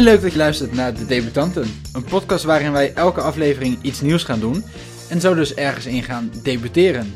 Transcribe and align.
En 0.00 0.06
leuk 0.06 0.22
dat 0.22 0.32
je 0.32 0.38
luistert 0.38 0.72
naar 0.72 0.94
De 0.94 1.06
Debutanten. 1.06 1.80
Een 1.92 2.04
podcast 2.04 2.44
waarin 2.44 2.72
wij 2.72 2.92
elke 2.94 3.20
aflevering 3.20 3.78
iets 3.82 4.00
nieuws 4.00 4.22
gaan 4.22 4.40
doen. 4.40 4.64
En 5.08 5.20
zo 5.20 5.34
dus 5.34 5.54
ergens 5.54 5.86
in 5.86 6.02
gaan 6.02 6.30
debuteren. 6.42 7.14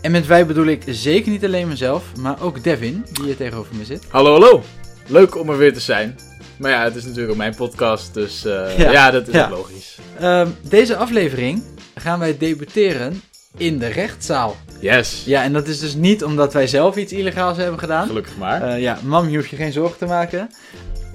En 0.00 0.10
met 0.10 0.26
wij 0.26 0.46
bedoel 0.46 0.66
ik 0.66 0.82
zeker 0.86 1.30
niet 1.30 1.44
alleen 1.44 1.68
mezelf, 1.68 2.04
maar 2.20 2.42
ook 2.42 2.62
Devin, 2.62 3.04
die 3.12 3.24
hier 3.24 3.36
tegenover 3.36 3.76
me 3.76 3.84
zit. 3.84 4.06
Hallo, 4.08 4.32
hallo. 4.32 4.62
Leuk 5.06 5.36
om 5.36 5.50
er 5.50 5.56
weer 5.56 5.72
te 5.72 5.80
zijn. 5.80 6.18
Maar 6.56 6.70
ja, 6.70 6.84
het 6.84 6.96
is 6.96 7.02
natuurlijk 7.02 7.30
ook 7.30 7.36
mijn 7.36 7.54
podcast, 7.54 8.14
dus 8.14 8.44
eh, 8.44 8.78
Ja, 8.78 8.90
ja, 8.90 9.10
dat 9.10 9.28
is 9.28 9.34
ja. 9.34 9.50
logisch. 9.50 9.98
Ehm, 10.18 10.48
deze 10.62 10.96
aflevering 10.96 11.62
gaan 11.94 12.18
wij 12.18 12.38
debuteren 12.38 13.22
in 13.56 13.78
de 13.78 13.86
rechtszaal. 13.88 14.56
Yes. 14.80 15.22
Ja, 15.26 15.42
en 15.42 15.52
dat 15.52 15.66
is 15.66 15.78
dus 15.78 15.94
niet 15.94 16.24
omdat 16.24 16.52
wij 16.52 16.66
zelf 16.66 16.96
iets 16.96 17.12
illegaals 17.12 17.56
hebben 17.56 17.78
gedaan. 17.78 18.06
Gelukkig 18.06 18.36
maar. 18.36 18.62
Eh, 18.62 18.80
ja, 18.80 18.98
mam, 19.02 19.28
je 19.28 19.36
hoeft 19.36 19.50
je 19.50 19.56
geen 19.56 19.72
zorgen 19.72 19.98
te 19.98 20.06
maken. 20.06 20.48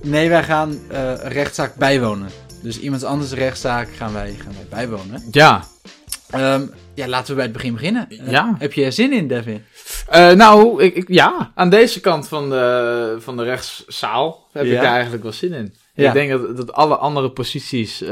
Nee, 0.02 0.30
wij 0.30 0.44
gaan 0.44 0.80
een 0.90 1.16
rechtszaak 1.18 1.76
bijwonen. 1.76 2.30
Dus 2.62 2.80
iemands 2.80 3.04
anders 3.04 3.32
rechtszaak 3.32 3.90
gaan 3.96 4.14
wij, 4.14 4.34
gaan 4.44 4.54
wij 4.54 4.66
bijwonen. 4.70 5.24
ja. 5.32 5.64
Ehm, 6.30 6.66
ja, 6.94 7.08
laten 7.08 7.28
we 7.28 7.34
bij 7.36 7.44
het 7.44 7.54
begin 7.54 7.74
beginnen. 7.74 8.10
Eh, 8.10 8.32
Ja. 8.32 8.56
Heb 8.60 8.74
je 8.74 8.84
er 8.86 8.92
zin 8.92 9.14
in, 9.14 9.28
Devin? 9.28 9.64
Eh, 10.08 10.32
nou, 10.32 10.84
ik, 10.84 10.96
ik- 10.96 11.08
ja, 11.08 11.52
aan 11.56 11.70
deze 11.70 12.00
kant 12.00 12.28
van 12.28 12.50
de, 12.50 13.16
van 13.20 13.38
de 13.38 13.44
rechtszaal 13.44 14.48
heb 14.52 14.66
Ja. 14.66 14.72
ik 14.76 14.82
daar 14.82 14.94
eigenlijk 14.94 15.24
wel 15.24 15.32
zin 15.32 15.54
in. 15.54 15.74
Ja. 15.94 16.08
Ik 16.08 16.14
denk 16.14 16.32
dat, 16.32 16.58
dat 16.58 16.74
alle 16.74 16.96
andere 16.96 17.32
posities 17.32 18.04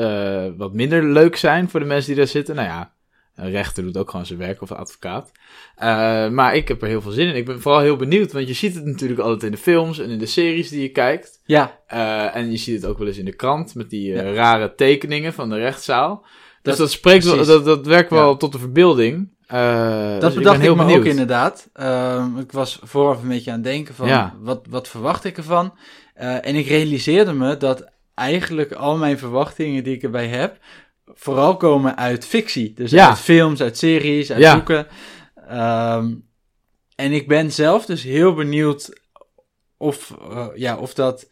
wat 0.57 0.73
minder 0.73 1.03
leuk 1.03 1.35
zijn 1.35 1.69
voor 1.69 1.79
de 1.79 1.85
mensen 1.85 2.07
die 2.07 2.15
daar 2.17 2.27
zitten. 2.31 2.55
Nou 2.55 2.67
ja, 2.67 2.91
een 3.35 3.51
rechter 3.51 3.83
doet 3.83 3.97
ook 3.97 4.09
gewoon 4.09 4.25
zijn 4.25 4.39
werk 4.39 4.61
of 4.61 4.69
een 4.69 4.77
advocaat. 4.77 5.31
Eh, 5.77 6.29
maar 6.29 6.55
ik 6.55 6.67
heb 6.67 6.81
er 6.81 6.87
heel 6.87 7.01
veel 7.01 7.11
zin 7.11 7.27
in. 7.27 7.35
Ik 7.35 7.45
ben 7.45 7.61
vooral 7.61 7.81
heel 7.81 7.95
benieuwd, 7.95 8.31
want 8.31 8.47
je 8.47 8.53
ziet 8.53 8.75
het 8.75 8.85
natuurlijk 8.85 9.19
altijd 9.19 9.43
in 9.43 9.51
de 9.51 9.57
films 9.57 9.99
en 9.99 10.09
in 10.09 10.19
de 10.19 10.25
series 10.25 10.69
die 10.69 10.81
je 10.81 10.89
kijkt. 10.89 11.39
Ja, 11.45 11.79
Eh, 11.87 12.35
en 12.35 12.51
je 12.51 12.57
ziet 12.57 12.81
het 12.81 12.91
ook 12.91 12.97
wel 12.97 13.07
eens 13.07 13.17
in 13.17 13.25
de 13.25 13.35
krant 13.35 13.75
met 13.75 13.89
die 13.89 14.13
eh, 14.13 14.25
Ja. 14.25 14.33
rare 14.33 14.75
tekeningen 14.75 15.33
van 15.33 15.49
de 15.49 15.55
rechtszaal. 15.57 16.21
Dus 16.21 16.29
Dat- 16.61 16.77
dat, 16.77 16.91
spreekt 16.91 17.23
wel, 17.25 17.45
dat, 17.45 17.65
dat 17.65 17.85
werkt 17.85 18.09
wel 18.09 18.29
Ja. 18.29 18.35
tot 18.37 18.51
de 18.51 18.59
verbeelding. 18.59 19.29
Dat 19.47 20.21
dus 20.21 20.29
ik 20.31 20.37
bedacht 20.37 20.55
ben 20.57 20.65
heel 20.65 20.71
ik 20.79 20.85
me 20.85 20.97
ook 20.97 21.05
inderdaad. 21.05 21.69
Ehm, 21.73 22.37
ik 22.37 22.51
was 22.51 22.79
vooraf 22.83 23.21
een 23.21 23.27
beetje 23.27 23.51
aan 23.51 23.55
het 23.57 23.65
denken 23.65 23.95
van, 23.95 24.07
Ja. 24.07 24.35
wat, 24.41 24.65
wat 24.69 24.87
verwacht 24.87 25.23
ik 25.23 25.37
ervan? 25.37 25.73
En 26.13 26.55
ik 26.55 26.67
realiseerde 26.67 27.33
me 27.33 27.57
dat 27.57 27.85
eigenlijk 28.15 28.71
al 28.73 28.97
mijn 28.97 29.17
verwachtingen 29.17 29.83
die 29.83 29.95
ik 29.95 30.03
erbij 30.03 30.27
heb, 30.27 30.57
vooral 31.13 31.57
komen 31.57 31.97
uit 31.97 32.25
fictie. 32.25 32.73
Dus 32.75 32.95
uit 32.95 33.19
films, 33.19 33.61
uit 33.61 33.77
series, 33.77 34.31
uit 34.31 34.41
Ja. 34.41 34.53
boeken. 34.55 34.87
Ehm, 35.49 36.13
en 36.95 37.11
ik 37.11 37.27
ben 37.27 37.51
zelf 37.51 37.85
dus 37.85 38.03
heel 38.03 38.33
benieuwd 38.33 38.99
of, 39.77 40.13
eh, 40.31 40.47
ja, 40.55 40.77
of 40.77 40.93
dat... 40.93 41.29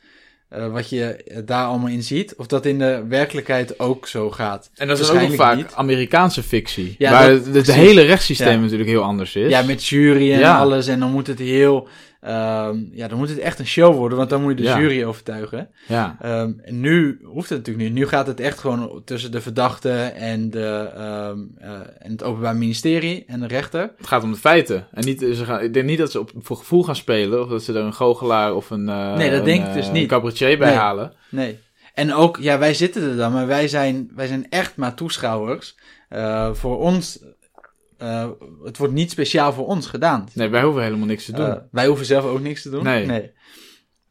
eh, 0.49 0.71
wat 0.71 0.89
je 0.89 1.41
daar 1.45 1.65
allemaal 1.65 1.89
in 1.89 2.03
ziet, 2.03 2.35
of 2.35 2.47
dat 2.47 2.65
in 2.65 2.79
de 2.79 3.05
werkelijkheid 3.09 3.79
ook 3.79 4.07
zo 4.07 4.31
gaat. 4.31 4.69
En 4.75 4.87
dat 4.87 4.99
is 4.99 5.09
ook 5.09 5.33
vaak 5.33 5.73
Amerikaanse 5.73 6.43
fictie. 6.43 6.95
Ja, 6.97 7.11
waar 7.11 7.29
dat- 7.29 7.45
het, 7.55 7.71
hele 7.73 8.01
rechtssysteem 8.01 8.47
Ja. 8.53 8.59
natuurlijk 8.59 8.89
heel 8.89 9.03
anders 9.03 9.35
is. 9.35 9.49
Ja, 9.49 9.61
met 9.61 9.85
jury 9.85 10.31
en 10.33 10.39
Ja. 10.39 10.57
alles. 10.57 10.87
En 10.87 10.99
dan 10.99 11.11
moet 11.11 11.27
het 11.27 11.39
heel. 11.39 11.87
Ehm, 12.25 12.77
ja, 12.91 13.07
dan 13.07 13.17
moet 13.17 13.29
het 13.29 13.37
echt 13.39 13.59
een 13.59 13.65
show 13.67 13.95
worden, 13.95 14.17
want 14.17 14.29
dan 14.29 14.41
moet 14.41 14.49
je 14.51 14.55
de 14.57 14.63
Ja. 14.63 14.79
jury 14.79 15.03
overtuigen. 15.03 15.69
Ja. 15.87 16.17
Ehm, 16.21 16.51
en 16.63 16.79
nu 16.79 17.19
hoeft 17.23 17.49
het 17.49 17.57
natuurlijk 17.57 17.85
niet. 17.85 17.93
Nu 17.97 18.07
gaat 18.07 18.27
het 18.27 18.39
echt 18.39 18.59
gewoon 18.59 19.01
tussen 19.05 19.31
de 19.31 19.41
verdachte 19.41 19.91
en, 20.15 20.49
de, 20.49 20.89
ehm, 20.95 21.39
eh, 21.57 21.71
en 21.99 22.11
het 22.11 22.23
Openbaar 22.23 22.55
Ministerie 22.55 23.23
en 23.27 23.39
de 23.39 23.47
rechter. 23.47 23.91
Het 23.97 24.07
gaat 24.07 24.23
om 24.23 24.31
de 24.31 24.37
feiten. 24.37 24.87
En 24.91 25.05
niet, 25.05 25.19
ze 25.19 25.45
gaan, 25.45 25.61
ik 25.61 25.73
denk 25.73 25.85
niet 25.85 25.97
dat 25.97 26.11
ze 26.11 26.19
op, 26.19 26.31
voor 26.37 26.57
gevoel 26.57 26.83
gaan 26.83 26.95
spelen. 26.95 27.41
Of 27.41 27.49
dat 27.49 27.63
ze 27.63 27.73
er 27.73 27.83
een 27.83 27.93
goochelaar 27.93 28.55
of 28.55 28.69
een, 28.69 28.89
eh 28.89 29.15
Nee, 29.15 29.29
dat 29.29 29.39
een, 29.39 29.45
denk 29.45 29.61
ik 29.61 29.67
eh, 29.67 29.73
dus 29.73 29.91
niet. 29.91 30.01
een 30.01 30.07
cabaretier 30.07 30.57
bij 30.57 30.69
Nee. 30.69 30.77
halen. 30.77 31.13
Nee. 31.29 31.59
En 31.93 32.13
ook, 32.13 32.37
ja, 32.41 32.59
wij 32.59 32.73
zitten 32.73 33.09
er 33.09 33.15
dan, 33.17 33.31
maar 33.31 33.47
wij 33.47 33.67
zijn, 33.67 34.11
wij 34.15 34.27
zijn 34.27 34.45
echt 34.49 34.75
maar 34.75 34.93
toeschouwers. 34.93 35.75
Eh, 36.09 36.53
voor 36.53 36.79
ons, 36.79 37.19
eh, 37.97 38.29
het 38.63 38.77
wordt 38.77 38.93
niet 38.93 39.11
speciaal 39.11 39.53
voor 39.53 39.67
ons 39.67 39.87
gedaan. 39.87 40.27
Nee, 40.33 40.47
wij 40.49 40.63
hoeven 40.63 40.83
helemaal 40.83 41.07
niks 41.07 41.25
te 41.25 41.31
doen. 41.31 41.45
Eh, 41.45 41.55
wij 41.71 41.87
hoeven 41.87 42.05
zelf 42.05 42.25
ook 42.25 42.41
niks 42.41 42.61
te 42.61 42.69
doen. 42.69 42.83
Nee. 42.83 43.31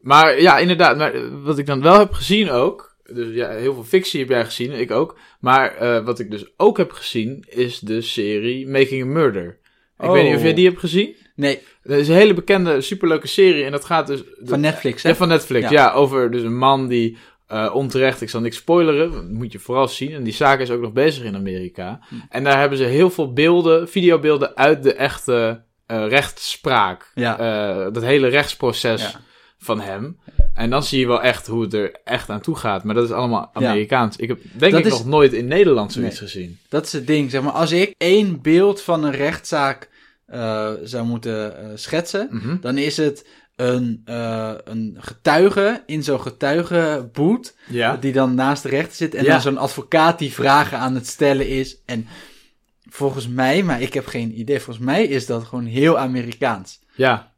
Maar 0.01 0.41
ja, 0.41 0.59
inderdaad. 0.59 0.97
Maar 0.97 1.15
eh, 1.15 1.23
wat 1.43 1.59
ik 1.59 1.67
dan 1.67 1.83
wel 1.83 1.99
heb 1.99 2.13
gezien 2.13 2.51
ook. 2.51 2.97
Dus 3.13 3.35
ja, 3.35 3.51
heel 3.51 3.75
veel 3.75 3.85
fictie 3.85 4.21
heb 4.21 4.29
jij 4.29 4.45
gezien, 4.45 4.73
ik 4.73 4.91
ook. 4.91 5.19
Maar 5.41 6.03
wat 6.05 6.19
ik 6.19 6.31
dus 6.31 6.53
ook 6.57 6.77
heb 6.77 6.93
gezien, 6.93 7.45
is 7.49 7.79
de 7.79 8.01
serie 8.01 8.69
Making 8.69 9.03
a 9.03 9.07
Murder. 9.07 9.59
Ik 9.99 10.05
Oh. 10.05 10.13
weet 10.13 10.25
niet 10.25 10.37
of 10.37 10.43
jij 10.43 10.55
die 10.55 10.67
hebt 10.67 10.79
gezien. 10.81 11.17
Nee, 11.37 11.61
Dat 11.83 11.99
is 11.99 12.09
een 12.09 12.15
hele 12.15 12.35
bekende, 12.35 12.81
superleuke 12.81 13.27
serie. 13.27 13.65
En 13.65 13.73
dat 13.73 13.85
gaat 13.85 14.07
dus... 14.07 14.23
van 14.43 14.61
Netflix, 14.61 15.03
hè? 15.03 15.09
Ja, 15.09 15.15
van 15.15 15.29
Netflix. 15.29 15.65
Ja. 15.65 15.71
Ja, 15.71 15.93
over 15.93 16.31
dus 16.31 16.43
een 16.43 16.57
man 16.59 16.89
die 16.89 17.17
eh, 17.47 17.71
onterecht, 17.75 18.21
ik 18.21 18.29
zal 18.31 18.41
niks 18.41 18.57
spoileren, 18.57 19.13
dat 19.13 19.29
moet 19.29 19.53
je 19.53 19.59
vooral 19.59 19.89
zien. 19.89 20.13
En 20.13 20.23
die 20.23 20.33
zaak 20.33 20.61
is 20.61 20.71
ook 20.71 20.81
nog 20.81 20.93
bezig 20.93 21.25
in 21.25 21.35
Amerika. 21.37 22.01
Hm. 22.09 22.15
En 22.29 22.45
daar 22.45 22.59
hebben 22.59 22.79
ze 22.79 22.85
heel 22.85 23.11
veel 23.11 23.33
beelden, 23.33 23.89
videobeelden 23.89 24.57
uit 24.57 24.83
de 24.83 24.95
echte 24.95 25.63
eh, 25.87 26.07
rechtsspraak. 26.09 27.11
Ja. 27.15 27.39
Eh, 27.39 27.93
dat 27.93 28.03
hele 28.03 28.29
rechtsproces 28.29 29.03
Ja. 29.03 29.21
van 29.59 29.81
hem. 29.81 30.19
En 30.55 30.71
dan 30.71 30.83
zie 30.83 31.01
je 31.01 31.07
wel 31.07 31.23
echt 31.23 31.47
hoe 31.47 31.63
het 31.63 31.75
er 31.75 31.93
echt 32.05 32.31
aan 32.31 32.41
toe 32.41 32.57
gaat. 32.57 32.85
Maar 32.85 32.95
dat 32.95 33.05
is 33.05 33.11
allemaal 33.11 33.51
Ja. 33.55 33.69
Amerikaans. 33.69 34.17
Ik 34.17 34.29
heb 34.29 34.39
denk 34.53 34.73
Dat 34.73 34.81
ik 34.81 34.87
is- 34.87 34.93
nog 34.93 35.07
nooit 35.07 35.33
in 35.33 35.47
Nederland 35.47 35.93
zoiets 35.93 36.21
Nee. 36.21 36.29
gezien. 36.29 36.59
Dat 36.69 36.85
is 36.87 36.93
het 36.93 37.07
ding, 37.07 37.31
zeg 37.31 37.43
maar. 37.43 37.53
Als 37.53 37.73
ik 37.73 37.95
één 37.99 38.43
beeld 38.43 38.81
van 38.81 39.05
een 39.05 39.13
rechtszaak 39.13 39.89
zou 40.85 41.05
moeten 41.05 41.55
schetsen, 41.75 42.29
Mhm. 42.31 42.57
dan 42.61 42.79
is 42.79 42.97
het 42.97 43.27
een, 43.57 44.03
eh, 44.05 44.55
een 44.65 44.97
getuige 44.99 45.83
in 45.87 46.03
zo'n 46.03 46.21
getuigenboet, 46.21 47.55
Ja. 47.69 47.97
die 47.97 48.13
dan 48.13 48.35
naast 48.35 48.63
de 48.63 48.69
rechter 48.69 48.97
zit, 48.97 49.15
en 49.15 49.25
Ja. 49.25 49.31
dan 49.31 49.41
zo'n 49.41 49.59
advocaat 49.59 50.19
die 50.19 50.33
vragen 50.33 50.79
aan 50.79 50.95
het 50.95 51.07
stellen 51.07 51.49
is. 51.49 51.77
En 51.85 52.07
volgens 52.91 53.29
mij, 53.29 53.63
maar 53.63 53.81
ik 53.83 53.95
heb 53.95 54.07
geen 54.07 54.39
idee, 54.39 54.61
volgens 54.61 54.85
mij 54.87 55.05
is 55.05 55.27
dat 55.27 55.45
gewoon 55.45 55.65
heel 55.67 55.99
Amerikaans. 55.99 56.81
Ja. 56.95 57.33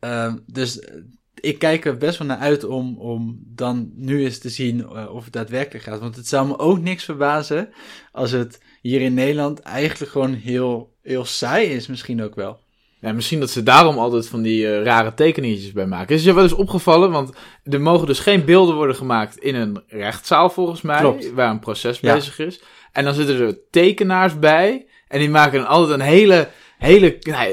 Ehm, 0.00 0.36
dus 0.46 0.80
eh, 0.80 0.94
ik 1.40 1.58
kijk 1.58 1.84
er 1.84 1.96
best 1.96 2.18
wel 2.18 2.26
naar 2.26 2.38
uit 2.38 2.64
om, 2.64 2.98
om 2.98 3.38
dan 3.46 3.90
nu 3.94 4.24
eens 4.24 4.38
te 4.38 4.48
zien 4.48 4.80
eh, 4.88 5.14
of 5.14 5.24
het 5.24 5.32
daadwerkelijk 5.32 5.84
gaat. 5.84 6.00
Want 6.00 6.16
het 6.16 6.28
zou 6.28 6.46
me 6.46 6.58
ook 6.58 6.80
niks 6.80 7.04
verbazen 7.04 7.68
als 8.12 8.30
het 8.30 8.60
hier 8.82 9.00
in 9.00 9.14
Nederland 9.14 9.60
eigenlijk 9.60 10.10
gewoon 10.10 10.32
heel, 10.34 10.94
heel 11.02 11.24
saai 11.24 11.66
is, 11.66 11.86
misschien 11.86 12.22
ook 12.22 12.34
wel. 12.34 12.64
Ja, 13.00 13.12
misschien 13.12 13.40
dat 13.40 13.50
ze 13.50 13.62
daarom 13.62 13.98
altijd 13.98 14.28
van 14.28 14.42
die 14.42 14.66
eh, 14.66 14.82
rare 14.82 15.14
tekeningetjes 15.14 15.72
bij 15.72 15.86
maken. 15.86 16.14
Is 16.14 16.24
je 16.24 16.34
wel 16.34 16.42
eens 16.42 16.52
opgevallen? 16.52 17.10
Want 17.10 17.32
er 17.64 17.80
mogen 17.80 18.06
dus 18.06 18.18
geen 18.18 18.44
beelden 18.44 18.74
worden 18.74 18.96
gemaakt 18.96 19.36
in 19.36 19.54
een 19.54 19.82
rechtszaal, 19.88 20.50
volgens 20.50 20.82
mij. 20.82 21.00
Klopt. 21.00 21.32
Waar 21.32 21.50
een 21.50 21.58
proces 21.58 22.00
Ja. 22.00 22.14
bezig 22.14 22.38
is. 22.38 22.60
En 22.92 23.04
dan 23.04 23.14
zitten 23.14 23.40
er 23.40 23.58
tekenaars 23.70 24.38
bij. 24.38 24.86
En 25.08 25.18
die 25.18 25.30
maken 25.30 25.58
dan 25.58 25.68
altijd 25.68 26.00
een 26.00 26.06
hele... 26.06 26.48
hele 26.78 27.16
nou, 27.20 27.52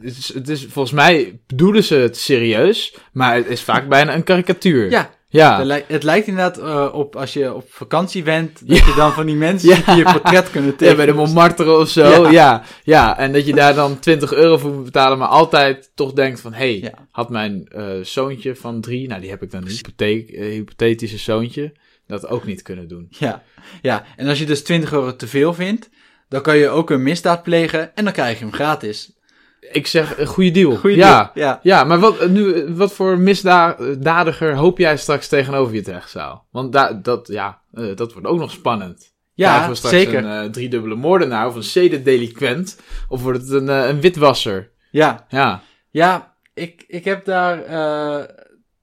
het, 0.00 0.16
is, 0.18 0.34
het 0.34 0.48
is, 0.48 0.66
volgens 0.70 0.94
mij 0.94 1.40
bedoelen 1.46 1.84
ze 1.84 1.94
het 1.94 2.16
serieus. 2.16 2.96
Maar 3.12 3.34
het 3.34 3.46
is 3.46 3.62
vaak 3.62 3.88
bijna 3.88 4.14
een 4.14 4.24
karikatuur. 4.24 4.90
Ja, 4.90 5.10
Ja. 5.30 5.56
het, 5.58 5.66
lijkt, 5.66 5.88
het 5.92 6.02
lijkt 6.02 6.26
inderdaad 6.26 6.58
eh, 6.58 6.88
op 6.94 7.16
als 7.16 7.32
je 7.32 7.54
op 7.54 7.64
vakantie 7.68 8.22
bent, 8.22 8.68
dat 8.68 8.78
Ja. 8.78 8.86
je 8.86 8.94
dan 8.96 9.12
van 9.12 9.26
die 9.26 9.34
mensen 9.46 9.68
Ja. 9.68 9.76
die 9.94 9.96
je 9.96 10.02
portret 10.12 10.50
kunnen 10.50 10.70
Ja, 10.70 10.76
tekenen. 10.76 10.96
bij 10.96 11.06
de 11.06 11.12
Montmartre 11.12 11.76
of 11.78 11.88
zo. 11.88 12.04
Ja. 12.22 12.30
Ja. 12.30 12.62
ja, 12.82 13.18
En 13.18 13.32
dat 13.32 13.46
je 13.46 13.54
daar 13.54 13.74
dan 13.74 13.98
20 13.98 14.32
euro 14.32 14.58
voor 14.58 14.72
moet 14.72 14.84
betalen, 14.84 15.18
maar 15.18 15.28
altijd 15.28 15.90
toch 15.94 16.12
denkt 16.12 16.40
van... 16.40 16.52
hé, 16.52 16.58
hey, 16.58 16.78
Ja. 16.80 17.06
had 17.10 17.30
mijn 17.30 17.66
eh, 17.68 17.86
zoontje 18.02 18.56
van 18.56 18.80
drie... 18.80 19.08
Nou, 19.08 19.20
die 19.20 19.30
heb 19.30 19.42
ik 19.42 19.50
dan. 19.50 19.66
Hypotheek, 19.66 20.30
eh, 20.30 20.44
hypothetische 20.50 21.18
zoontje. 21.18 21.72
Dat 22.06 22.26
ook 22.28 22.44
niet 22.44 22.62
kunnen 22.62 22.88
doen. 22.88 23.06
Ja, 23.10 23.42
ja, 23.82 24.04
en 24.16 24.28
als 24.28 24.38
je 24.38 24.46
dus 24.46 24.62
20 24.64 24.92
euro 24.92 25.16
te 25.16 25.26
veel 25.26 25.54
vindt, 25.54 25.90
dan 26.28 26.42
kan 26.42 26.56
je 26.56 26.68
ook 26.68 26.90
een 26.90 27.02
misdaad 27.02 27.42
plegen 27.42 27.94
en 27.96 28.04
dan 28.04 28.12
krijg 28.12 28.38
je 28.38 28.44
hem 28.44 28.52
gratis. 28.54 29.12
Ik 29.72 29.86
zeg, 29.86 30.18
een 30.18 30.26
goede 30.26 30.50
deal. 30.50 30.76
Goeie 30.76 30.96
ja. 30.96 31.30
deal, 31.34 31.46
ja. 31.46 31.60
Ja, 31.62 31.84
maar 31.84 31.98
wat, 31.98 32.18
eh, 32.18 32.28
nu, 32.28 32.52
eh, 32.52 32.70
wat 32.70 32.92
voor 32.92 33.18
misdadiger 33.18 34.54
hoop 34.54 34.78
jij 34.78 34.96
straks 34.96 35.28
tegenover 35.28 35.74
je 35.74 35.82
rechtszaal? 35.82 36.46
Want 36.50 36.72
daar 36.72 37.02
dat, 37.02 37.28
ja, 37.28 37.60
eh, 37.72 37.96
dat 37.96 38.12
wordt 38.12 38.28
ook 38.28 38.38
nog 38.38 38.50
spannend. 38.50 39.16
Ja, 39.38 39.68
we 39.68 39.74
straks 39.74 39.94
zeker. 39.94 40.24
een 40.24 40.44
eh, 40.44 40.50
driedubbele 40.50 40.94
moordenaar 40.94 41.46
of 41.46 41.54
een 41.54 41.62
zedendelinquent? 41.62 42.80
Of 43.08 43.22
wordt 43.22 43.40
het 43.40 43.50
een, 43.50 43.68
eh, 43.68 43.88
een 43.88 44.00
witwasser? 44.00 44.70
Ja, 44.90 45.26
Ja. 45.28 45.62
Ja, 45.90 46.36
ik, 46.54 46.84
ik 46.86 47.04
heb 47.04 47.24
daar 47.24 47.64
eh, 47.64 48.24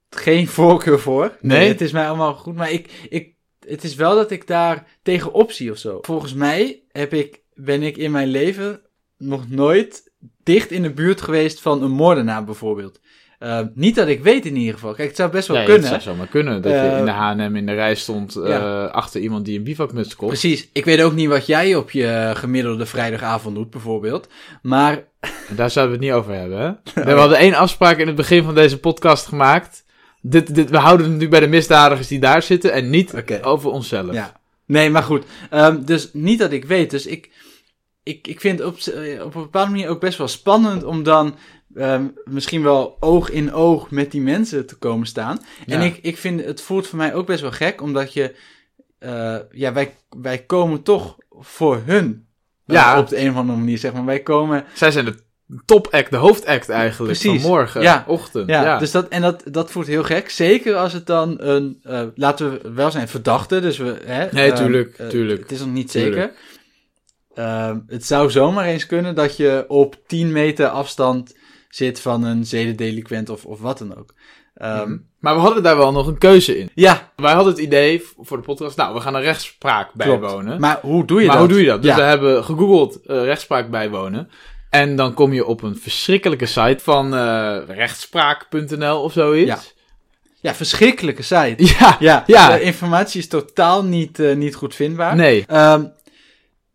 geen 0.09 0.47
voorkeur 0.57 0.99
voor. 0.99 1.37
Nee? 1.41 1.67
Het 1.67 1.81
is 1.81 1.91
mij 1.91 2.07
allemaal 2.07 2.33
goed, 2.33 2.55
maar 2.55 2.71
ik, 2.71 3.05
ik, 3.09 3.35
het 3.67 3.83
is 3.83 3.95
wel 3.95 4.15
dat 4.15 4.31
ik 4.31 4.47
daar 4.47 4.87
tegenop 5.03 5.51
zie 5.51 5.71
of 5.71 5.77
zo. 5.77 5.97
Volgens 6.01 6.33
mij 6.33 6.83
heb 6.91 7.13
ik, 7.13 7.41
ben 7.53 7.83
ik 7.83 7.97
in 7.97 8.11
mijn 8.11 8.27
leven 8.27 8.81
nog 9.17 9.49
nooit 9.49 10.05
dicht 10.45 10.71
in 10.71 10.81
de 10.81 10.94
buurt 10.94 11.21
geweest 11.21 11.62
van 11.62 11.83
een 11.83 11.92
moordenaar 11.92 12.44
bijvoorbeeld. 12.44 13.00
Eh, 13.39 13.59
niet 13.74 13.95
dat 13.95 14.07
ik 14.07 14.24
weet 14.24 14.45
in 14.45 14.56
ieder 14.56 14.74
geval. 14.74 14.94
Kijk, 14.94 15.07
het 15.07 15.18
zou 15.18 15.31
best 15.31 15.47
wel 15.47 15.57
Ja, 15.57 15.63
kunnen. 15.63 15.92
Het 15.92 16.01
zou 16.01 16.15
zomaar 16.15 16.27
kunnen 16.27 16.62
dat 16.62 16.71
je 16.71 16.77
Eh, 16.77 16.97
in 16.97 17.06
de 17.06 17.12
H&M 17.12 17.56
in 17.56 17.65
de 17.65 17.74
rij 17.74 17.95
stond 17.95 18.36
eh, 18.36 18.50
ja. 18.50 18.86
achter 18.86 19.21
iemand 19.21 19.45
die 19.45 19.57
een 19.57 19.63
bivakmuts 19.63 20.15
kocht. 20.15 20.39
Precies. 20.39 20.69
Ik 20.74 20.86
weet 20.86 21.01
ook 21.01 21.13
niet 21.13 21.27
wat 21.27 21.45
jij 21.45 21.75
op 21.75 21.92
je 21.92 22.31
gemiddelde 22.33 22.86
vrijdagavond 22.86 23.56
doet, 23.56 23.69
bijvoorbeeld. 23.69 24.27
Maar 24.62 25.03
daar 25.56 25.69
zouden 25.69 26.00
we 26.00 26.06
het 26.06 26.13
niet 26.13 26.24
over 26.24 26.33
hebben, 26.33 26.59
hè? 26.59 27.03
We 27.13 27.19
hadden 27.19 27.38
één 27.38 27.53
afspraak 27.53 27.97
in 27.97 28.07
het 28.07 28.15
begin 28.15 28.44
van 28.44 28.56
deze 28.56 28.80
podcast 28.80 29.25
gemaakt. 29.25 29.86
dit, 30.21 30.56
dit, 30.56 30.69
we 30.69 30.77
houden 30.77 31.09
het 31.09 31.19
nu 31.19 31.27
bij 31.30 31.39
de 31.39 31.47
misdadigers 31.47 32.07
die 32.07 32.19
daar 32.19 32.42
zitten 32.42 32.74
en 32.74 32.89
niet 32.89 33.13
over 33.42 33.69
onszelf. 33.71 34.13
Ja. 34.13 34.31
Nee, 34.65 34.89
maar 34.89 35.03
goed. 35.03 35.25
Ehm, 35.50 35.83
dus 35.83 36.09
niet 36.13 36.39
dat 36.39 36.51
ik 36.51 36.65
weet. 36.65 36.89
Dus 36.89 37.06
ik, 37.06 37.30
ik, 38.06 38.28
ik 38.28 38.40
vind 38.40 38.60
het 38.60 38.68
op, 38.68 38.80
z- 38.80 38.88
op 39.22 39.36
een 39.36 39.42
bepaalde 39.42 39.72
manier 39.72 39.90
ook 39.90 40.00
best 40.00 40.18
wel 40.18 40.28
spannend 40.28 40.84
om 40.84 41.04
dan 41.04 41.36
ehm, 41.75 42.06
misschien 42.25 42.63
wel 42.63 42.98
oog 43.00 43.30
in 43.30 43.54
oog 43.54 43.92
met 43.92 44.12
die 44.12 44.22
mensen 44.22 44.66
te 44.66 44.75
komen 44.75 45.07
staan. 45.07 45.40
En 45.66 45.81
ik, 45.81 46.00
ik 46.02 46.18
vind 46.18 46.46
het 46.46 46.62
voelt 46.62 46.88
voor 46.88 46.98
mij 46.98 47.13
ook 47.13 47.25
best 47.25 47.42
wel 47.42 47.52
gek, 47.52 47.81
omdat 47.81 48.13
je, 48.13 48.36
eh, 49.00 49.36
ja, 49.52 49.74
wij, 49.74 49.96
wij 50.10 50.38
komen 50.38 50.81
toch 50.81 51.18
voor 51.30 51.81
hun. 51.86 52.28
eh, 52.66 52.75
Ja. 52.75 53.00
op 53.00 53.07
de 53.10 53.18
een 53.19 53.30
of 53.30 53.36
andere 53.36 53.57
manier, 53.60 53.78
zeg 53.78 53.94
maar. 53.94 54.06
Wij 54.06 54.19
komen, 54.19 54.66
Zij 54.74 54.92
zijn 54.92 55.06
de 55.06 55.16
topact, 55.66 56.12
de 56.12 56.18
hoofdact 56.18 56.69
eigenlijk 56.69 57.12
Precies. 57.19 57.42
van 57.42 57.52
morgen, 57.52 57.81
Ja. 57.81 58.04
ochtend. 58.07 58.50
ja, 58.50 58.63
Ja, 58.63 58.78
dus 58.80 58.92
dat, 58.92 59.07
en 59.07 59.22
dat, 59.22 59.44
dat 59.52 59.72
voelt 59.72 59.88
heel 59.88 60.04
gek. 60.04 60.30
Zeker 60.30 60.75
als 60.75 60.94
het 60.94 61.06
dan 61.06 61.36
een, 61.42 61.80
eh, 61.84 62.02
laten 62.16 62.52
we 62.52 62.72
wel 62.72 62.92
zijn, 62.92 63.07
verdachte. 63.07 63.60
Dus 63.60 63.78
we, 63.78 63.98
hè, 64.06 64.28
Nee, 64.31 64.52
ehm, 64.52 64.56
tuurlijk, 64.63 64.98
eh, 64.98 65.07
tuurlijk. 65.07 65.42
Het 65.42 65.52
is 65.52 65.60
nog 65.60 65.72
niet 65.72 65.92
Tuurlijk. 65.92 66.16
zeker. 66.16 66.34
Ehm, 67.35 67.79
het 67.87 68.05
zou 68.05 68.31
zomaar 68.31 68.65
eens 68.65 68.85
kunnen 68.85 69.15
dat 69.15 69.37
je 69.37 69.65
op 69.67 69.95
10 70.07 70.31
meter 70.31 70.67
afstand 70.67 71.35
zit 71.69 71.99
van 72.01 72.23
een 72.23 72.45
zedendeliquent 72.45 73.29
of, 73.29 73.45
of 73.45 73.59
wat 73.59 73.77
dan 73.77 73.97
ook. 73.97 74.13
Ehm, 74.55 74.81
Mhm. 74.89 74.97
Maar 75.19 75.33
we 75.35 75.39
hadden 75.41 75.63
daar 75.63 75.77
wel 75.77 75.91
nog 75.91 76.07
een 76.07 76.17
keuze 76.17 76.59
in. 76.59 76.69
Ja, 76.75 77.11
Wij 77.15 77.33
hadden 77.33 77.53
het 77.53 77.61
idee 77.61 78.03
voor 78.19 78.37
de 78.37 78.43
podcast, 78.43 78.77
nou, 78.77 78.93
we 78.93 78.99
gaan 79.01 79.15
een 79.15 79.21
rechtspraak 79.21 79.93
bijwonen. 79.93 80.59
maar 80.59 80.79
hoe 80.81 81.05
doe 81.05 81.21
je 81.21 81.27
maar 81.27 81.35
dat? 81.37 81.45
hoe 81.45 81.53
doe 81.53 81.63
je 81.63 81.69
dat? 81.69 81.81
Dus 81.81 81.91
Ja. 81.91 81.97
we 81.97 82.03
hebben 82.03 82.43
gegoogeld 82.43 82.99
eh, 83.05 83.23
rechtspraak 83.23 83.69
bijwonen. 83.69 84.29
En 84.69 84.95
dan 84.95 85.13
kom 85.13 85.33
je 85.33 85.45
op 85.45 85.61
een 85.63 85.75
verschrikkelijke 85.77 86.45
site 86.45 86.77
van 86.83 87.15
eh, 87.15 87.57
rechtspraak.nl 87.67 89.01
of 89.03 89.13
zoiets. 89.13 89.47
Ja. 89.49 89.59
Ja, 90.41 90.53
verschrikkelijke 90.55 91.23
site. 91.23 91.55
Ja, 91.79 91.95
Ja, 91.99 92.23
Ja. 92.27 92.51
de 92.55 92.61
informatie 92.61 93.19
is 93.19 93.27
totaal 93.27 93.83
niet, 93.83 94.19
eh, 94.19 94.35
niet 94.35 94.55
goed 94.55 94.75
vindbaar. 94.75 95.15
nee. 95.15 95.43
Ehm, 95.47 95.85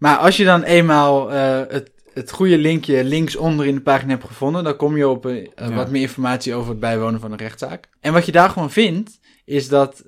maar 0.01 0.17
als 0.17 0.37
je 0.37 0.45
dan 0.45 0.63
eenmaal 0.63 1.33
eh, 1.33 1.61
het, 1.69 1.91
het 2.15 2.31
goede 2.31 2.59
linkje 2.59 3.05
linksonder 3.05 3.67
in 3.67 3.75
de 3.75 3.81
pagina 3.81 4.11
hebt 4.11 4.25
gevonden, 4.27 4.65
dan 4.65 4.77
kom 4.77 4.97
je 4.97 5.09
op 5.09 5.27
eh, 5.27 5.37
eh, 5.37 5.69
Ja. 5.69 5.75
wat 5.75 5.91
meer 5.91 6.03
informatie 6.03 6.55
over 6.55 6.71
het 6.71 6.81
bijwonen 6.81 7.21
van 7.21 7.33
een 7.33 7.39
rechtszaak. 7.39 7.89
En 8.01 8.13
wat 8.13 8.27
je 8.27 8.33
daar 8.33 8.51
gewoon 8.51 8.71
vindt, 8.71 9.19
is 9.45 9.69
dat, 9.69 10.01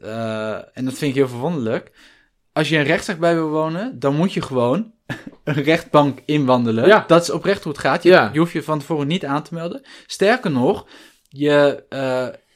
en 0.73 0.85
dat 0.85 0.95
vind 0.95 1.01
ik 1.11 1.15
heel 1.15 1.29
verwonderlijk, 1.29 1.91
als 2.53 2.69
je 2.69 2.77
een 2.77 2.85
rechtszaak 2.85 3.19
bij 3.19 3.35
wil 3.35 3.49
wonen, 3.49 3.99
dan 3.99 4.15
moet 4.17 4.33
je 4.33 4.43
gewoon 4.43 4.93
een 5.45 5.63
rechtbank 5.63 6.19
inwandelen. 6.25 6.87
Ja. 6.87 7.05
Dat 7.07 7.23
is 7.23 7.31
oprecht 7.31 7.63
hoe 7.63 7.73
het 7.73 7.81
gaat. 7.81 8.03
Je, 8.03 8.09
Ja. 8.11 8.31
je 8.33 8.39
hoeft 8.39 8.53
je 8.53 8.63
van 8.63 8.79
tevoren 8.79 9.07
niet 9.07 9.25
aan 9.25 9.43
te 9.43 9.55
melden. 9.55 9.83
Sterker 10.07 10.51
nog, 10.51 10.87
je 11.29 11.85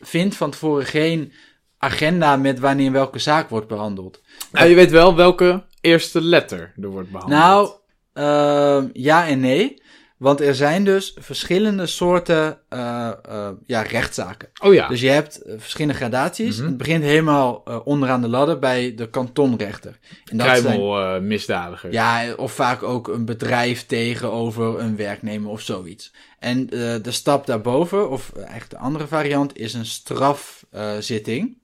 vindt 0.00 0.37
van 0.37 0.50
tevoren 0.50 0.87
geen 0.87 1.32
agenda 1.79 2.37
met 2.37 2.59
wanneer 2.59 2.93
welke 2.93 3.19
zaak 3.19 3.49
wordt 3.49 3.69
behandeld. 3.69 4.23
Nou, 4.53 4.69
je 4.69 4.75
weet 4.75 4.91
wel 4.91 5.17
welke 5.17 5.65
eerste 5.87 6.23
letter 6.23 6.73
er 6.81 6.88
wordt 6.88 7.11
behandeld. 7.11 7.41
Nou, 7.41 7.71
ehm, 8.12 8.88
ja 8.93 9.27
en 9.29 9.41
nee. 9.41 9.85
Want 10.17 10.41
er 10.41 10.55
zijn 10.55 10.85
dus 10.85 11.17
verschillende 11.19 11.87
soorten 11.87 12.59
eh, 12.69 13.11
eh, 13.29 13.49
ja, 13.67 13.83
rechtszaken. 13.83 14.49
oh 14.62 14.75
ja. 14.75 14.88
Dus 14.88 15.00
je 15.00 15.09
hebt 15.09 15.43
eh, 15.43 15.55
verschillende 15.59 15.97
gradaties. 15.97 16.56
Mhm. 16.56 16.67
Het 16.67 16.77
begint 16.77 17.03
helemaal 17.03 17.55
onderaan 17.85 18.21
de 18.21 18.29
ladder 18.29 18.59
bij 18.59 18.94
de 18.94 19.11
kantonrechter. 19.11 19.99
En 20.25 20.37
dat 20.37 20.47
zijn, 20.47 20.62
Kruimel 20.62 21.00
eh, 21.00 21.21
misdadiger. 21.21 21.93
ja, 21.93 22.35
of 22.35 22.53
vaak 22.53 22.82
ook 22.82 23.09
een 23.09 23.25
bedrijf 23.25 23.87
tegenover 23.87 24.81
een 24.81 24.97
werknemer 24.97 25.50
of 25.50 25.61
zoiets. 25.61 26.12
En 26.39 26.67
de 26.67 27.11
stap 27.11 27.47
daarboven, 27.47 28.11
of 28.11 28.32
eigenlijk 28.35 28.71
de 28.71 28.79
andere 28.79 29.06
variant, 29.06 29.56
is 29.56 29.75
een 29.75 29.87
strafzitting. 29.87 31.59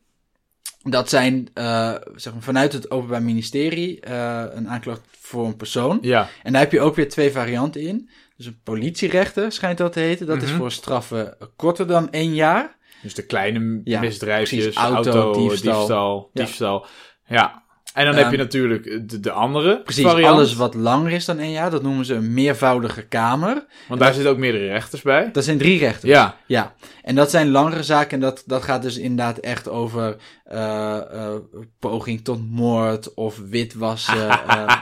Dat 0.83 1.09
zijn 1.09 1.49
eh, 1.55 1.95
zeg 2.15 2.33
maar, 2.33 2.43
vanuit 2.43 2.73
het 2.73 2.91
Openbaar 2.91 3.23
Ministerie 3.23 4.01
eh, 4.01 4.45
een 4.51 4.69
aanklacht 4.69 5.01
voor 5.21 5.47
een 5.47 5.57
persoon. 5.57 5.99
Ja. 6.03 6.29
En 6.43 6.53
daar 6.53 6.63
heb 6.63 6.73
je 6.73 6.81
ook 6.81 6.95
weer 6.97 7.09
twee 7.09 7.31
varianten 7.33 7.81
in. 7.81 8.11
Dus 8.37 8.47
een 8.47 8.61
politierechter 8.63 9.53
schijnt 9.53 9.79
dat 9.79 9.93
te 9.93 10.01
heten. 10.01 10.27
Dat 10.27 10.43
is 10.43 10.49
Mhm. 10.49 10.59
voor 10.59 10.73
straffen 10.73 11.37
korter 11.57 11.87
dan 11.87 12.11
één 12.11 12.35
jaar. 12.35 12.77
Dus 13.03 13.15
de 13.15 13.27
kleine 13.27 13.81
Ja, 13.85 14.01
misdrijfjes, 14.01 14.61
precies. 14.63 14.81
auto, 14.81 15.11
Auto, 15.11 15.49
diefstal, 15.49 15.73
diefstal. 15.77 16.31
diefstal. 16.33 16.87
Ja. 17.27 17.35
Ja. 17.37 17.62
En 17.93 18.05
dan 18.05 18.15
Ehm, 18.15 18.23
heb 18.23 18.33
je 18.33 18.39
natuurlijk 18.39 19.09
de, 19.09 19.21
de 19.21 19.31
andere 19.31 19.81
Precies, 19.85 20.05
variant. 20.05 20.35
alles 20.35 20.55
wat 20.55 20.75
langer 20.75 21.13
is 21.13 21.25
dan 21.25 21.39
één 21.39 21.51
jaar, 21.51 21.71
dat 21.71 21.83
noemen 21.83 22.05
ze 22.05 22.15
een 22.15 22.35
meervoudige 22.35 23.03
kamer. 23.03 23.65
Want 23.89 24.01
daar 24.01 24.13
zitten 24.15 24.33
ook 24.33 24.39
meerdere 24.39 24.67
rechters 24.67 25.03
bij. 25.03 25.29
Dat 25.33 25.45
zijn 25.45 25.59
drie 25.59 25.79
rechters. 25.79 26.13
Ja. 26.13 26.37
Ja, 26.47 26.75
en 27.03 27.15
dat 27.15 27.31
zijn 27.31 27.51
langere 27.51 27.83
zaken 27.83 28.11
en 28.11 28.21
dat, 28.21 28.43
dat 28.47 28.63
gaat 28.63 28.83
dus 28.83 28.97
inderdaad 28.99 29.39
echt 29.39 29.69
over 29.69 30.17
eh, 30.45 30.97
eh, 30.97 31.35
poging 31.79 32.25
tot 32.25 32.51
moord 32.51 33.15
of 33.15 33.39
witwassen. 33.49 34.29
eh, 34.49 34.77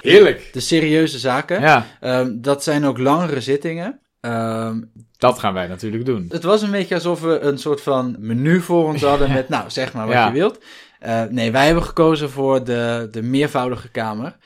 Heerlijk. 0.00 0.48
de 0.52 0.60
serieuze 0.60 1.18
zaken. 1.18 1.60
Ja, 1.60 1.86
Ehm, 2.00 2.30
dat 2.40 2.62
zijn 2.62 2.84
ook 2.84 2.98
langere 2.98 3.40
zittingen. 3.40 4.00
Ehm, 4.20 4.80
dat 5.18 5.38
gaan 5.38 5.54
wij 5.54 5.66
natuurlijk 5.66 6.04
doen. 6.04 6.26
het 6.28 6.42
was 6.42 6.62
een 6.62 6.70
beetje 6.70 6.94
alsof 6.94 7.20
we 7.20 7.38
een 7.40 7.58
soort 7.58 7.80
van 7.80 8.16
menu 8.18 8.60
voor 8.60 8.84
ons 8.84 9.02
hadden 9.02 9.32
met, 9.38 9.48
nou, 9.48 9.70
zeg 9.70 9.92
maar 9.92 10.06
wat 10.06 10.14
Ja. 10.14 10.26
je 10.26 10.32
wilt. 10.32 10.58
Eh, 11.02 11.22
nee, 11.30 11.52
wij 11.52 11.64
hebben 11.66 11.82
gekozen 11.84 12.30
voor 12.30 12.64
de, 12.64 13.08
de 13.10 13.22
meervoudige 13.22 13.88
kamer. 13.88 14.36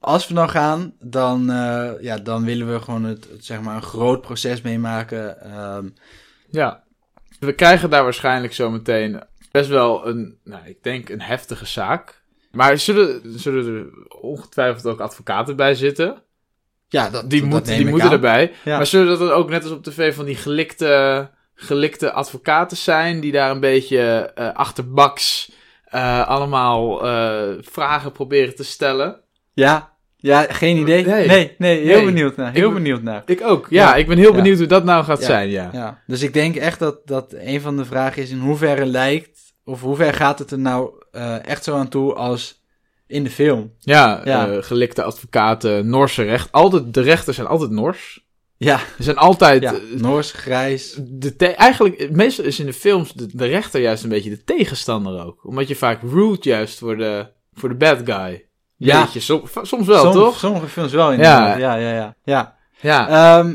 Als 0.00 0.28
we 0.28 0.34
dan 0.34 0.50
gaan, 0.50 0.94
dan, 1.00 1.50
eh, 1.50 1.90
ja, 2.00 2.16
dan 2.18 2.44
willen 2.44 2.72
we 2.72 2.80
gewoon 2.80 3.04
het, 3.04 3.28
het, 3.30 3.44
zeg 3.44 3.60
maar 3.60 3.76
een 3.76 3.82
groot 3.82 4.20
proces 4.20 4.60
meemaken. 4.60 5.40
Ehm, 5.42 5.88
Ja. 6.50 6.82
We 7.40 7.52
krijgen 7.52 7.90
daar 7.90 8.02
waarschijnlijk 8.02 8.52
zometeen 8.54 9.22
best 9.50 9.68
wel 9.68 10.06
een, 10.08 10.38
nou, 10.44 10.66
ik 10.66 10.82
denk 10.82 11.08
een 11.08 11.20
heftige 11.20 11.66
zaak. 11.66 12.22
Maar 12.50 12.78
zullen, 12.78 13.22
zullen 13.24 13.74
er 13.74 13.86
ongetwijfeld 14.20 14.86
ook 14.86 15.00
advocaten 15.00 15.56
bij 15.56 15.74
zitten? 15.74 16.22
ja, 16.88 17.10
dat, 17.10 17.30
Die, 17.30 17.48
dat 17.48 17.66
neem 17.66 17.76
die 17.76 17.88
moeten 17.88 18.06
aan. 18.08 18.14
erbij. 18.14 18.52
Ja. 18.64 18.76
Maar 18.76 18.86
zullen 18.86 19.06
dat 19.06 19.18
dan 19.18 19.30
ook 19.30 19.50
net 19.50 19.62
als 19.62 19.72
op 19.72 19.82
tv 19.84 20.14
van 20.14 20.24
die 20.24 20.36
gelikte, 20.36 21.30
gelikte 21.54 22.12
advocaten 22.12 22.76
zijn... 22.76 23.20
die 23.20 23.32
daar 23.32 23.50
een 23.50 23.60
beetje 23.60 24.30
eh 24.34 24.52
achterbaks 24.54 25.50
eh, 25.90 26.28
allemaal 26.28 27.06
eh, 27.06 27.54
vragen 27.60 28.12
proberen 28.12 28.54
te 28.54 28.64
stellen? 28.64 29.20
Ja, 29.52 29.92
ja, 30.16 30.42
geen 30.42 30.76
idee. 30.76 31.06
Nee. 31.06 31.26
Nee, 31.26 31.54
nee, 31.58 31.80
heel 31.84 31.96
Nee. 31.96 32.04
benieuwd 32.04 32.36
naar. 32.36 32.52
Heel 32.52 32.68
Ik- 32.68 32.74
benieuwd 32.74 33.02
naar. 33.02 33.22
Ik 33.26 33.42
ook. 33.42 33.66
Ja, 33.70 33.88
Ja. 33.88 33.94
ik 33.94 34.06
ben 34.06 34.18
heel 34.18 34.30
Ja. 34.30 34.36
benieuwd 34.36 34.58
hoe 34.58 34.66
dat 34.66 34.84
nou 34.84 35.04
gaat 35.04 35.20
Ja. 35.20 35.24
zijn, 35.26 35.48
ja. 35.50 35.68
Ja, 35.72 36.02
dus 36.06 36.22
ik 36.22 36.32
denk 36.32 36.56
echt 36.56 36.78
dat, 36.78 37.00
dat 37.06 37.32
een 37.38 37.60
van 37.60 37.76
de 37.76 37.84
vragen 37.84 38.22
is 38.22 38.30
in 38.30 38.38
hoeverre 38.38 38.86
lijkt, 38.86 39.40
of 39.64 39.80
hoe 39.80 39.96
ver 39.96 40.14
gaat 40.14 40.38
het 40.38 40.50
er 40.50 40.58
nou 40.58 40.90
eh, 41.10 41.46
echt 41.46 41.64
zo 41.64 41.76
aan 41.76 41.88
toe 41.88 42.14
als 42.14 42.62
in 43.06 43.24
de 43.24 43.30
film? 43.30 43.72
Ja, 43.78 44.20
Ja. 44.24 44.48
eh, 44.48 44.62
gelikte 44.62 45.02
advocaten, 45.02 45.88
Noorse 45.88 46.22
recht. 46.22 46.52
Altijd, 46.52 46.94
de 46.94 47.00
rechters 47.00 47.36
zijn 47.36 47.48
altijd 47.48 47.70
Nors. 47.70 48.26
Ja, 48.60 48.78
Ze 48.96 49.02
zijn 49.02 49.16
altijd... 49.16 49.62
ja 49.62 49.72
eh, 49.74 49.80
Noors, 50.00 50.32
grijs. 50.32 50.98
de 51.02 51.36
te- 51.36 51.46
eigenlijk, 51.46 52.10
meestal 52.10 52.44
is 52.44 52.60
in 52.60 52.66
de 52.66 52.72
films 52.72 53.12
de, 53.12 53.26
de 53.36 53.46
rechter 53.46 53.80
juist 53.80 54.02
een 54.02 54.08
beetje 54.08 54.30
de 54.30 54.44
tegenstander 54.44 55.24
ook. 55.26 55.44
Omdat 55.46 55.68
je 55.68 55.76
vaak 55.76 56.00
root 56.02 56.44
juist 56.44 56.78
voor 56.78 56.96
de, 56.96 57.26
voor 57.52 57.68
de 57.68 57.74
bad 57.74 57.98
guy. 58.04 58.46
Ja. 58.76 59.02
Beetje, 59.02 59.20
som- 59.20 59.42
soms 59.62 59.86
wel, 59.86 60.12
toch? 60.12 60.38
Sommige 60.38 60.66
films 60.66 60.92
wel 60.92 61.10
inderdaad. 61.10 61.58
Ja, 61.58 61.74
ja, 61.74 61.92
ja. 61.94 62.16
Ja, 62.24 62.56
Ja. 62.80 63.08
Ehm, 63.38 63.50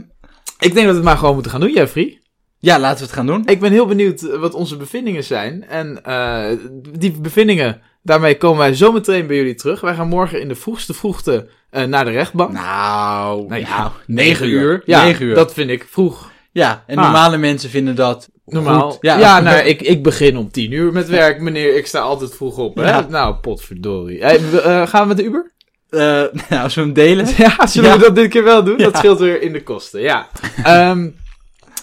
ik 0.60 0.74
denk 0.74 0.76
dat 0.76 0.86
we 0.86 0.94
het 0.94 1.04
maar 1.04 1.18
gewoon 1.18 1.34
moeten 1.34 1.52
gaan 1.52 1.60
doen, 1.62 1.74
Jeffrey. 1.74 2.22
ja 2.60 2.80
laten 2.80 2.98
we 2.98 3.04
het 3.04 3.14
gaan 3.14 3.26
doen. 3.26 3.46
Ik 3.46 3.60
ben 3.60 3.72
heel 3.72 3.86
benieuwd 3.86 4.22
eh, 4.22 4.40
wat 4.40 4.54
onze 4.54 4.78
bevindingen 4.78 5.24
zijn. 5.24 5.64
En 5.68 6.04
eh, 6.04 6.58
die 7.00 7.12
bevindingen, 7.12 7.82
daarmee 8.02 8.38
komen 8.38 8.58
wij 8.58 8.74
zo 8.76 8.92
meteen 8.92 9.28
bij 9.28 9.36
jullie 9.36 9.56
terug. 9.56 9.82
Wij 9.82 9.96
gaan 9.96 10.08
morgen 10.08 10.42
in 10.42 10.48
de 10.48 10.56
vroegste 10.56 10.94
vroegte 10.94 11.50
eh, 11.74 11.84
naar 11.84 12.06
de 12.06 12.12
rechtbank. 12.12 12.52
Nou, 12.52 13.48
Nou 13.48 13.62
nou, 13.62 13.92
negen 14.06 14.48
uur. 14.50 14.82
Ja, 14.86 15.04
Negen 15.04 15.26
uur. 15.26 15.36
dat 15.36 15.54
vind 15.54 15.70
ik 15.70 15.86
vroeg. 15.90 16.32
Ja, 16.52 16.84
en 16.88 16.98
Ah. 16.98 17.04
normale 17.04 17.38
mensen 17.38 17.70
vinden 17.70 17.96
dat 17.96 18.30
Normaal. 18.46 18.92
goed. 18.92 18.98
Ja, 19.02 19.40
nou, 19.40 19.58
ik, 19.58 19.82
ik 19.82 20.04
begin 20.04 20.38
om 20.38 20.52
tien 20.52 20.72
uur 20.72 20.92
met 20.94 21.08
werk, 21.08 21.40
meneer. 21.42 21.76
Ik 21.78 21.88
sta 21.88 22.00
altijd 22.00 22.36
vroeg 22.36 22.58
op. 22.58 22.76
Hè? 22.76 22.90
Ja. 22.90 23.06
Nou, 23.10 23.36
potverdorie. 23.36 24.24
Hey, 24.24 24.40
eh, 24.64 24.88
gaan 24.88 25.02
we 25.02 25.08
met 25.08 25.18
de 25.18 25.24
Uber? 25.24 25.52
Eh, 25.90 26.00
nou, 26.50 26.64
als 26.64 26.76
we 26.76 26.82
hem 26.82 26.94
delen. 26.94 27.28
Ja, 27.38 27.68
zullen 27.68 27.90
Ja. 27.90 27.98
we 27.98 28.04
dat 28.04 28.16
dit 28.16 28.30
keer 28.30 28.44
wel 28.44 28.64
doen? 28.64 28.78
Dat 28.78 28.92
Ja. 28.92 28.98
scheelt 28.98 29.20
weer 29.20 29.42
in 29.42 29.54
de 29.54 29.64
kosten, 29.64 30.02
ja. 30.02 30.28
Ehm, 30.64 31.10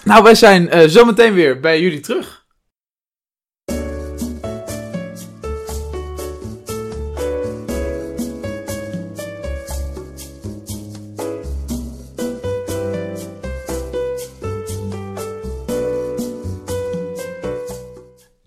nou, 0.05 0.23
wij 0.23 0.35
zijn 0.35 0.91
zometeen 0.91 1.35
weer 1.35 1.61
bij 1.61 1.81
jullie 1.81 2.01
terug. 2.01 2.40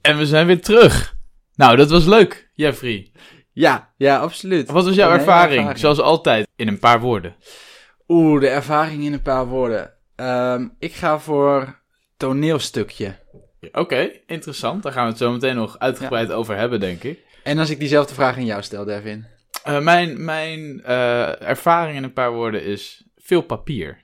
En 0.03 0.17
we 0.17 0.25
zijn 0.25 0.47
weer 0.47 0.61
terug. 0.61 1.15
Nou, 1.55 1.75
dat 1.75 1.89
was 1.89 2.05
leuk, 2.05 2.49
Jeffrey. 2.53 3.11
Ja, 3.51 3.93
ja, 3.97 4.17
absoluut. 4.17 4.69
Wat 4.69 4.85
was 4.85 4.95
jouw 4.95 5.11
ervaring. 5.11 5.77
Zoals 5.77 5.99
altijd, 5.99 6.47
in 6.55 6.67
een 6.67 6.79
paar 6.79 6.99
woorden. 6.99 7.35
Oeh, 8.07 8.41
de 8.41 8.47
ervaring 8.47 9.03
in 9.03 9.13
een 9.13 9.21
paar 9.21 9.45
woorden. 9.45 9.93
Ehm, 10.15 10.67
ik 10.79 10.93
ga 10.93 11.19
voor 11.19 11.79
toneelstukje. 12.17 13.15
Oké, 13.71 14.11
interessant. 14.25 14.83
Daar 14.83 14.91
gaan 14.91 15.03
we 15.03 15.09
het 15.09 15.17
zo 15.17 15.31
meteen 15.31 15.55
nog 15.55 15.79
uitgebreid 15.79 16.31
over 16.31 16.55
hebben, 16.57 16.79
denk 16.79 17.03
ik. 17.03 17.19
En 17.43 17.59
als 17.59 17.69
ik 17.69 17.79
diezelfde 17.79 18.13
vraag 18.13 18.35
aan 18.35 18.45
jou 18.45 18.61
stel, 18.61 18.85
Devin. 18.85 19.25
Eh, 19.63 19.79
mijn 19.79 20.23
mijn 20.25 20.83
eh, 20.83 21.41
ervaring 21.41 21.97
in 21.97 22.03
een 22.03 22.13
paar 22.13 22.31
woorden 22.31 22.63
is 22.63 23.03
veel 23.17 23.41
papier. 23.41 23.99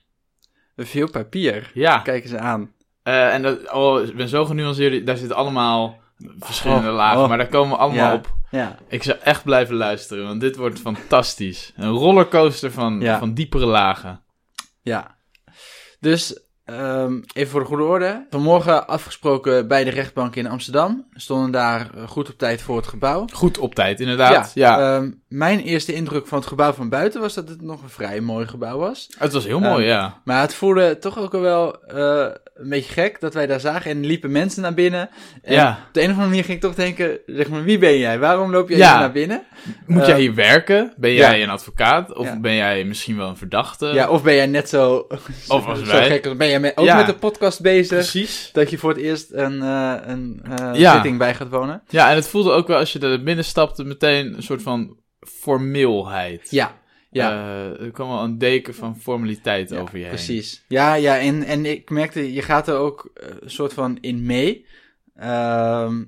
Veel 0.75 1.09
papier. 1.09 1.71
Ja, 1.73 1.99
Kijk 1.99 2.23
eens 2.23 2.35
aan. 2.35 2.73
Eh, 3.03 3.33
en 3.33 3.41
dat, 3.41 3.71
oh, 3.71 4.03
ik 4.03 4.15
ben 4.15 4.27
zo 4.27 4.45
genuanceerd. 4.45 5.05
Daar 5.05 5.17
zitten 5.17 5.37
allemaal 5.37 5.97
verschillende 6.39 6.89
Oh, 6.89 6.95
lagen, 6.95 7.21
oh. 7.21 7.27
maar 7.27 7.37
daar 7.37 7.47
komen 7.47 7.69
we 7.69 7.77
allemaal 7.81 8.09
Ja. 8.09 8.13
op. 8.13 8.37
Ja. 8.51 8.77
Ik 8.87 9.03
zou 9.03 9.17
echt 9.23 9.43
blijven 9.43 9.75
luisteren, 9.75 10.25
want 10.25 10.41
dit 10.41 10.55
wordt 10.55 10.79
fantastisch. 10.79 11.73
Een 11.75 11.89
rollercoaster 11.89 12.71
van, 12.71 13.01
Ja. 13.01 13.19
van 13.19 13.33
diepere 13.33 13.65
lagen. 13.65 14.21
Ja. 14.81 15.17
Dus, 15.99 16.39
ehm, 16.65 17.21
even 17.33 17.51
voor 17.51 17.59
de 17.59 17.65
goede 17.65 17.83
orde. 17.83 18.25
Vanmorgen 18.29 18.87
afgesproken 18.87 19.67
bij 19.67 19.83
de 19.83 19.89
rechtbank 19.89 20.35
in 20.35 20.47
Amsterdam. 20.47 21.07
We 21.11 21.19
stonden 21.19 21.51
daar 21.51 21.89
eh, 21.95 22.07
goed 22.07 22.29
op 22.29 22.37
tijd 22.37 22.61
voor 22.61 22.75
het 22.77 22.87
gebouw. 22.87 23.25
Goed 23.33 23.57
op 23.57 23.75
tijd, 23.75 23.99
inderdaad. 23.99 24.51
Ja, 24.53 24.95
ehm, 24.95 25.11
mijn 25.27 25.59
eerste 25.59 25.93
indruk 25.93 26.27
van 26.27 26.37
het 26.37 26.47
gebouw 26.47 26.71
van 26.73 26.89
buiten 26.89 27.21
was 27.21 27.33
dat 27.33 27.49
het 27.49 27.61
nog 27.61 27.81
een 27.81 27.89
vrij 27.89 28.21
mooi 28.21 28.47
gebouw 28.47 28.77
was. 28.77 29.09
het 29.17 29.33
was 29.33 29.45
heel 29.45 29.59
mooi, 29.59 29.83
ehm, 29.87 29.95
ja. 29.97 30.21
Maar 30.23 30.41
het 30.41 30.53
voelde 30.53 30.97
toch 30.97 31.17
ook 31.19 31.31
wel 31.31 31.83
eh, 31.83 32.27
een 32.61 32.69
beetje 32.69 32.93
gek 32.93 33.19
dat 33.19 33.33
wij 33.33 33.47
daar 33.47 33.59
zagen 33.59 33.91
en 33.91 34.05
liepen 34.05 34.31
mensen 34.31 34.61
naar 34.61 34.73
binnen. 34.73 35.09
En 35.41 35.53
Ja. 35.53 35.79
op 35.87 35.93
de 35.93 35.99
een 35.99 36.05
of 36.05 36.11
andere 36.11 36.27
manier 36.29 36.43
ging 36.43 36.55
ik 36.57 36.63
toch 36.63 36.75
denken, 36.75 37.19
zeg 37.25 37.49
maar, 37.49 37.63
wie 37.63 37.77
ben 37.77 37.97
jij? 37.97 38.19
Waarom 38.19 38.51
loop 38.51 38.69
jij 38.69 38.77
Ja. 38.77 38.91
hier 38.91 38.99
naar 38.99 39.11
binnen? 39.11 39.41
Moet 39.85 40.01
eh, 40.01 40.07
jij 40.07 40.19
hier 40.19 40.33
werken? 40.33 40.93
Ben 40.97 41.11
ja. 41.11 41.29
jij 41.29 41.43
een 41.43 41.49
advocaat? 41.49 42.13
Of 42.15 42.39
ben 42.39 42.55
jij 42.55 42.83
misschien 42.83 43.17
wel 43.17 43.29
een 43.29 43.37
verdachte? 43.37 43.85
Ja, 43.85 44.09
of 44.09 44.23
ben 44.23 44.35
jij 44.35 44.45
net 44.47 44.69
zo, 44.69 45.07
Of 45.47 45.65
als 45.67 45.79
zo 45.79 45.85
wij. 45.85 46.07
gek? 46.07 46.37
Ben 46.37 46.49
jij 46.49 46.59
met, 46.59 46.77
ook 46.77 46.93
met 46.93 47.05
de 47.05 47.15
podcast 47.15 47.61
bezig? 47.61 47.97
precies. 47.97 48.49
Dat 48.53 48.69
je 48.69 48.77
voor 48.77 48.89
het 48.89 48.99
eerst 48.99 49.31
een, 49.31 49.61
eh, 49.61 49.93
een 50.05 50.41
eh, 50.73 50.91
zitting 50.93 51.17
bij 51.17 51.35
gaat 51.35 51.49
wonen? 51.49 51.81
Ja, 51.89 52.09
en 52.09 52.15
het 52.15 52.27
voelde 52.27 52.51
ook 52.51 52.67
wel 52.67 52.77
als 52.77 52.93
je 52.93 52.99
er 52.99 53.23
binnen 53.23 53.45
stapte 53.45 53.83
meteen 53.83 54.33
een 54.35 54.43
soort 54.43 54.61
van 54.61 54.97
formeelheid. 55.19 56.47
Ja, 56.49 56.71
ja. 57.11 57.31
Eh, 57.31 57.81
er 57.85 57.91
kwam 57.91 58.09
wel 58.09 58.23
een 58.23 58.37
deken 58.37 58.75
van 58.75 58.97
formaliteit 58.99 59.69
Ja, 59.69 59.79
over 59.79 59.97
je 59.97 60.03
heen. 60.03 60.13
Precies. 60.13 60.63
Ja, 60.67 60.93
ja 60.93 61.19
en, 61.19 61.43
en 61.43 61.65
ik 61.65 61.89
merkte, 61.89 62.33
je 62.33 62.41
gaat 62.41 62.67
er 62.67 62.75
ook 62.77 63.09
eh, 63.13 63.27
een 63.39 63.49
soort 63.51 63.73
van 63.73 63.97
in 64.01 64.25
mee. 64.25 64.65
Ehm, 65.15 66.03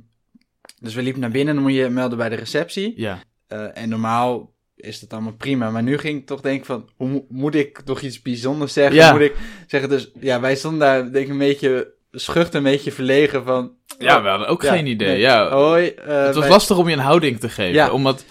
dus 0.79 0.93
we 0.95 1.01
liepen 1.01 1.21
naar 1.21 1.31
binnen, 1.31 1.53
dan 1.53 1.63
moet 1.63 1.73
je 1.73 1.89
melden 1.89 2.17
bij 2.17 2.29
de 2.29 2.35
receptie. 2.35 2.93
Ja. 2.95 3.19
Eh, 3.47 3.77
en 3.77 3.89
normaal 3.89 4.53
is 4.75 4.99
dat 4.99 5.13
allemaal 5.13 5.33
prima. 5.33 5.69
Maar 5.71 5.83
nu 5.83 5.97
ging 5.97 6.19
ik 6.19 6.25
toch 6.25 6.41
denken 6.41 6.65
van, 6.65 6.89
hoe 6.95 7.07
mo- 7.09 7.25
moet 7.29 7.55
ik 7.55 7.79
toch 7.81 8.01
iets 8.01 8.21
bijzonders 8.21 8.73
zeggen? 8.73 8.95
Ja. 8.95 9.11
Moet 9.11 9.21
ik 9.21 9.35
zeggen, 9.67 9.89
dus 9.89 10.11
ja, 10.19 10.39
wij 10.39 10.55
stonden 10.55 10.79
daar 10.79 11.11
denk 11.11 11.25
ik 11.25 11.31
een 11.31 11.37
beetje 11.37 11.93
schuchter, 12.11 12.55
een 12.55 12.63
beetje 12.63 12.91
verlegen 12.91 13.43
van... 13.43 13.71
Ja, 13.99 14.21
we 14.21 14.27
hadden 14.29 14.47
ook 14.47 14.63
geen 14.65 14.85
idee. 14.85 15.07
nee. 15.07 15.19
Ja. 15.19 15.49
Hoi. 15.51 15.85
het 15.95 16.05
was 16.05 16.35
wij- 16.37 16.49
lastig 16.49 16.77
om 16.77 16.87
je 16.87 16.93
een 16.93 17.01
houding 17.01 17.39
te 17.39 17.49
geven. 17.49 17.73
Ja. 17.73 17.91
Omdat 17.91 18.25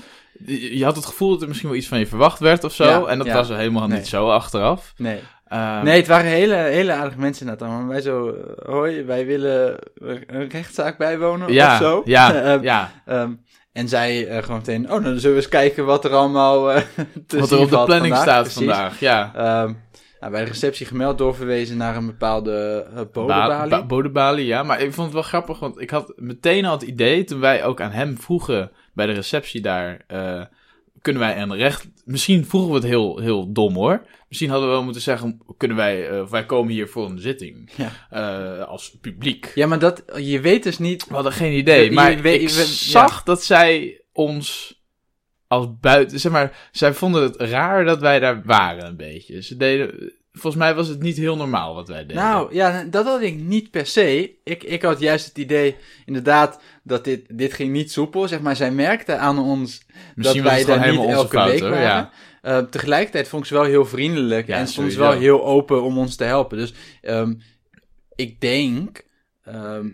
je 0.47 0.85
had 0.85 0.97
het 0.97 1.06
gevoel 1.06 1.30
dat 1.30 1.42
er 1.42 1.49
misschien 1.49 1.68
wel 1.68 1.78
iets 1.78 1.88
van 1.88 1.99
je 1.99 2.06
verwacht 2.06 2.38
werd 2.38 2.64
of 2.64 2.73
zo. 2.73 2.85
Ja, 2.85 3.04
en 3.04 3.18
dat 3.18 3.26
ja. 3.26 3.35
was 3.35 3.49
er 3.50 3.56
helemaal 3.56 3.87
Nee. 3.88 3.99
niet 3.99 4.06
zo 4.09 4.28
achteraf. 4.30 4.92
Nee. 4.97 5.18
Ehm, 5.49 5.85
Nee, 5.85 5.97
het 5.97 6.06
waren 6.06 6.30
hele, 6.30 6.54
hele 6.54 6.92
aardige 6.92 7.18
mensen 7.18 7.47
inderdaad. 7.49 7.87
Wij 7.88 8.00
zo, 8.00 8.28
eh, 8.28 8.66
hoi, 8.73 9.02
wij 9.04 9.26
willen 9.26 9.78
een 10.26 10.49
rechtszaak 10.49 10.99
bijwonen 10.99 11.52
ja, 11.52 11.73
of 11.73 11.78
zo. 11.78 12.02
Ja, 12.04 12.35
Ehm, 12.42 12.62
ja. 12.62 12.90
ehm, 13.06 13.32
en 13.73 13.88
zij 13.88 14.26
eh, 14.26 14.42
gewoon 14.42 14.56
meteen, 14.59 14.85
oh, 14.85 14.90
nou, 14.90 15.02
dan 15.02 15.18
zullen 15.18 15.37
we 15.37 15.42
eens 15.42 15.50
kijken 15.50 15.85
wat 15.85 16.04
er 16.04 16.11
allemaal 16.14 16.64
te 17.26 17.38
Wat 17.40 17.50
er 17.50 17.59
op 17.59 17.70
de 17.70 17.82
planning 17.85 18.14
vandaag. 18.16 18.23
staat 18.23 18.42
Precies. 18.42 18.56
vandaag. 18.59 19.00
Ja. 19.00 19.30
Nou, 20.20 20.32
bij 20.32 20.44
de 20.44 20.50
receptie 20.50 20.87
gemeld, 20.87 21.18
doorverwezen 21.18 21.76
naar 21.76 21.97
een 21.97 22.06
bepaalde 22.06 22.87
uh, 22.90 22.94
Ba- 22.97 23.04
bodebalie. 23.12 23.70
ba- 23.70 23.87
Bodebalie, 23.87 24.47
ja. 24.47 24.62
Maar 24.62 24.80
ik 24.80 24.92
vond 24.92 25.04
het 25.06 25.14
wel 25.14 25.23
grappig, 25.23 25.59
want 25.59 25.80
ik 25.80 25.90
had 25.90 26.12
meteen 26.16 26.64
al 26.64 26.73
het 26.73 26.82
idee, 26.82 27.25
toen 27.25 27.40
wij 27.40 27.64
ook 27.64 27.80
aan 27.80 27.90
hem 27.90 28.18
vroegen 28.18 28.70
bij 28.92 29.06
de 29.06 29.12
receptie 29.12 29.61
daar, 29.61 30.04
eh, 30.06 30.44
kunnen 31.02 31.23
wij 31.23 31.38
een 31.42 31.54
recht... 31.56 31.88
Misschien 32.04 32.47
vroegen 32.47 32.70
we 32.70 32.76
het 32.76 32.87
heel, 32.87 33.18
heel 33.18 33.52
dom 33.52 33.75
hoor. 33.75 34.06
Misschien 34.28 34.50
hadden 34.50 34.68
we 34.68 34.75
wel 34.75 34.85
moeten 34.85 35.02
zeggen, 35.02 35.40
kunnen 35.56 35.76
wij, 35.76 36.09
eh, 36.09 36.26
wij 36.26 36.47
komen 36.47 36.73
hier 36.73 36.88
voor 36.88 37.11
een 37.11 37.18
zitting. 37.18 37.70
Ja. 37.76 37.90
Eh, 38.11 38.68
als 38.68 38.97
publiek. 39.00 39.52
ja, 39.54 39.66
maar 39.66 39.78
dat, 39.78 40.02
je 40.16 40.40
weet 40.40 40.62
dus 40.62 40.78
niet... 40.78 41.06
We 41.09 41.14
hadden 41.14 41.32
geen 41.32 41.52
idee, 41.52 41.85
Je- 41.85 41.90
maar 41.90 42.11
je 42.11 42.20
weet- 42.20 42.40
ik 42.42 42.49
je- 42.49 42.56
ja. 42.56 42.64
zag 42.64 43.23
dat 43.23 43.44
zij 43.44 44.00
ons 44.12 44.78
als 45.47 45.66
buiten... 45.80 46.20
Zeg 46.20 46.32
maar, 46.32 46.68
zij 46.73 46.92
vonden 46.94 47.23
het 47.23 47.37
raar 47.37 47.85
dat 47.85 48.00
wij 48.00 48.18
daar 48.18 48.42
waren 48.44 48.87
een 48.87 48.97
beetje. 48.97 49.42
Ze 49.42 49.56
deden... 49.56 50.12
Volgens 50.32 50.62
mij 50.62 50.75
was 50.75 50.88
het 50.88 51.02
niet 51.02 51.16
heel 51.16 51.37
normaal 51.37 51.75
wat 51.75 51.88
wij 51.88 52.00
deden. 52.00 52.16
Nou, 52.16 52.54
ja, 52.54 52.84
dat 52.84 53.04
had 53.04 53.20
ik 53.20 53.34
niet 53.40 53.70
per 53.70 53.87
se. 53.87 54.34
Ik, 54.44 54.62
ik 54.62 54.82
had 54.82 55.00
juist 55.00 55.26
het 55.26 55.38
idee, 55.38 55.76
inderdaad, 56.04 56.60
dat 56.82 57.04
dit, 57.04 57.38
dit 57.38 57.52
ging 57.52 57.72
niet 57.72 57.92
soepel. 57.92 58.28
Zeg 58.28 58.40
maar, 58.40 58.56
zij 58.56 58.70
merkte 58.70 59.16
aan 59.16 59.38
ons 59.38 59.82
Misschien 60.14 60.42
dat 60.42 60.52
wij 60.52 60.64
daar 60.64 60.90
niet 60.90 61.00
elke 61.08 61.28
fout, 61.28 61.50
week 61.50 61.60
hoor, 61.60 61.70
waren. 61.70 61.82
ja. 61.84 62.10
Eh, 62.42 62.58
tegelijkertijd 62.58 63.28
vond 63.28 63.42
ik 63.42 63.49
ze 63.49 63.54
wel 63.54 63.64
heel 63.64 63.84
vriendelijk 63.87 64.46
Ja, 64.46 64.56
en 64.56 64.66
stond 64.68 64.87
ze 64.92 64.92
sowieso. 64.99 65.12
wel 65.12 65.20
heel 65.20 65.44
open 65.44 65.82
om 65.82 65.99
ons 65.99 66.16
te 66.16 66.25
helpen. 66.25 66.58
Dus 66.58 66.75
ehm, 67.02 67.34
ik 68.14 68.40
denk 68.40 69.04
ehm, 69.44 69.87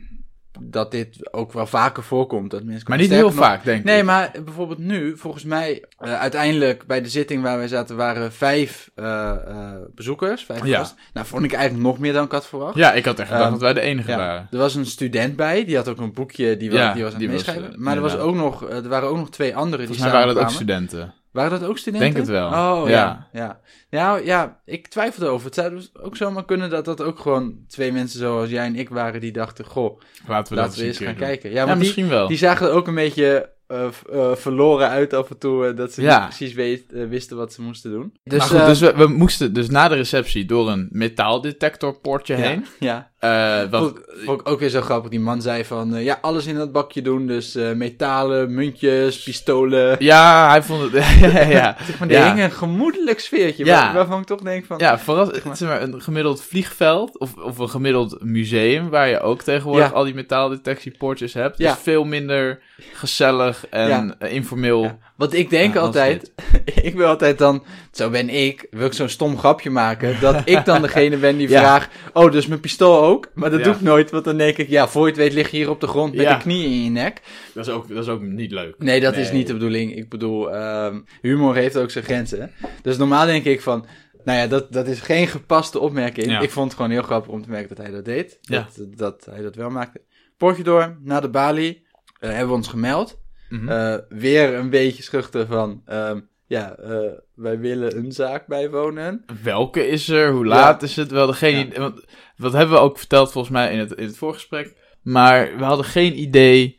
dat 0.60 0.90
dit 0.90 1.32
ook 1.32 1.52
wel 1.52 1.66
vaker 1.66 2.02
voorkomt. 2.02 2.50
Dat 2.50 2.62
mensen 2.64 2.84
Maar 2.88 2.98
niet 2.98 3.10
heel 3.10 3.22
nog- 3.26 3.34
vaak, 3.34 3.64
denk 3.64 3.84
Nee, 3.84 3.98
ik. 3.98 4.04
maar 4.04 4.30
bijvoorbeeld 4.44 4.78
nu, 4.78 5.16
volgens 5.16 5.44
mij, 5.44 5.84
eh, 5.98 6.18
uiteindelijk 6.20 6.86
bij 6.86 7.02
de 7.02 7.08
zitting 7.08 7.42
waar 7.42 7.56
wij 7.58 7.68
zaten, 7.68 7.96
waren 7.96 8.32
vijf 8.32 8.90
eh, 8.94 9.30
eh, 9.30 9.72
bezoekers. 9.94 10.44
Vijf 10.44 10.64
Ja. 10.66 10.78
gasten. 10.78 10.98
Nou, 11.12 11.26
vond 11.26 11.44
ik 11.44 11.52
eigenlijk 11.52 11.86
nog 11.86 11.98
meer 11.98 12.12
dan 12.12 12.24
ik 12.24 12.32
had 12.32 12.46
verwacht. 12.46 12.76
Ja, 12.76 12.92
ik 12.92 13.04
had 13.04 13.18
echt 13.18 13.28
gedacht 13.28 13.42
Ehm, 13.44 13.52
dat 13.52 13.60
wij 13.60 13.72
de 13.74 13.80
enige 13.80 14.10
Ja, 14.10 14.16
waren. 14.16 14.48
er 14.50 14.58
was 14.58 14.74
een 14.74 14.86
student 14.86 15.36
bij, 15.36 15.64
die 15.64 15.76
had 15.76 15.88
ook 15.88 15.98
een 15.98 16.12
boekje, 16.12 16.56
die, 16.56 16.70
Ja, 16.72 16.92
die 16.92 17.02
was 17.02 17.12
aan 17.12 17.18
die 17.18 17.28
het 17.28 17.36
meeschrijven. 17.36 17.74
maar 17.82 17.94
er, 17.96 18.02
was 18.02 18.16
ook 18.16 18.34
nog, 18.34 18.68
er 18.70 18.88
waren 18.88 19.08
ook 19.08 19.16
nog 19.16 19.30
twee 19.30 19.56
anderen 19.56 19.86
die 19.86 19.86
Volgens 19.86 20.06
mij 20.12 20.20
waren 20.20 20.34
dat 20.34 20.44
ook 20.44 20.50
studenten. 20.50 21.14
Waren 21.36 21.60
dat 21.60 21.68
ook 21.68 21.78
studenten? 21.78 22.10
Denk 22.12 22.26
het 22.26 22.34
wel. 22.34 22.46
Oh, 22.46 22.88
Ja. 22.88 23.28
ja. 23.32 23.60
Ja, 23.90 24.16
ja. 24.16 24.16
ja 24.24 24.60
ik 24.64 24.88
twijfelde 24.88 25.26
over. 25.28 25.46
Het 25.46 25.54
zou 25.54 25.82
ook 26.02 26.16
zomaar 26.16 26.44
kunnen 26.44 26.70
dat 26.70 26.84
dat 26.84 27.02
ook 27.02 27.18
gewoon 27.18 27.54
twee 27.68 27.92
mensen 27.92 28.18
zoals 28.18 28.48
jij 28.50 28.64
en 28.66 28.76
ik 28.76 28.88
waren 28.88 29.20
die 29.20 29.32
dachten, 29.32 29.64
goh, 29.64 30.00
Laten 30.26 30.54
we 30.54 30.58
laten 30.60 30.70
dat 30.70 30.74
we 30.74 30.80
eens 30.80 30.80
eens 30.90 30.98
een 31.00 31.06
gaan 31.06 31.14
doen. 31.16 31.24
kijken. 31.26 31.50
Ja, 31.50 31.66
die, 31.66 31.74
misschien 31.74 32.08
wel. 32.08 32.28
die 32.28 32.36
zagen 32.38 32.66
er 32.66 32.72
ook 32.72 32.86
een 32.86 32.94
beetje 32.94 33.54
eh, 33.66 33.86
eh, 34.12 34.32
verloren 34.34 34.88
uit 34.88 35.12
af 35.14 35.30
en 35.30 35.38
toe, 35.38 35.66
eh, 35.66 35.76
dat 35.76 35.92
ze 35.92 36.02
Ja. 36.02 36.18
niet 36.18 36.28
precies 36.28 36.54
weet, 36.54 36.84
wisten 36.88 37.36
wat 37.36 37.52
ze 37.52 37.62
moesten 37.62 37.90
doen. 37.90 38.12
Dus, 38.24 38.38
maar 38.38 38.48
goed, 38.60 38.66
dus 38.68 38.80
we, 38.80 38.94
we 38.96 39.06
moesten 39.06 39.52
dus 39.52 39.68
na 39.70 39.88
de 39.88 39.94
receptie 39.94 40.44
door 40.44 40.70
een 40.70 40.88
metaaldetectorpoortje 40.90 42.36
ja, 42.36 42.42
heen. 42.42 42.66
ja. 42.78 43.10
Eh, 43.18 43.62
wat, 43.70 43.80
Vond, 43.82 44.00
vond 44.24 44.40
ik 44.40 44.48
ook 44.48 44.60
weer 44.60 44.68
zo 44.68 44.80
grappig. 44.80 45.10
Die 45.10 45.20
man 45.20 45.42
zei 45.42 45.64
van, 45.64 45.94
eh, 45.94 46.04
ja, 46.04 46.18
alles 46.20 46.46
in 46.46 46.54
dat 46.56 46.72
bakje 46.72 47.02
doen. 47.02 47.26
Dus 47.26 47.54
eh, 47.54 47.72
metalen, 47.72 48.54
muntjes, 48.54 49.22
pistolen. 49.22 49.96
ja, 50.04 50.48
hij 50.48 50.62
vond 50.62 50.92
het... 50.92 50.92
ja, 51.32 51.40
ja, 51.42 51.76
Zeg 51.86 51.98
maar, 51.98 52.10
ja. 52.10 52.26
hing 52.26 52.44
een 52.44 52.50
gemoedelijk 52.50 53.20
sfeertje. 53.20 53.64
Ja. 53.64 53.84
waar- 53.84 53.94
waarvan 53.94 54.20
ik 54.20 54.26
toch 54.26 54.40
denk 54.40 54.64
van... 54.64 54.78
Ja, 54.78 54.98
vooral 54.98 55.32
maar. 55.44 55.56
zeg 55.56 55.68
maar, 55.68 55.82
een 55.82 56.02
gemiddeld 56.02 56.42
vliegveld 56.42 57.18
of, 57.18 57.36
of 57.36 57.58
een 57.58 57.68
gemiddeld 57.70 58.16
museum 58.22 58.88
waar 58.88 59.08
je 59.08 59.20
ook 59.20 59.42
tegenwoordig 59.42 59.92
al 59.92 60.04
die 60.04 60.14
metaaldetectiepoortjes 60.14 61.34
hebt. 61.34 61.58
Ja. 61.58 61.72
is 61.72 61.78
veel 61.82 62.04
minder 62.04 62.60
gezellig 62.92 63.66
en 63.68 64.16
informeel. 64.18 64.98
Want 65.16 65.34
ik 65.34 65.50
denk 65.50 65.74
Ja, 65.74 65.78
als 65.80 65.86
altijd, 65.86 66.32
ik 66.82 66.94
wil 66.94 67.06
altijd 67.06 67.38
dan, 67.38 67.64
zo 67.92 68.10
ben 68.10 68.28
ik, 68.28 68.66
wil 68.70 68.86
ik 68.86 68.92
zo'n 68.92 69.08
stom 69.08 69.38
grapje 69.38 69.70
maken, 69.70 70.20
dat 70.20 70.42
ik 70.44 70.64
dan 70.64 70.82
degene 70.86 71.16
ben 71.16 71.36
die 71.36 71.48
Ja. 71.48 71.60
vraagt, 71.60 71.90
oh, 72.12 72.32
dus 72.32 72.46
mijn 72.46 72.60
pistool 72.60 73.02
ook? 73.02 73.30
Maar 73.34 73.50
dat 73.50 73.58
Ja. 73.58 73.64
doe 73.64 73.74
ik 73.74 73.80
nooit, 73.80 74.10
want 74.10 74.24
dan 74.24 74.36
denk 74.36 74.56
ik, 74.56 74.68
ja, 74.68 74.88
voor 74.88 75.02
je 75.02 75.08
het 75.08 75.16
weet 75.16 75.32
lig 75.32 75.50
je 75.50 75.56
hier 75.56 75.70
op 75.70 75.80
de 75.80 75.86
grond 75.86 76.14
met 76.14 76.28
de 76.28 76.36
knieën 76.36 76.70
in 76.70 76.84
je 76.84 76.90
nek. 76.90 77.20
Dat, 77.54 77.66
is 77.66 77.72
ook, 77.72 77.88
dat 77.88 78.02
is 78.02 78.08
ook 78.08 78.22
niet 78.22 78.50
leuk. 78.50 78.74
Nee, 78.78 79.00
dat 79.00 79.16
is 79.16 79.32
niet 79.32 79.46
de 79.46 79.52
bedoeling. 79.52 79.96
Ik 79.96 80.08
bedoel, 80.08 80.50
ehm, 80.52 81.00
humor 81.20 81.54
heeft 81.54 81.76
ook 81.76 81.90
zijn 81.90 82.04
grenzen. 82.04 82.50
Dus 82.82 82.96
normaal 82.96 83.26
denk 83.26 83.44
ik 83.44 83.60
van, 83.60 83.86
nou 84.24 84.38
ja, 84.38 84.46
dat, 84.46 84.72
dat 84.72 84.86
is 84.86 85.00
geen 85.00 85.26
gepaste 85.26 85.78
opmerking. 85.78 86.40
Ik 86.40 86.50
vond 86.50 86.66
het 86.66 86.76
gewoon 86.76 86.90
heel 86.90 87.02
grappig 87.02 87.30
om 87.32 87.42
te 87.42 87.50
merken 87.50 87.68
dat 87.68 87.78
hij 87.78 87.90
dat 87.94 88.04
deed. 88.04 88.38
Dat, 88.42 88.66
dat 88.96 89.26
hij 89.30 89.42
dat 89.42 89.54
wel 89.54 89.70
maakte. 89.70 90.00
Poortje 90.36 90.62
door, 90.62 90.96
naar 91.02 91.20
de 91.20 91.30
balie, 91.30 91.86
eh, 92.20 92.28
hebben 92.30 92.48
we 92.48 92.54
ons 92.54 92.68
gemeld. 92.68 93.18
Mhm. 93.48 93.68
Eh, 93.68 93.94
weer 94.08 94.54
een 94.54 94.70
beetje 94.70 95.02
schuchter 95.02 95.46
van, 95.46 95.82
ehm, 95.86 96.20
ja, 96.46 96.74
eh, 96.76 96.98
wij 97.34 97.58
willen 97.58 97.96
een 97.96 98.12
zaak 98.12 98.46
bijwonen. 98.46 99.24
Welke 99.42 99.88
is 99.88 100.08
er? 100.08 100.30
Hoe 100.32 100.46
laat 100.46 100.80
Ja. 100.80 100.86
is 100.86 100.96
het? 100.96 101.10
We 101.10 101.18
hadden 101.18 101.36
geen 101.36 101.56
Ja. 101.56 101.64
idee. 101.64 101.78
Want, 101.78 102.04
wat 102.36 102.52
hebben 102.52 102.74
we 102.74 102.80
ook 102.82 102.98
verteld 102.98 103.32
volgens 103.32 103.52
mij 103.52 103.72
in 103.72 103.78
het, 103.78 103.92
in 103.92 104.06
het 104.06 104.16
voorgesprek. 104.16 104.84
Maar 105.02 105.56
we 105.58 105.64
hadden 105.64 105.84
geen 105.86 106.20
idee 106.20 106.78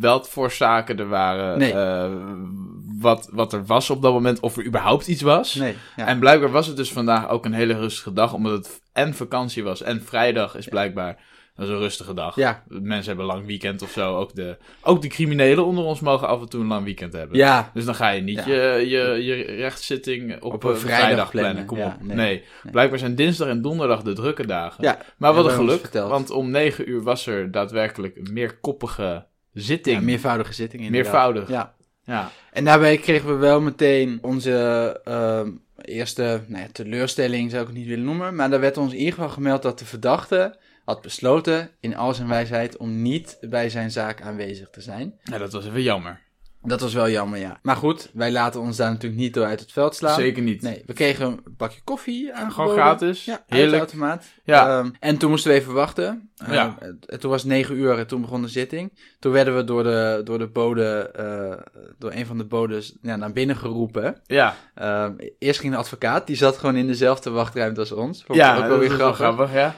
wat 0.00 0.28
voor 0.28 0.50
zaken 0.50 0.98
er 0.98 1.08
waren. 1.08 1.58
Nee. 1.58 1.72
eh, 1.72 2.12
wat, 3.00 3.28
wat 3.32 3.52
er 3.52 3.64
was 3.64 3.90
op 3.90 4.02
dat 4.02 4.12
moment. 4.12 4.40
Of 4.40 4.56
er 4.56 4.64
überhaupt 4.66 5.08
iets 5.08 5.22
was. 5.22 5.54
Nee, 5.54 5.74
ja. 5.96 6.06
En 6.06 6.18
blijkbaar 6.18 6.50
was 6.50 6.66
het 6.66 6.76
dus 6.76 6.92
vandaag 6.92 7.28
ook 7.28 7.44
een 7.44 7.52
hele 7.52 7.74
rustige 7.78 8.12
dag. 8.12 8.32
Omdat 8.34 8.52
het 8.52 8.82
en 8.92 9.14
vakantie 9.14 9.64
was 9.64 9.82
en 9.82 10.02
vrijdag 10.02 10.56
is 10.56 10.66
blijkbaar 10.68 11.18
Dat 11.58 11.66
is 11.66 11.72
een 11.72 11.78
rustige 11.80 12.14
dag. 12.14 12.36
Ja. 12.36 12.62
Mensen 12.68 13.06
hebben 13.06 13.24
een 13.24 13.34
lang 13.34 13.46
weekend 13.46 13.82
of 13.82 13.90
zo. 13.90 14.16
Ook 14.16 14.34
de, 14.34 14.56
ook 14.82 15.02
de 15.02 15.08
criminelen 15.08 15.64
onder 15.64 15.84
ons 15.84 16.00
mogen 16.00 16.28
af 16.28 16.40
en 16.40 16.48
toe 16.48 16.60
een 16.60 16.66
lang 16.66 16.84
weekend 16.84 17.12
hebben. 17.12 17.36
Ja, 17.36 17.70
Dus 17.74 17.84
dan 17.84 17.94
ga 17.94 18.08
je 18.10 18.22
niet 18.22 18.44
Ja. 18.44 18.74
je, 18.74 18.88
je, 18.88 19.24
je 19.24 19.34
rechtszitting 19.34 20.42
op, 20.42 20.52
Op 20.52 20.64
een 20.64 20.70
een 20.70 20.76
vrijdag, 20.76 21.00
vrijdag 21.04 21.30
plannen. 21.30 21.64
plannen. 21.66 21.94
Kom 21.98 22.06
op. 22.08 22.16
Nee. 22.16 22.26
nee. 22.26 22.44
Blijkbaar 22.72 22.98
zijn 22.98 23.14
dinsdag 23.14 23.48
en 23.48 23.62
donderdag 23.62 24.02
de 24.02 24.12
drukke 24.12 24.46
dagen. 24.46 24.84
ja. 24.84 24.98
Maar 25.16 25.34
wat 25.34 25.44
een 25.44 25.50
geluk, 25.50 25.88
want 25.92 26.30
om 26.30 26.50
negen 26.50 26.90
uur 26.90 27.02
was 27.02 27.26
er 27.26 27.50
daarbij 27.50 27.90
een 27.96 28.12
meerkoppige 28.32 29.24
zitting. 29.52 29.96
ja 29.96 30.02
meervoudige 30.02 30.52
zitting 30.52 30.82
inderdaad. 30.82 31.12
Meervoudig. 31.12 31.48
Ja. 31.48 31.74
Ja. 32.04 32.30
En 32.52 32.64
daarbij 32.64 32.96
kregen 32.96 33.28
we 33.28 33.34
wel 33.34 33.60
meteen 33.60 34.18
onze 34.22 34.50
ehm, 35.04 35.50
eerste 35.80 36.40
nou 36.46 36.62
ja, 36.62 36.68
teleurstelling, 36.72 37.50
zou 37.50 37.62
ik 37.62 37.68
het 37.68 37.76
niet 37.78 37.86
willen 37.86 38.04
noemen. 38.04 38.34
Maar 38.34 38.50
daar 38.50 38.60
werd 38.60 38.76
ons 38.76 38.92
in 38.92 38.98
ieder 38.98 39.14
geval 39.14 39.28
gemeld 39.28 39.62
dat 39.62 39.78
de 39.78 39.84
verdachte 39.84 40.56
had 40.88 41.02
besloten 41.02 41.70
in 41.80 41.96
al 41.96 42.14
zijn 42.14 42.28
wijsheid 42.28 42.76
om 42.76 43.02
niet 43.02 43.36
bij 43.40 43.70
zijn 43.70 43.90
zaak 43.90 44.22
aanwezig 44.22 44.70
te 44.70 44.80
zijn. 44.80 45.14
ja, 45.22 45.38
dat 45.38 45.52
was 45.52 45.66
even 45.66 45.82
jammer. 45.82 46.20
Dat 46.62 46.80
was 46.80 46.94
wel 46.94 47.08
jammer, 47.10 47.38
ja. 47.38 47.58
Maar 47.62 47.76
goed, 47.76 48.10
wij 48.14 48.32
laten 48.32 48.60
ons 48.60 48.76
daar 48.76 48.90
natuurlijk 48.90 49.20
niet 49.20 49.34
door 49.34 49.44
uit 49.46 49.60
het 49.60 49.72
veld 49.72 49.94
slaan. 49.94 50.14
Zeker 50.14 50.42
niet. 50.42 50.62
Nee, 50.62 50.82
we 50.86 50.92
kregen 50.92 51.26
een 51.26 51.40
bakje 51.56 51.80
koffie 51.84 52.32
aangeboden. 52.34 52.52
Gewoon 52.52 52.74
gratis. 52.74 53.24
Ja, 53.24 53.32
uit 53.32 53.42
de 53.48 53.56
Heerlijk. 53.56 53.78
automaat. 53.78 54.24
Ja. 54.44 54.78
Ehm, 54.78 54.90
en 55.00 55.16
toen 55.18 55.30
moesten 55.30 55.50
we 55.50 55.56
even 55.58 55.72
wachten. 55.72 56.30
Ehm, 56.36 56.52
Ja. 56.52 56.76
het- 56.78 57.20
toen 57.20 57.30
was 57.30 57.42
het 57.42 57.50
negen 57.50 57.76
uur 57.76 57.98
en 57.98 58.06
toen 58.06 58.20
begon 58.20 58.42
de 58.42 58.48
zitting. 58.48 58.98
Toen 59.18 59.32
werden 59.32 59.56
we 59.56 59.64
door 59.64 59.82
de, 59.82 60.20
door 60.24 60.38
de 60.38 60.48
bode, 60.48 61.10
eh, 61.14 61.82
door 61.98 62.12
een 62.12 62.26
van 62.26 62.38
de 62.38 62.44
bodes 62.44 62.96
ja, 63.02 63.16
naar 63.16 63.32
binnen 63.32 63.56
geroepen. 63.56 64.20
Ja, 64.26 64.54
Ehm, 64.74 65.12
eerst 65.38 65.60
ging 65.60 65.72
de 65.72 65.78
advocaat, 65.78 66.26
die 66.26 66.36
zat 66.36 66.56
gewoon 66.58 66.76
in 66.76 66.86
dezelfde 66.86 67.30
wachtruimte 67.30 67.80
als 67.80 67.92
ons. 67.92 68.24
Vond 68.24 68.38
ja 68.38 68.54
ook 68.54 68.60
wel 68.60 68.68
dat 68.70 68.78
weer 68.78 68.90
grappig. 68.90 69.16
grappig, 69.16 69.52
ja. 69.52 69.74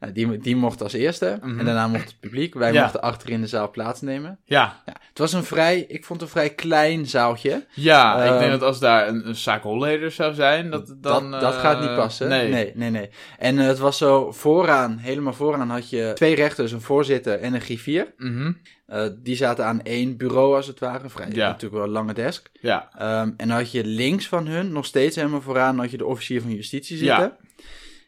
Nou, 0.00 0.12
die, 0.12 0.38
die 0.38 0.56
mocht 0.56 0.82
als 0.82 0.92
eerste 0.92 1.38
Mhm. 1.42 1.58
en 1.58 1.64
daarna 1.64 1.88
mocht 1.88 2.04
het 2.04 2.20
publiek. 2.20 2.54
Wij 2.54 2.72
Ja. 2.72 2.82
mochten 2.82 3.00
achter 3.02 3.30
in 3.30 3.40
de 3.40 3.46
zaal 3.46 3.70
plaatsnemen. 3.70 4.38
Ja, 4.44 4.82
Ja, 4.86 4.92
het 5.08 5.18
was 5.18 5.32
een 5.32 5.44
vrij, 5.44 5.78
ik 5.88 6.04
vond 6.04 6.20
het 6.20 6.28
een 6.28 6.34
vrij 6.36 6.50
klein 6.54 7.06
zaaltje. 7.06 7.66
ja 7.74 8.22
ik 8.24 8.30
Ehm, 8.30 8.38
denk 8.38 8.50
dat 8.50 8.62
als 8.62 8.78
daar 8.78 9.08
een, 9.08 9.28
een 9.28 9.34
zaak 9.36 9.62
holleder 9.62 10.10
zou 10.10 10.34
zijn, 10.34 10.70
dat 10.70 10.86
dan... 10.98 11.30
dat, 11.30 11.40
dat 11.40 11.54
eh, 11.54 11.60
gaat 11.60 11.80
niet 11.80 11.94
passen. 11.94 12.28
Nee. 12.28 12.48
nee, 12.48 12.72
nee. 12.74 12.90
nee. 12.90 13.10
En 13.38 13.58
eh, 13.58 13.66
het 13.66 13.78
was 13.78 13.98
zo 13.98 14.32
vooraan, 14.32 14.98
helemaal 14.98 15.32
vooraan 15.32 15.70
had 15.70 15.90
je 15.90 16.10
twee 16.14 16.34
rechters, 16.34 16.72
een 16.72 16.80
voorzitter 16.80 17.40
en 17.40 17.54
een 17.54 17.60
griffier. 17.60 18.12
Mhm. 18.16 18.52
Eh, 18.86 19.06
die 19.22 19.36
zaten 19.36 19.64
aan 19.64 19.82
één 19.82 20.16
bureau 20.16 20.56
als 20.56 20.66
het 20.66 20.78
ware, 20.78 21.08
vrij 21.08 21.28
Ja. 21.32 21.46
natuurlijk 21.46 21.74
wel 21.74 21.84
een 21.84 21.90
lange 21.90 22.14
desk. 22.14 22.50
Ja, 22.60 22.88
Ehm, 22.98 23.30
en 23.36 23.48
dan 23.48 23.56
had 23.56 23.70
je 23.72 23.84
links 23.84 24.28
van 24.28 24.46
hun, 24.46 24.72
nog 24.72 24.84
steeds 24.84 25.16
helemaal 25.16 25.40
vooraan, 25.42 25.78
had 25.78 25.90
je 25.90 25.96
de 25.96 26.06
officier 26.06 26.40
van 26.42 26.54
justitie 26.54 26.96
zitten. 26.96 27.16
Ja. 27.24 27.36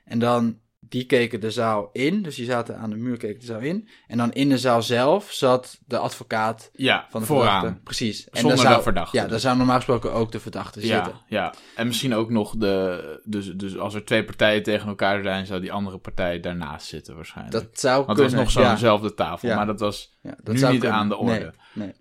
En 0.04 0.18
dan, 0.18 0.58
die 0.90 1.04
keken 1.04 1.40
de 1.40 1.50
zaal 1.50 1.90
in, 1.92 2.22
dus 2.22 2.34
die 2.36 2.44
zaten 2.44 2.78
aan 2.78 2.90
de 2.90 2.96
muur, 2.96 3.16
keken 3.16 3.40
de 3.40 3.46
zaal 3.46 3.60
in. 3.60 3.88
En 4.06 4.18
dan 4.18 4.32
in 4.32 4.48
de 4.48 4.58
zaal 4.58 4.82
zelf 4.82 5.32
zat 5.32 5.78
de 5.86 5.98
advocaat 5.98 6.70
ja 6.72 7.06
van 7.10 7.20
de 7.20 7.26
vooraan. 7.26 7.60
verdachte. 7.60 7.82
Precies. 7.82 8.28
En 8.30 8.40
Zonder 8.40 8.58
zou, 8.58 8.76
de 8.76 8.82
verdachte. 8.82 9.16
Ja, 9.16 9.26
daar 9.26 9.40
zou 9.40 9.56
normaal 9.56 9.76
gesproken 9.76 10.12
ook 10.12 10.32
de 10.32 10.40
verdachte 10.40 10.80
zitten. 10.80 11.12
Ja, 11.26 11.42
ja, 11.42 11.54
en 11.76 11.86
misschien 11.86 12.14
ook 12.14 12.30
nog 12.30 12.56
de... 12.56 13.20
Dus, 13.24 13.52
dus 13.54 13.78
als 13.78 13.94
er 13.94 14.04
twee 14.04 14.24
partijen 14.24 14.62
tegen 14.62 14.88
elkaar 14.88 15.22
zijn, 15.22 15.46
zou 15.46 15.60
die 15.60 15.72
andere 15.72 15.98
partij 15.98 16.40
daarnaast 16.40 16.86
zitten 16.86 17.14
waarschijnlijk. 17.14 17.64
Dat 17.64 17.78
zou 17.80 18.06
Want 18.06 18.18
het 18.18 18.32
was 18.32 18.40
nog 18.40 18.52
ja. 18.52 18.68
zo'nzelfde 18.68 19.14
tafel, 19.14 19.48
Ja. 19.48 19.56
maar 19.56 19.66
dat 19.66 19.80
was 19.80 20.16
dat 20.22 20.54
nu 20.54 20.58
zou 20.58 20.72
niet 20.72 20.80
kunnen. 20.80 20.98
aan 20.98 21.08
de 21.08 21.16
orde. 21.16 21.54
Nee, 21.72 21.86
nee. 21.86 21.94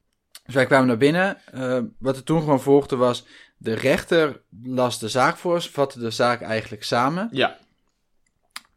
Dus 0.45 0.55
wij 0.55 0.65
kwamen 0.65 0.87
naar 0.87 0.97
binnen. 0.97 1.37
Eh, 1.51 1.79
wat 1.99 2.15
er 2.15 2.23
toen 2.23 2.39
gewoon 2.39 2.61
volgde 2.61 2.95
was... 2.95 3.25
De 3.61 3.73
rechter 3.73 4.41
las 4.63 4.99
de 4.99 5.09
zaak 5.09 5.37
voor, 5.37 5.61
vatte 5.61 5.99
de 5.99 6.11
zaak 6.11 6.41
eigenlijk 6.41 6.83
samen. 6.83 7.29
Ja, 7.31 7.57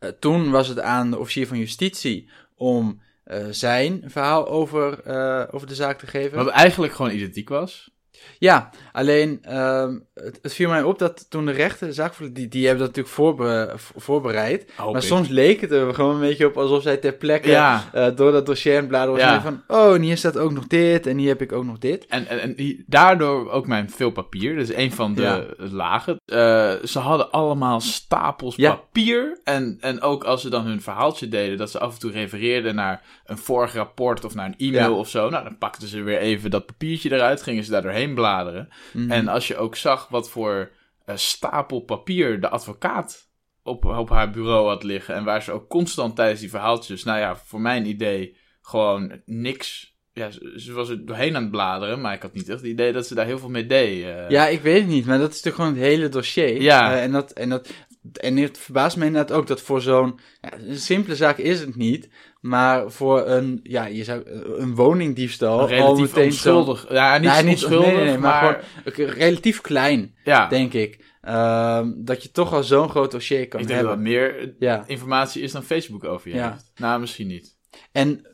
Eh, 0.03 0.09
toen 0.09 0.51
was 0.51 0.69
het 0.69 0.81
aan 0.81 1.11
de 1.11 1.19
officier 1.19 1.47
van 1.47 1.59
justitie 1.59 2.29
om 2.57 3.01
eh, 3.25 3.47
zijn 3.51 4.03
verhaal 4.07 4.49
over, 4.49 5.01
eh, 5.01 5.45
over 5.51 5.67
de 5.67 5.75
zaak 5.75 5.99
te 5.99 6.07
geven. 6.07 6.45
wat 6.45 6.49
eigenlijk 6.49 6.93
gewoon 6.93 7.13
identiek 7.13 7.49
was. 7.49 7.91
Ja, 8.39 8.71
alleen 8.93 9.39
ehm, 9.43 9.99
het, 10.15 10.39
het 10.43 10.55
viel 10.55 10.69
mij 10.69 10.83
op 10.83 10.99
dat 10.99 11.31
toen 11.31 11.47
de 11.47 11.53
rechter 11.53 11.87
de 11.87 11.93
zaak 11.93 12.15
die, 12.33 12.49
die 12.49 12.67
hebben 12.67 12.87
dat 12.87 12.97
natuurlijk 12.97 13.15
voorbe- 13.15 13.73
voorbereid. 13.97 14.73
Hoop 14.77 14.93
maar 14.93 15.03
ik. 15.03 15.09
soms 15.09 15.29
leek 15.29 15.61
het 15.61 15.71
er 15.71 15.95
gewoon 15.95 16.15
een 16.15 16.21
beetje 16.21 16.47
op 16.47 16.57
alsof 16.57 16.83
zij 16.83 16.97
ter 16.97 17.13
plekke 17.13 17.49
Ja. 17.51 17.85
eh, 17.93 18.07
door 18.17 18.33
dat 18.33 18.47
dossier 18.47 18.77
het 18.77 18.89
bladeren. 18.89 19.21
Ja. 19.21 19.35
En 19.35 19.43
van, 19.43 19.63
oh, 19.69 19.95
en 19.95 20.03
hier 20.03 20.17
staat 20.17 20.39
ook 20.39 20.53
nog 20.53 20.67
dit 20.67 21.07
en 21.07 21.17
hier 21.19 21.29
heb 21.29 21.43
ik 21.43 21.53
ook 21.53 21.65
nog 21.65 21.79
dit. 21.79 22.07
En, 22.07 22.27
en, 22.27 22.39
en 22.57 22.85
daardoor 22.87 23.51
ook 23.51 23.67
mijn 23.67 23.91
veel 23.91 24.11
papier. 24.11 24.55
Dus 24.57 24.75
een 24.75 24.93
van 24.93 25.15
de 25.15 25.23
Ja. 25.23 25.45
lagen. 25.57 26.17
Eh, 26.27 26.73
ze 26.85 26.99
hadden 26.99 27.31
allemaal 27.31 27.81
stapels 27.81 28.57
papier. 28.57 29.41
En, 29.45 29.77
en 29.81 30.01
ook 30.01 30.25
als 30.25 30.43
ze 30.43 30.51
dan 30.51 30.65
hun 30.67 30.83
verhaaltje 30.83 31.29
deden, 31.29 31.59
dat 31.59 31.71
ze 31.71 31.79
af 31.79 31.93
en 31.95 32.01
toe 32.01 32.11
refereerden 32.11 32.75
naar 32.75 33.03
een 33.33 33.39
vorig 33.39 33.73
rapport 33.75 34.25
of 34.25 34.35
naar 34.35 34.47
een 34.47 34.59
e-mail 34.69 34.91
Ja. 34.91 34.97
of 34.99 35.09
zo. 35.09 35.29
Nou, 35.31 35.45
dan 35.45 35.59
pakten 35.59 35.89
ze 35.89 36.03
weer 36.03 36.19
even 36.19 36.51
dat 36.51 36.67
papiertje 36.67 37.13
eruit, 37.13 37.43
gingen 37.43 37.65
ze 37.65 37.71
daar 37.71 37.83
doorheen 37.83 38.15
bladeren. 38.15 38.69
Mhm. 38.93 39.11
En 39.11 39.29
als 39.29 39.49
je 39.49 39.57
ook 39.57 39.77
zag 39.77 40.09
wat 40.09 40.31
voor 40.31 40.71
eh, 41.05 41.17
stapel 41.17 41.81
papier 41.81 42.41
de 42.41 42.49
advocaat 42.49 43.31
op, 43.63 43.85
op 43.85 44.09
haar 44.09 44.31
bureau 44.31 44.69
had 44.69 44.83
liggen. 44.83 45.15
En 45.15 45.25
waar 45.25 45.43
ze 45.43 45.53
ook 45.53 45.69
constant 45.69 46.17
tijdens 46.17 46.41
die 46.41 46.51
verhaaltjes, 46.51 47.05
nou 47.05 47.19
ja, 47.19 47.37
voor 47.37 47.61
mijn 47.61 47.87
idee, 47.87 48.37
gewoon 48.61 49.21
niks. 49.25 49.91
Ja, 50.15 50.31
ze, 50.31 50.73
was 50.73 50.89
er 50.89 51.07
doorheen 51.07 51.37
aan 51.37 51.43
het 51.43 51.51
bladeren, 51.51 52.01
maar 52.01 52.15
ik 52.15 52.23
had 52.23 52.33
niet 52.35 52.49
echt 52.49 52.61
het 52.61 52.69
idee 52.71 52.93
dat 52.93 53.07
ze 53.07 53.15
daar 53.15 53.27
heel 53.27 53.39
veel 53.39 53.49
mee 53.49 53.67
deed. 53.67 54.05
eh. 54.05 54.29
Ja, 54.29 54.47
ik 54.47 54.61
weet 54.61 54.81
het 54.81 54.89
niet, 54.91 55.07
maar 55.07 55.19
dat 55.19 55.31
is 55.31 55.43
natuurlijk 55.43 55.63
gewoon 55.65 55.75
het 55.81 55.83
hele 55.99 56.09
dossier. 56.09 56.63
Ja. 56.63 56.95
Eh, 56.95 57.03
en, 57.03 57.13
dat, 57.13 57.31
en, 57.33 57.49
dat, 57.49 57.71
en 58.13 58.37
het 58.37 58.59
verbaast 58.59 58.97
me 58.97 59.05
inderdaad 59.07 59.37
ook 59.37 59.47
dat 59.47 59.61
voor 59.61 59.81
zo'n... 59.81 60.19
Ja, 60.41 60.51
een 60.59 60.79
simpele 60.79 61.17
zaak 61.17 61.39
is 61.39 61.61
het 61.61 61.77
niet, 61.77 62.09
maar 62.41 62.91
voor 62.91 63.27
een, 63.29 63.61
ja, 63.63 63.85
je 63.87 64.05
zou, 64.05 64.23
een 64.57 64.75
woningdiefstal 64.75 65.61
al 65.71 65.97
meteen 65.97 66.09
zo... 66.33 66.57
onschuldig. 66.57 66.93
Ja, 66.93 67.19
niet 67.19 67.31
Nee, 67.31 67.43
niet- 67.43 67.53
onschuldig, 67.53 67.87
nee, 67.87 67.95
nee, 67.97 68.05
nee, 68.05 68.19
maar, 68.19 68.43
maar, 68.43 68.65
gewoon 68.85 69.11
relatief 69.11 69.61
klein, 69.61 70.15
ja, 70.25 70.49
denk 70.49 70.73
ik. 70.73 71.01
Ehm, 71.21 71.91
dat 71.97 72.23
je 72.23 72.31
toch 72.31 72.53
al 72.53 72.63
zo'n 72.63 72.89
groot 72.89 73.11
dossier 73.11 73.49
kan 73.49 73.61
ik 73.61 73.67
denk 73.67 73.81
dat 73.81 73.89
hebben. 73.91 74.13
wat 74.15 74.25
meer 74.33 74.55
Ja. 74.59 74.85
informatie 74.87 75.43
is 75.43 75.53
dan 75.53 75.63
Facebook 75.63 76.05
over 76.05 76.29
je 76.31 76.37
Ja. 76.37 76.51
heeft. 76.51 76.73
Nou, 76.77 77.01
misschien 77.01 77.27
niet. 77.27 77.57
En 77.93 78.27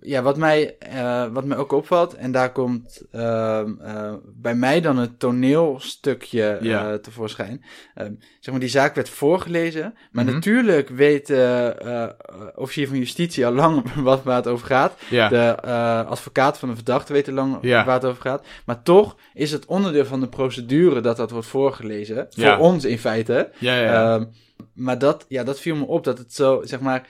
ja, 0.00 0.22
wat 0.22 0.36
mij, 0.36 0.76
eh, 0.78 1.26
wat 1.32 1.44
mij 1.44 1.56
ook 1.56 1.72
opvalt, 1.72 2.14
en 2.14 2.32
daar 2.32 2.52
komt 2.52 3.02
ehm, 3.10 3.72
eh, 3.80 4.12
bij 4.34 4.54
mij 4.54 4.80
dan 4.80 4.96
het 4.96 5.18
toneelstukje 5.18 6.42
eh, 6.46 6.62
Ja. 6.62 6.98
tevoorschijn. 6.98 7.64
Ehm, 7.94 8.12
zeg 8.40 8.50
maar, 8.50 8.60
die 8.60 8.68
zaak 8.68 8.94
werd 8.94 9.08
voorgelezen, 9.08 9.94
maar 10.12 10.24
Mhm. 10.24 10.34
natuurlijk 10.34 10.88
weet 10.88 11.26
de 11.26 12.52
officier 12.54 12.88
van 12.88 12.98
justitie 12.98 13.46
al 13.46 13.52
lang 13.52 13.82
wat, 14.02 14.22
waar 14.22 14.36
het 14.36 14.46
over 14.46 14.66
gaat. 14.66 14.94
Ja, 15.10 15.28
De 15.28 15.62
advocaat 16.08 16.58
van 16.58 16.68
de 16.68 16.74
verdachte 16.74 17.12
weet 17.12 17.28
al 17.28 17.34
lang 17.34 17.58
Ja. 17.60 17.84
waar 17.84 17.94
het 17.94 18.04
over 18.04 18.22
gaat. 18.22 18.46
Maar 18.66 18.82
toch 18.82 19.16
is 19.34 19.52
het 19.52 19.66
onderdeel 19.66 20.04
van 20.06 20.20
de 20.20 20.28
procedure 20.28 21.00
dat 21.00 21.16
dat 21.16 21.30
wordt 21.30 21.46
voorgelezen. 21.46 22.26
Voor 22.30 22.56
ons 22.56 22.84
in 22.84 22.98
feite. 22.98 23.50
ja, 23.58 23.74
ja. 23.76 23.82
ja. 23.82 24.14
Ehm, 24.14 24.24
maar 24.74 24.98
dat, 24.98 25.24
ja, 25.28 25.44
dat 25.44 25.60
viel 25.60 25.76
me 25.76 25.84
op, 25.84 26.04
dat 26.04 26.18
het 26.18 26.32
zo, 26.34 26.60
zeg 26.64 26.80
maar, 26.80 27.06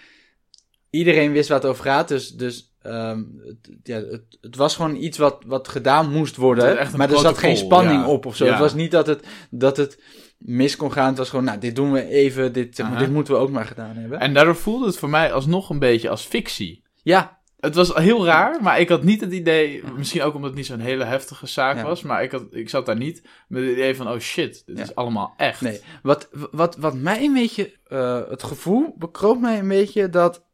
iedereen 0.94 1.33
wist 1.33 1.48
het 1.48 1.64
over 1.64 1.85
gaat, 1.85 2.09
dus, 2.09 2.30
dus 2.30 2.74
ehm, 2.83 3.22
het, 3.46 3.78
ja, 3.83 3.96
het, 3.96 4.38
het 4.40 4.57
was 4.57 4.76
gewoon 4.76 4.96
iets 4.96 5.18
wat, 5.18 5.42
wat 5.46 5.68
gedaan 5.68 6.12
moest 6.12 6.37
worden, 6.37 6.88
maar 6.96 7.11
er 7.11 7.18
zat 7.18 7.38
geen 7.38 7.57
spanning 7.57 8.00
ja. 8.00 8.09
op 8.09 8.26
of 8.26 8.37
zo. 8.37 8.44
Ja. 8.44 8.50
Het 8.50 8.61
was 8.61 8.74
niet 8.74 8.90
dat 8.90 9.07
het, 9.07 9.26
dat 9.50 9.76
het 9.76 10.02
mis 10.38 10.76
kon 10.76 10.92
gaan, 10.92 11.09
het 11.09 11.18
was 11.18 11.28
gewoon, 11.28 11.44
nou, 11.44 11.59
dit 11.59 11.76
doen 11.76 11.92
we 11.92 12.09
even, 12.09 12.52
dit, 12.52 12.76
zeg 12.76 12.87
maar, 12.87 12.94
Aha. 12.94 13.04
dit 13.04 13.14
moeten 13.14 13.35
we 13.35 13.40
ook 13.40 13.50
maar 13.50 13.64
gedaan 13.64 13.96
hebben. 13.96 14.20
En 14.20 14.35
daardoor 14.35 14.57
voelde 14.57 14.87
het 14.87 14.98
voor 14.98 15.09
mij 15.09 15.33
alsnog 15.33 15.70
een 15.70 15.78
beetje 15.78 16.09
als 16.09 16.22
fictie. 16.22 16.83
ja, 17.02 17.38
Het 17.61 17.74
was 17.74 17.94
heel 17.94 18.24
raar, 18.24 18.62
maar 18.62 18.80
ik 18.80 18.88
had 18.88 19.02
niet 19.02 19.20
het 19.20 19.33
idee, 19.33 19.83
misschien 19.96 20.22
ook 20.22 20.35
omdat 20.35 20.50
het 20.50 20.59
niet 20.59 20.66
zo'n 20.66 20.80
hele 20.80 21.04
heftige 21.04 21.46
zaak 21.46 21.83
was, 21.83 22.02
maar 22.02 22.22
ik, 22.22 22.30
had, 22.30 22.44
ik 22.50 22.68
zat 22.68 22.87
daar 22.87 22.96
niet 22.96 23.22
met 23.48 23.62
het 23.62 23.72
idee 23.72 23.96
van, 23.96 24.09
oh 24.09 24.18
shit, 24.18 24.62
dit 24.66 24.78
is 24.78 24.94
allemaal 24.94 25.35
echt. 25.37 25.61
nee. 25.61 25.80
Wat, 26.02 26.28
wat, 26.50 26.76
wat 26.76 26.94
mij 26.94 27.24
een 27.24 27.33
beetje, 27.35 27.72
eh, 27.85 28.20
het 28.28 28.42
gevoel 28.42 28.94
bekroop 28.98 29.40
mij 29.40 29.59
een 29.59 29.68
beetje 29.68 30.09
dat, 30.11 30.44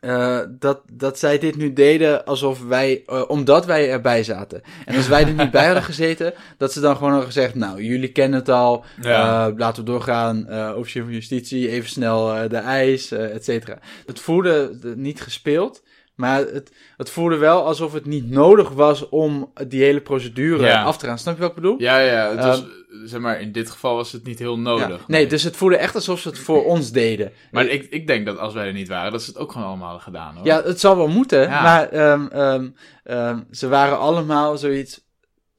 eh, 0.00 0.38
dat, 0.48 0.80
dat 0.92 1.18
zij 1.18 1.38
dit 1.38 1.56
nu 1.56 1.72
deden 1.72 2.24
alsof 2.24 2.62
wij, 2.62 3.02
eh, 3.06 3.22
omdat 3.28 3.66
wij 3.66 3.90
erbij 3.90 4.24
zaten. 4.24 4.62
En 4.86 4.96
als 4.96 5.08
wij 5.08 5.26
er 5.26 5.32
niet 5.32 5.50
bij 5.50 5.64
hadden 5.64 5.82
gezeten, 5.82 6.32
dat 6.58 6.72
ze 6.72 6.80
dan 6.80 6.94
gewoon 6.96 7.10
hadden 7.10 7.32
gezegd, 7.32 7.54
nou, 7.54 7.82
jullie 7.82 8.12
kennen 8.12 8.38
het 8.38 8.48
al, 8.48 8.84
Ja. 9.02 9.46
eh, 9.48 9.56
laten 9.56 9.84
we 9.84 9.90
doorgaan, 9.90 10.46
officier 10.76 11.02
van 11.02 11.12
justitie, 11.12 11.68
even 11.68 11.88
snel 11.88 12.48
de 12.48 12.56
eh 12.56 13.34
et 13.34 13.44
cetera. 13.44 13.78
Het 14.06 14.20
voelde 14.20 14.78
niet 14.96 15.20
gespeeld, 15.20 15.82
maar 16.20 16.38
het, 16.38 16.72
het 16.96 17.10
voelde 17.10 17.36
wel 17.36 17.64
alsof 17.64 17.92
het 17.92 18.06
niet 18.06 18.30
nodig 18.30 18.68
was 18.70 19.08
om 19.08 19.52
die 19.68 19.82
hele 19.82 20.00
procedure 20.00 20.66
Ja. 20.66 20.82
af 20.82 20.98
te 20.98 21.06
gaan. 21.06 21.18
Snap 21.18 21.34
je 21.34 21.40
wat 21.40 21.48
ik 21.50 21.54
bedoel? 21.56 21.74
Ja, 21.78 21.98
ja, 21.98 22.30
het 22.30 22.44
was, 22.44 22.64
zeg 23.04 23.20
maar, 23.20 23.40
in 23.40 23.52
dit 23.52 23.70
geval 23.70 23.94
was 23.96 24.12
het 24.12 24.24
niet 24.24 24.38
heel 24.38 24.58
nodig. 24.58 24.88
Ja. 24.88 25.04
Nee, 25.06 25.26
dus 25.26 25.42
het 25.42 25.56
voelde 25.56 25.76
echt 25.76 25.94
alsof 25.94 26.20
ze 26.20 26.28
het 26.28 26.38
voor 26.38 26.64
ons 26.64 26.90
deden. 26.92 27.32
Maar 27.50 27.66
ik, 27.66 27.86
ik 27.90 28.06
denk 28.06 28.26
dat 28.26 28.38
als 28.38 28.54
wij 28.54 28.66
er 28.66 28.72
niet 28.72 28.88
waren, 28.88 29.12
dat 29.12 29.22
ze 29.22 29.30
het 29.30 29.38
ook 29.38 29.52
gewoon 29.52 29.66
allemaal 29.66 29.84
hadden 29.86 30.04
gedaan, 30.04 30.36
hoor. 30.36 30.46
Ja, 30.46 30.62
het 30.62 30.80
zal 30.80 30.96
wel 30.96 31.08
moeten, 31.08 31.40
Ja. 31.40 31.62
maar 31.62 31.88
ehm, 31.88 32.26
ehm, 32.26 32.68
ehm, 33.04 33.38
ze 33.50 33.68
waren 33.68 33.98
allemaal 33.98 34.56
zoiets... 34.58 35.08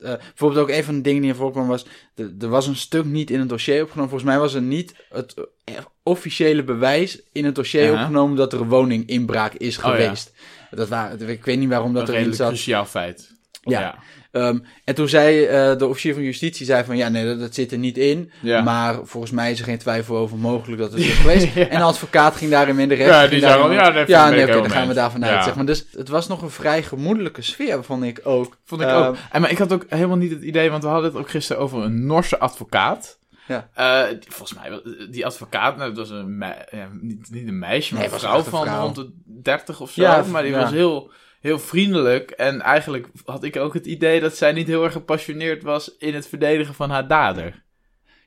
eh, 0.02 0.14
bijvoorbeeld 0.18 0.62
ook 0.62 0.70
een 0.70 0.84
van 0.84 0.96
de 0.96 1.02
dingen 1.02 1.22
die 1.22 1.32
er 1.32 1.38
voorkwam 1.38 1.68
was... 1.68 1.86
Er, 2.16 2.32
er 2.40 2.50
was 2.50 2.68
een 2.68 2.76
stuk 2.76 3.06
niet 3.06 3.30
in 3.30 3.40
het 3.40 3.50
dossier 3.50 3.82
opgenomen. 3.82 4.10
Volgens 4.10 4.32
mij 4.32 4.40
was 4.40 4.54
er 4.54 4.62
niet 4.62 4.94
het 5.10 5.34
officiële 6.04 6.64
bewijs 6.64 7.22
in 7.32 7.46
het 7.46 7.56
dossier 7.56 7.92
opgenomen... 7.92 8.38
dat 8.38 8.54
er 8.54 8.62
een 8.62 8.70
woninginbraak 8.70 9.54
is 9.54 9.78
Oh, 9.78 9.84
ja. 9.84 9.90
geweest. 9.92 10.34
Dat 10.72 10.90
waren, 10.90 11.30
ik 11.30 11.46
weet 11.46 11.60
niet 11.60 11.70
waarom 11.70 11.94
dat 11.94 12.10
een 12.10 12.16
erin 12.16 12.34
zat. 12.34 12.48
cruciaal 12.48 12.86
feit. 12.86 13.32
Ja. 13.62 13.98
Ehm, 14.32 14.60
en 14.84 14.96
toen 14.96 15.08
zei 15.10 15.44
eh, 15.46 15.78
de 15.78 15.88
officier 15.88 16.14
van 16.14 16.24
justitie 16.24 16.66
zei 16.66 16.84
van 16.84 16.98
ja, 16.98 17.10
nee, 17.10 17.26
dat, 17.26 17.40
dat 17.40 17.54
zit 17.56 17.72
er 17.72 17.78
niet 17.78 17.98
in. 17.98 18.32
Ja. 18.40 18.62
Maar 18.62 19.00
volgens 19.04 19.32
mij 19.32 19.52
is 19.52 19.60
er 19.60 19.66
geen 19.66 19.78
twijfel 19.78 20.18
over 20.18 20.38
mogelijk 20.38 20.82
dat 20.82 20.92
het 20.92 21.00
is 21.06 21.14
geweest. 21.14 21.54
Ja. 21.54 21.68
En 21.68 21.78
de 21.78 21.84
advocaat 21.86 22.36
ging 22.36 22.52
daarin 22.52 22.80
in 22.80 22.88
de 22.90 22.96
recht. 22.96 23.10
Ja, 23.10 23.28
die 23.28 23.40
zei 23.40 23.58
wel, 23.62 23.72
ja, 23.72 23.92
daar 23.92 24.10
ja 24.10 24.30
nee, 24.30 24.44
oké, 24.44 24.52
dan 24.54 24.70
gaan 24.70 24.80
we 24.82 24.86
mee 24.86 24.96
daarvan 24.96 25.22
eens. 25.22 25.30
uit. 25.30 25.40
Ja. 25.40 25.46
Zeg 25.46 25.56
maar. 25.56 25.66
Dus 25.66 25.86
het 25.92 26.10
was 26.10 26.28
nog 26.28 26.42
een 26.42 26.50
vrij 26.50 26.84
gemoedelijke 26.84 27.42
sfeer, 27.42 27.84
vond 27.84 28.04
ik 28.04 28.20
ook. 28.24 28.58
Vond 28.66 28.82
ik 28.82 28.88
Ehm, 28.88 28.98
ook. 29.04 29.16
En, 29.32 29.42
maar 29.42 29.52
ik 29.52 29.58
had 29.58 29.74
ook 29.74 29.86
helemaal 29.90 30.18
niet 30.18 30.32
het 30.32 30.42
idee, 30.44 30.70
want 30.70 30.84
we 30.84 30.90
hadden 30.90 31.10
het 31.12 31.20
ook 31.20 31.30
gisteren 31.30 31.62
over 31.62 31.84
een 31.84 32.06
Norse 32.06 32.40
advocaat. 32.40 33.20
Ja. 33.48 33.70
Eh, 33.74 34.18
volgens 34.28 34.60
mij, 34.60 34.70
was- 34.72 34.82
die 35.10 35.26
advocaat, 35.26 35.78
nou, 35.78 35.94
dat 35.94 36.08
was 36.10 36.18
een 36.20 36.44
ja, 36.72 36.88
niet, 37.02 37.28
niet 37.32 37.48
een 37.48 37.60
meisje, 37.60 37.94
maar 37.94 38.04
Nee, 38.04 38.12
een 38.14 38.20
vrouw 38.20 38.42
van 38.42 38.68
rond 38.80 38.96
de 38.96 39.10
30 39.26 39.80
of 39.82 39.92
zo. 39.92 40.02
Ja, 40.02 40.24
maar 40.32 40.44
die 40.44 40.56
was 40.56 40.72
heel, 40.72 41.12
heel 41.42 41.60
vriendelijk. 41.60 42.32
En 42.32 42.62
eigenlijk 42.62 43.08
had 43.26 43.44
ik 43.44 43.56
ook 43.56 43.74
het 43.74 43.86
idee 43.86 44.20
dat 44.20 44.38
zij 44.38 44.52
niet 44.52 44.68
heel 44.68 44.84
erg 44.84 44.94
gepassioneerd 44.94 45.64
was 45.64 45.98
in 45.98 46.14
het 46.14 46.28
verdedigen 46.28 46.74
van 46.74 46.90
haar 46.90 47.08
dader. 47.08 47.64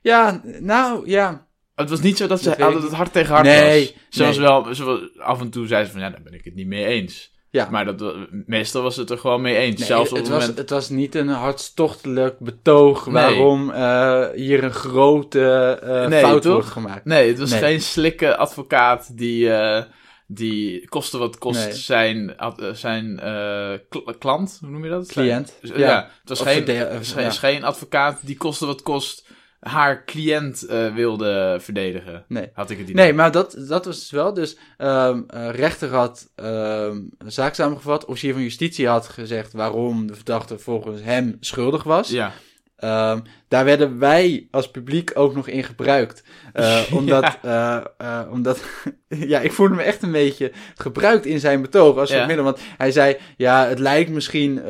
Ja, 0.01 0.41
nou 0.59 1.09
ja. 1.09 1.47
Het 1.75 1.89
was 1.89 2.01
niet 2.01 2.17
zo 2.17 2.27
dat 2.27 2.41
ze 2.41 2.49
Dat 2.49 2.61
altijd 2.61 2.83
het 2.83 2.93
hart 2.93 3.13
tegen 3.13 3.33
hart 3.33 3.45
Nee, 3.45 3.81
was. 3.81 3.93
Ze 4.09 4.23
was 4.23 4.37
nee. 4.37 4.45
wel, 4.45 4.75
ze 4.75 4.83
was, 4.83 4.99
af 5.17 5.41
en 5.41 5.49
toe 5.49 5.67
zei 5.67 5.85
ze 5.85 5.91
van, 5.91 6.01
ja, 6.01 6.09
daar 6.09 6.21
ben 6.23 6.33
ik 6.33 6.43
het 6.43 6.55
niet 6.55 6.67
mee 6.67 6.85
eens. 6.85 7.33
Ja. 7.49 7.67
Maar 7.71 7.85
dat, 7.85 8.15
meestal 8.45 8.81
was 8.81 8.95
het 8.95 9.09
er 9.09 9.17
gewoon 9.17 9.41
mee 9.41 9.55
eens. 9.57 9.77
Nee, 9.77 9.87
Zelfs 9.87 10.09
op 10.09 10.15
het, 10.15 10.25
het 10.25 10.33
was, 10.33 10.41
moment... 10.41 10.57
het 10.57 10.69
was 10.69 10.89
niet 10.89 11.15
een 11.15 11.27
hartstochtelijk 11.27 12.39
betoog 12.39 13.05
Nee. 13.05 13.13
waarom 13.13 13.69
eh, 13.71 14.25
hier 14.35 14.63
een 14.63 14.73
grote 14.73 15.79
Nee, 16.09 16.21
fout 16.21 16.41
toch? 16.41 16.53
wordt 16.53 16.67
gemaakt. 16.67 17.05
Nee, 17.05 17.27
het 17.27 17.39
was 17.39 17.53
geen 17.53 17.81
slikke 17.81 18.37
advocaat 18.37 19.17
die, 19.17 19.53
eh, 19.53 19.83
die 20.27 20.87
koste 20.89 21.17
wat 21.17 21.37
kost 21.37 21.63
Nee. 21.65 21.73
zijn, 21.73 22.37
eh, 22.37 22.73
zijn 22.73 23.19
eh, 23.19 23.71
kl- 23.89 24.11
klant, 24.19 24.57
hoe 24.61 24.69
noem 24.69 24.83
je 24.83 24.89
dat? 24.89 25.07
Cliënt. 25.07 25.57
Ja, 25.61 25.77
Ja. 25.77 26.09
het 26.19 26.29
was 26.29 26.39
Of 26.39 26.47
geen, 26.47 26.65
geen, 26.65 26.75
ja. 26.75 27.27
is 27.27 27.37
geen 27.37 27.63
advocaat 27.63 28.19
die 28.21 28.37
koste 28.37 28.65
wat 28.65 28.81
kost 28.81 29.25
haar 29.59 30.05
cliënt 30.05 30.65
eh, 30.65 30.93
wilde 30.93 31.57
verdedigen. 31.61 32.25
Nee. 32.27 32.49
Had 32.53 32.69
ik 32.69 32.77
het 32.77 32.89
idee. 32.89 33.03
Nee, 33.03 33.13
maar 33.13 33.31
dat, 33.31 33.55
dat 33.67 33.85
was 33.85 34.11
wel. 34.11 34.33
Dus 34.33 34.57
eh, 34.77 35.17
rechter 35.51 35.89
had 35.89 36.29
een 36.35 37.11
zaak 37.25 37.53
samengevat. 37.55 38.05
Officier 38.05 38.33
van 38.33 38.41
justitie 38.41 38.87
had 38.87 39.07
gezegd 39.07 39.53
waarom 39.53 40.07
de 40.07 40.15
verdachte 40.15 40.57
volgens 40.57 41.01
hem 41.01 41.37
schuldig 41.39 41.83
was. 41.83 42.09
Ja, 42.09 42.31
Ehm, 42.75 43.19
daar 43.47 43.65
werden 43.65 43.99
wij 43.99 44.47
als 44.51 44.71
publiek 44.71 45.11
ook 45.13 45.35
nog 45.35 45.47
in 45.47 45.63
gebruikt. 45.63 46.23
Eh, 46.53 46.79
omdat, 46.99 47.37
eh, 47.41 47.75
eh, 47.97 48.19
omdat 48.31 48.63
ja, 49.07 49.39
ik 49.39 49.51
voelde 49.51 49.75
me 49.75 49.81
echt 49.81 50.03
een 50.03 50.11
beetje 50.11 50.51
gebruikt 50.75 51.25
in 51.25 51.39
zijn 51.39 51.61
betoog 51.61 51.97
als 51.97 52.09
Ja. 52.09 52.25
middel. 52.25 52.45
Want 52.45 52.59
hij 52.77 52.91
zei, 52.91 53.17
ja, 53.37 53.67
het 53.67 53.79
lijkt 53.79 54.09
misschien 54.09 54.61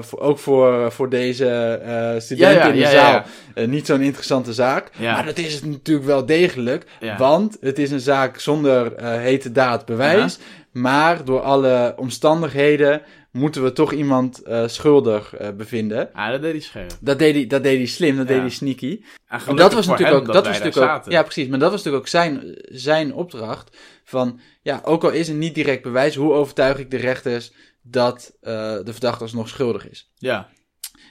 voor, 0.00 0.20
ook 0.20 0.38
voor, 0.38 0.92
voor 0.92 1.08
deze 1.08 1.80
studenten 2.18 2.56
Ja, 2.56 2.66
ja, 2.66 2.72
in 2.72 2.80
de 2.80 2.86
zaal 2.86 3.24
niet 3.66 3.86
zo'n 3.86 4.00
interessante 4.00 4.52
zaak. 4.52 4.90
Maar 5.00 5.24
dat 5.24 5.38
is 5.38 5.54
het 5.54 5.64
natuurlijk 5.64 6.06
wel 6.06 6.26
degelijk. 6.26 6.86
Want 7.18 7.56
het 7.60 7.78
is 7.78 7.90
een 7.90 8.00
zaak 8.00 8.38
zonder 8.38 9.04
hete 9.04 9.52
daad 9.52 9.84
bewijs. 9.84 10.38
Maar 10.72 11.24
door 11.24 11.40
alle 11.40 11.94
omstandigheden 11.96 13.02
moeten 13.32 13.62
we 13.62 13.72
toch 13.72 13.92
iemand 13.92 14.42
eh, 14.42 14.68
schuldig 14.68 15.34
eh, 15.34 15.48
bevinden. 15.56 16.12
ah, 16.12 16.30
dat 16.30 16.42
deed 16.42 16.52
hij 16.52 16.60
scherp. 16.60 16.90
Dat 17.00 17.18
deed 17.18 17.34
hij, 17.34 17.46
dat 17.46 17.62
deed 17.62 17.76
hij 17.76 17.86
slim, 17.86 18.16
dat 18.16 18.26
Ja. 18.28 18.32
deed 18.32 18.40
hij 18.42 18.50
sneaky. 18.50 19.00
En 19.46 19.56
dat 19.56 19.72
was 19.72 19.86
natuurlijk 19.86 20.18
ook, 20.18 20.32
dat 20.32 20.46
was 20.46 20.58
natuurlijk 20.58 21.06
ook, 21.06 21.12
ja 21.12 21.22
precies, 21.22 21.48
maar 21.48 21.58
dat 21.58 21.70
was 21.70 21.78
natuurlijk 21.84 22.04
ook 22.04 22.10
zijn, 22.10 22.42
zijn 22.62 23.14
opdracht. 23.14 23.76
Van, 24.04 24.40
ja, 24.62 24.80
ook 24.84 25.04
al 25.04 25.10
is 25.10 25.28
er 25.28 25.34
niet 25.34 25.54
direct 25.54 25.82
bewijs, 25.82 26.14
hoe 26.14 26.32
overtuig 26.32 26.78
ik 26.78 26.90
de 26.90 26.96
rechters 26.96 27.52
dat 27.82 28.36
eh, 28.40 28.52
de 28.84 28.92
verdachte 28.92 29.22
alsnog 29.22 29.48
schuldig 29.48 29.88
is? 29.90 30.10
Ja, 30.16 30.48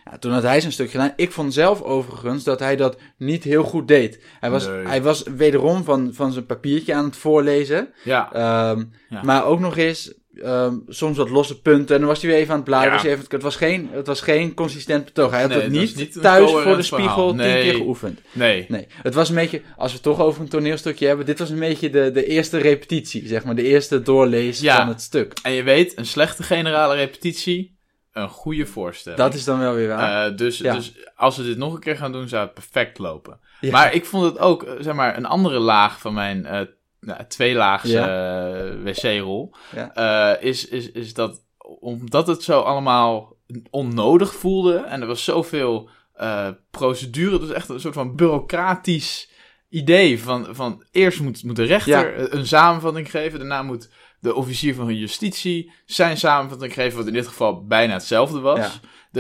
Ja, 0.06 0.18
toen 0.18 0.32
had 0.32 0.44
hij 0.44 0.60
zijn 0.60 0.72
stuk 0.72 0.90
gedaan. 0.92 1.14
Ik 1.16 1.32
vond 1.32 1.54
zelf 1.54 1.82
overigens 1.82 2.44
dat 2.44 2.60
hij 2.60 2.76
dat 2.76 2.98
niet 3.18 3.44
heel 3.44 3.64
goed 3.64 3.88
deed. 3.88 4.24
Hij 4.40 4.50
was, 4.50 4.68
Nee. 4.68 4.86
hij 4.88 5.02
was 5.02 5.24
wederom 5.24 5.84
van, 5.84 6.14
van 6.14 6.32
zijn 6.32 6.46
papiertje 6.46 6.94
aan 6.94 7.06
het 7.06 7.16
voorlezen. 7.18 7.94
ja. 8.04 8.32
Ehm, 8.34 8.84
Ja. 9.10 9.22
Maar 9.24 9.46
ook 9.46 9.60
nog 9.60 9.78
eens 9.78 10.14
ehm, 10.42 10.76
soms 10.88 11.18
wat 11.18 11.30
losse 11.30 11.62
punten. 11.62 11.96
En 11.96 12.02
dan 12.02 12.10
was 12.10 12.22
hij 12.22 12.30
weer 12.32 12.40
even 12.40 12.52
aan 12.52 12.56
het 12.60 12.66
bladeren. 12.66 12.90
Ja. 12.92 12.96
Was 12.98 13.06
hij 13.06 13.14
even, 13.16 13.26
het, 13.30 13.42
was 13.44 13.56
geen, 13.56 13.90
het 13.92 14.08
was 14.08 14.22
geen 14.22 14.54
consistent 14.54 15.06
betoog. 15.06 15.32
Hij 15.32 15.42
had 15.42 15.50
Nee, 15.50 15.62
het 15.62 15.72
niet, 15.72 16.22
thuis 16.22 16.52
voor 16.52 16.76
de 16.76 16.82
spiegel 16.82 17.06
verhaal. 17.14 17.28
tien 17.28 17.38
Nee. 17.38 17.62
keer 17.64 17.74
geoefend. 17.76 18.20
nee. 18.32 18.66
Nee, 18.68 18.88
het 18.90 19.14
was 19.14 19.30
een 19.30 19.36
beetje, 19.36 19.62
als 19.78 19.88
we 19.92 19.94
het 19.94 20.04
toch 20.04 20.20
over 20.20 20.42
een 20.42 20.50
toneelstukje 20.50 21.08
hebben, 21.08 21.26
dit 21.26 21.40
was 21.40 21.50
een 21.50 21.60
beetje 21.60 21.90
de, 21.90 22.12
de 22.12 22.26
eerste 22.26 22.58
repetitie, 22.58 23.28
zeg 23.28 23.44
maar. 23.44 23.56
De 23.56 23.64
eerste 23.64 24.02
doorlezen 24.02 24.64
Ja. 24.66 24.78
van 24.78 24.88
het 24.88 25.02
stuk. 25.02 25.34
En 25.44 25.52
je 25.52 25.64
weet, 25.64 25.98
een 25.98 26.06
slechte 26.06 26.44
generale 26.44 26.96
repetitie, 26.96 27.78
een 28.14 28.30
goede 28.30 28.66
voorstelling. 28.66 29.22
Dat 29.22 29.34
is 29.34 29.44
dan 29.44 29.60
wel 29.60 29.74
weer 29.74 29.88
waar. 29.88 30.32
Eh, 30.32 30.38
dus, 30.38 30.58
Ja. 30.58 30.74
dus 30.74 30.94
als 31.16 31.38
we 31.38 31.44
dit 31.44 31.58
nog 31.58 31.74
een 31.74 31.80
keer 31.80 31.98
gaan 31.98 32.12
doen, 32.12 32.28
zou 32.28 32.44
het 32.46 32.54
perfect 32.54 32.98
lopen. 32.98 33.40
Ja. 33.60 33.72
Maar 33.72 33.94
ik 33.94 34.06
vond 34.06 34.26
het 34.26 34.40
ook, 34.40 34.64
eh, 34.64 34.74
zeg 34.80 34.94
maar, 34.94 35.18
een 35.18 35.26
andere 35.26 35.60
laag 35.60 36.00
van 36.00 36.14
mijn 36.14 36.46
eh 36.46 36.60
nou, 37.08 37.24
tweelaagse 37.28 38.00
eh, 38.00 38.84
wc-rol. 38.84 39.54
Ja. 39.76 39.94
eh, 39.94 40.44
is, 40.48 40.68
is, 40.68 40.92
is 40.92 41.14
dat, 41.14 41.44
omdat 41.80 42.28
het 42.28 42.44
zo 42.44 42.60
allemaal 42.60 43.36
onnodig 43.70 44.36
voelde 44.36 44.78
en 44.78 45.02
er 45.02 45.08
was 45.08 45.24
zoveel 45.24 45.90
eh 46.14 46.48
procedure, 46.72 47.32
het 47.32 47.42
was 47.42 47.52
echt 47.52 47.70
een 47.70 47.80
soort 47.80 47.94
van 47.94 48.16
bureaucratisch 48.16 49.30
idee 49.70 50.22
van, 50.22 50.48
van 50.52 50.84
eerst 50.92 51.20
moet, 51.20 51.44
moet 51.44 51.56
de 51.56 51.64
rechter 51.64 52.20
Ja. 52.20 52.28
een 52.30 52.48
samenvatting 52.48 53.10
geven, 53.12 53.40
daarna 53.40 53.64
moet 53.64 53.90
de 54.20 54.36
officier 54.36 54.76
van 54.76 54.96
justitie 54.96 55.72
zijn 55.86 56.18
samenvatting 56.18 56.74
geven, 56.74 56.98
wat 56.98 57.08
in 57.08 57.14
dit 57.14 57.28
geval 57.28 57.66
bijna 57.66 57.94
hetzelfde 57.94 58.40
was. 58.40 58.60
Ja. 58.60 58.72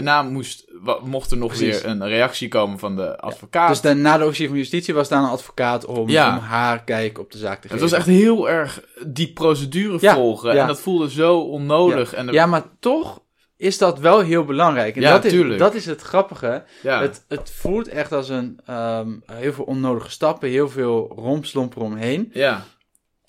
Daarna 0.03 0.29
moest, 0.29 0.65
mocht 1.03 1.31
er 1.31 1.38
nog 1.38 1.47
Precies. 1.55 1.81
weer 1.81 1.91
een 1.91 2.07
reactie 2.07 2.47
komen 2.47 2.79
van 2.79 2.95
de 2.95 3.17
advocaat. 3.19 3.69
Dus 3.69 3.81
dan, 3.81 4.01
na 4.01 4.17
de 4.17 4.23
officier 4.23 4.47
van 4.47 4.57
justitie 4.57 4.93
was 4.93 5.10
daar 5.10 5.23
een 5.23 5.29
advocaat 5.29 5.86
om, 5.86 6.10
Ja. 6.10 6.38
om 6.38 6.43
haar 6.43 6.83
kijk 6.83 7.19
op 7.19 7.31
de 7.31 7.38
zaak 7.38 7.62
te 7.62 7.67
het 7.67 7.71
geven. 7.71 7.89
was 7.89 7.97
echt 7.97 8.07
heel 8.07 8.49
erg 8.49 8.81
die 9.07 9.33
procedure 9.33 9.97
Ja, 10.01 10.13
volgen. 10.13 10.51
En 10.60 10.67
dat 10.67 10.79
voelde 10.81 11.10
zo 11.12 11.39
onnodig. 11.39 12.13
En 12.13 12.27
Ja, 12.31 12.45
maar 12.45 12.63
toch 12.79 13.21
is 13.57 13.77
dat 13.77 13.99
wel 13.99 14.19
heel 14.19 14.45
belangrijk. 14.45 14.95
En 14.95 15.01
Ja, 15.01 15.12
dat, 15.12 15.25
is, 15.25 15.57
dat 15.57 15.73
is 15.75 15.86
het 15.86 16.01
grappige. 16.01 16.63
ja. 16.83 17.01
Het, 17.01 17.25
het 17.27 17.51
voelt 17.55 17.88
echt 17.88 18.12
als 18.12 18.29
een 18.29 18.60
ehm, 18.65 19.10
heel 19.31 19.53
veel 19.53 19.63
onnodige 19.65 20.10
stappen, 20.12 20.49
heel 20.49 20.69
veel 20.69 21.13
rompslomp 21.15 21.75
eromheen. 21.75 22.29
ja. 22.33 22.63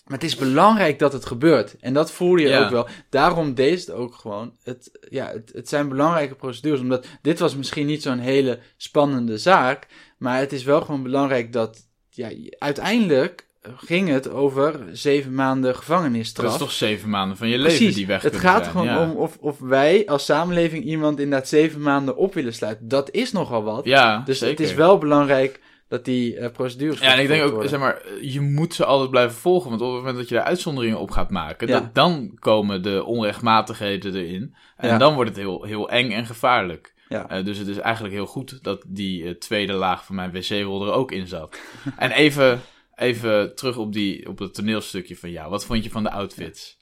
Maar 0.08 0.18
het 0.18 0.26
is 0.26 0.36
belangrijk 0.36 0.98
dat 0.98 1.12
het 1.12 1.26
gebeurt. 1.26 1.76
En 1.80 1.94
dat 1.94 2.12
voelde 2.12 2.42
je 2.42 2.48
Ja. 2.48 2.64
ook 2.64 2.70
wel. 2.70 2.88
Daarom 3.10 3.54
deed 3.54 3.80
het 3.80 3.90
ook 3.90 4.14
gewoon. 4.14 4.52
Het, 4.62 4.98
ja, 5.10 5.30
het, 5.32 5.50
het 5.54 5.68
zijn 5.68 5.88
belangrijke 5.88 6.34
procedures. 6.34 6.80
Omdat 6.80 7.06
dit 7.22 7.38
was 7.38 7.56
misschien 7.56 7.86
niet 7.86 8.02
zo'n 8.02 8.18
hele 8.18 8.58
spannende 8.76 9.38
zaak. 9.38 9.86
Maar 10.18 10.38
het 10.38 10.52
is 10.52 10.64
wel 10.64 10.80
gewoon 10.80 11.02
belangrijk 11.02 11.52
dat. 11.52 11.86
Ja, 12.10 12.30
uiteindelijk 12.58 13.48
ging 13.76 14.08
het 14.08 14.30
over 14.30 14.80
zeven 14.92 15.34
maanden 15.34 15.76
gevangenisstraf. 15.76 16.46
Dat 16.46 16.54
is 16.54 16.66
toch 16.66 16.72
zeven 16.72 17.10
maanden 17.10 17.36
van 17.36 17.48
je 17.48 17.58
leven 17.58 17.94
die 17.94 18.06
weg 18.06 18.22
het 18.22 18.36
gaat 18.36 18.64
zijn, 18.64 18.70
gewoon 18.70 18.86
ja. 18.86 19.02
om 19.02 19.16
of, 19.16 19.36
of 19.40 19.58
wij 19.58 20.06
als 20.06 20.24
samenleving 20.24 20.84
iemand 20.84 21.20
inderdaad 21.20 21.48
zeven 21.48 21.80
maanden 21.80 22.16
op 22.16 22.34
willen 22.34 22.54
sluiten. 22.54 22.88
Dat 22.88 23.10
is 23.10 23.32
nogal 23.32 23.62
wat. 23.62 23.84
Ja, 23.84 24.22
dus 24.24 24.38
zeker. 24.38 24.58
het 24.58 24.66
is 24.70 24.74
wel 24.74 24.98
belangrijk 24.98 25.60
dat 25.88 26.04
die 26.04 26.36
eh, 26.36 26.50
procedures. 26.52 27.00
Ja, 27.00 27.12
en 27.12 27.20
ik 27.20 27.28
denk 27.28 27.42
ook, 27.42 27.50
worden. 27.50 27.68
zeg 27.70 27.80
maar, 27.80 28.02
je 28.20 28.40
moet 28.40 28.74
ze 28.74 28.84
altijd 28.84 29.10
blijven 29.10 29.36
volgen. 29.36 29.70
Want 29.70 29.82
op 29.82 29.88
het 29.88 29.96
moment 29.98 30.16
dat 30.16 30.28
je 30.28 30.34
daar 30.34 30.44
uitzonderingen 30.44 30.98
op 30.98 31.10
gaat 31.10 31.30
maken, 31.30 31.68
Ja. 31.68 31.80
dat, 31.80 31.94
dan 31.94 32.32
komen 32.38 32.82
de 32.82 33.04
onrechtmatigheden 33.04 34.14
erin. 34.14 34.54
En 34.76 34.88
Ja. 34.88 34.98
dan 34.98 35.14
wordt 35.14 35.30
het 35.30 35.38
heel, 35.38 35.62
heel 35.64 35.90
eng 35.90 36.10
en 36.12 36.26
gevaarlijk. 36.26 36.94
Ja. 37.08 37.28
Eh, 37.28 37.44
dus 37.44 37.58
het 37.58 37.68
is 37.68 37.78
eigenlijk 37.78 38.14
heel 38.14 38.26
goed 38.26 38.62
dat 38.62 38.84
die 38.86 39.24
eh, 39.24 39.30
tweede 39.30 39.72
laag 39.72 40.04
van 40.04 40.14
mijn 40.14 40.30
wc-rol 40.30 40.86
er 40.86 40.92
ook 40.92 41.12
in 41.12 41.26
zat. 41.26 41.58
en 41.96 42.10
even, 42.10 42.60
even 42.94 43.54
terug 43.54 43.76
op, 43.76 43.92
die, 43.92 44.28
op 44.28 44.38
het 44.38 44.54
toneelstukje 44.54 45.16
van 45.16 45.30
jou. 45.30 45.50
Wat 45.50 45.64
vond 45.64 45.84
je 45.84 45.90
van 45.90 46.02
de 46.02 46.10
outfits? 46.10 46.77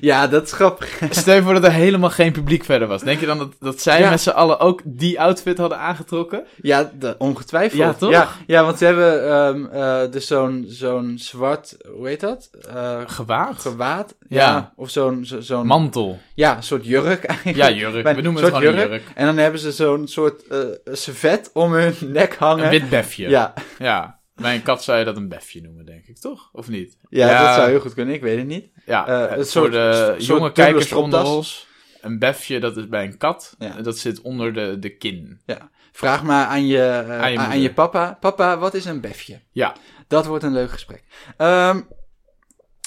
Ja, 0.00 0.26
dat 0.26 0.42
is 0.42 0.52
grappig. 0.52 0.98
Stel 1.10 1.34
je 1.34 1.42
voor 1.42 1.54
dat 1.54 1.64
er 1.64 1.72
helemaal 1.72 2.10
geen 2.10 2.32
publiek 2.32 2.64
verder 2.64 2.88
was. 2.88 3.02
Denk 3.02 3.20
je 3.20 3.26
dan 3.26 3.38
dat, 3.38 3.52
dat 3.60 3.80
zij 3.80 4.00
Ja. 4.00 4.10
met 4.10 4.20
z'n 4.20 4.28
allen 4.30 4.58
ook 4.60 4.80
die 4.84 5.20
outfit 5.20 5.58
hadden 5.58 5.78
aangetrokken? 5.78 6.44
Ja, 6.62 6.90
de- 6.98 7.14
ongetwijfeld. 7.18 7.80
Ja, 7.80 7.92
toch? 7.92 8.10
Ja, 8.10 8.28
ja, 8.46 8.64
want 8.64 8.78
ze 8.78 8.84
hebben 8.84 9.28
ehm, 9.30 9.64
eh, 9.66 10.10
dus 10.10 10.26
zo'n 10.26 10.64
zo'n 10.68 11.14
zwart, 11.18 11.76
hoe 11.96 12.08
heet 12.08 12.20
dat? 12.20 12.50
Eh, 12.74 12.98
Gewaad? 13.06 13.58
gewaad. 13.58 14.14
Ja. 14.28 14.38
Ja. 14.38 14.72
Of 14.76 14.90
zo'n 14.90 15.24
zo, 15.24 15.40
zo'n 15.40 15.66
Mantel. 15.66 16.18
ja, 16.34 16.56
een 16.56 16.62
soort 16.62 16.86
jurk 16.86 17.24
eigenlijk. 17.24 17.58
Ja, 17.58 17.70
jurk. 17.70 18.14
We 18.16 18.22
noemen 18.22 18.42
het 18.44 18.54
gewoon 18.54 18.74
jurk. 18.74 19.02
En 19.14 19.26
dan 19.26 19.36
hebben 19.36 19.60
ze 19.60 19.72
zo'n 19.72 20.08
soort 20.08 20.46
eh 20.48 20.58
servet 20.84 21.50
om 21.52 21.72
hun 21.72 21.94
nek 22.00 22.36
hangen. 22.36 22.64
Een 22.64 22.70
wit 22.70 22.88
befje. 22.88 23.28
Ja, 23.28 23.52
Ja. 23.78 24.18
Mijn 24.40 24.62
kat 24.62 24.82
zou 24.82 24.98
je 24.98 25.04
dat 25.04 25.16
een 25.16 25.28
befje 25.28 25.60
noemen, 25.62 25.84
denk 25.86 26.06
ik, 26.06 26.18
toch? 26.18 26.48
Of 26.52 26.68
niet? 26.68 26.96
ja, 27.08 27.28
Ja. 27.30 27.46
dat 27.46 27.54
zou 27.54 27.68
heel 27.70 27.80
goed 27.80 27.94
kunnen. 27.94 28.14
Ik 28.14 28.20
weet 28.22 28.38
het 28.38 28.46
niet. 28.46 28.66
Ja, 28.86 29.06
Eh, 29.06 29.34
voor 29.34 29.44
soort- 29.44 29.72
de 29.72 30.04
soort 30.18 30.26
jonge 30.26 30.52
kijkers 30.52 30.92
onder 30.92 31.24
ons. 31.24 31.66
een 32.00 32.18
befje, 32.18 32.60
dat 32.60 32.76
is 32.76 32.88
bij 32.88 33.04
een 33.04 33.16
kat. 33.18 33.54
Ja. 33.58 33.82
Dat 33.82 33.98
zit 33.98 34.20
onder 34.20 34.52
de, 34.54 34.76
de 34.78 34.96
kin. 34.96 35.40
Vraag 35.92 36.22
maar 36.22 36.46
aan 36.46 36.66
je, 36.66 36.82
eh, 36.82 37.20
Aan 37.20 37.32
je 37.32 37.38
aan, 37.38 37.60
je 37.60 37.72
papa. 37.72 38.16
Papa, 38.20 38.58
wat 38.58 38.74
is 38.74 38.84
een 38.84 39.00
befje? 39.00 39.40
Ja. 39.52 39.74
Dat 40.08 40.26
wordt 40.26 40.44
een 40.44 40.52
leuk 40.52 40.70
gesprek. 40.70 41.02
Ehm, 41.36 41.80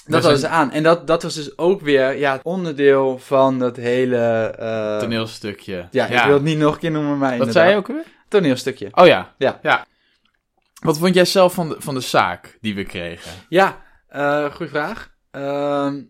dat 0.05 0.23
was 0.23 0.45
aan. 0.45 0.71
En 0.71 0.83
dat, 0.83 1.07
dat 1.07 1.23
was 1.23 1.33
dus 1.35 1.57
ook 1.57 1.81
weer 1.81 2.17
ja, 2.17 2.31
het 2.31 2.43
onderdeel 2.43 3.17
van 3.19 3.59
dat 3.59 3.75
hele... 3.75 4.17
eh, 4.59 4.97
Toneelstukje. 4.97 5.87
ja, 5.91 6.07
ik 6.07 6.23
wil 6.25 6.33
het 6.33 6.43
niet 6.43 6.57
nog 6.57 6.73
een 6.73 6.79
keer 6.79 6.91
noemen, 6.91 7.17
maar 7.17 7.37
Wat 7.37 7.51
zei 7.51 7.69
je 7.69 7.75
ook 7.75 7.87
weer? 7.87 8.03
Toneelstukje. 8.27 8.87
Oh 8.91 9.05
ja. 9.05 9.33
Ja. 9.37 9.59
ja. 9.61 9.85
Wat 10.83 10.97
vond 10.97 11.15
jij 11.15 11.25
zelf 11.25 11.53
van 11.53 11.69
de, 11.69 11.75
van 11.79 11.93
de 11.93 11.99
zaak 11.99 12.57
die 12.61 12.75
we 12.75 12.83
kregen? 12.83 13.31
Ja, 13.49 13.81
eh 14.07 14.45
goede 14.53 14.71
vraag. 14.71 15.11
Ehm, 15.31 16.01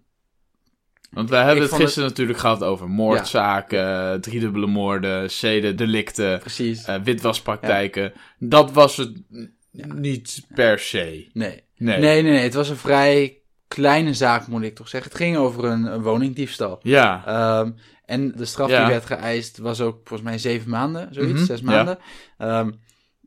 Want 1.11 1.29
wij 1.29 1.43
hebben 1.43 1.63
het 1.63 1.73
gisteren 1.73 2.09
natuurlijk 2.09 2.39
gehad 2.39 2.63
over 2.63 2.89
moordzaken, 2.89 4.21
driedubbele 4.21 4.67
moorden, 4.67 5.31
zedendelicten, 5.31 6.39
precies. 6.39 6.85
eh 6.85 6.95
witwaspraktijken. 7.03 8.13
Dat 8.39 8.71
was 8.71 8.97
het 8.97 9.21
Ja. 9.71 9.93
niet 9.93 10.45
per 10.53 10.79
se. 10.79 11.29
nee. 11.33 11.63
Nee. 11.77 11.99
Nee, 11.99 12.21
nee, 12.21 12.31
nee. 12.31 12.43
Het 12.43 12.53
was 12.53 12.69
een 12.69 12.75
vrij 12.77 13.37
kleine 13.67 14.13
zaak, 14.13 14.47
moet 14.47 14.63
ik 14.63 14.75
toch 14.75 14.87
zeggen. 14.89 15.11
Het 15.11 15.19
ging 15.21 15.37
over 15.37 15.63
een, 15.65 15.85
een 15.85 16.01
woningdiefstal. 16.01 16.79
Ja. 16.81 17.23
Ehm, 17.25 17.71
en 18.05 18.31
de 18.35 18.45
straf 18.45 18.67
die 18.67 18.77
werd 18.77 19.05
geëist 19.05 19.57
was 19.57 19.81
ook 19.81 19.95
volgens 20.03 20.29
mij 20.29 20.37
zeven 20.37 20.69
maanden, 20.69 21.13
zoiets, 21.13 21.33
Mhm, 21.33 21.43
zes 21.45 21.61
maanden. 21.61 21.97
Ehm, 22.37 22.71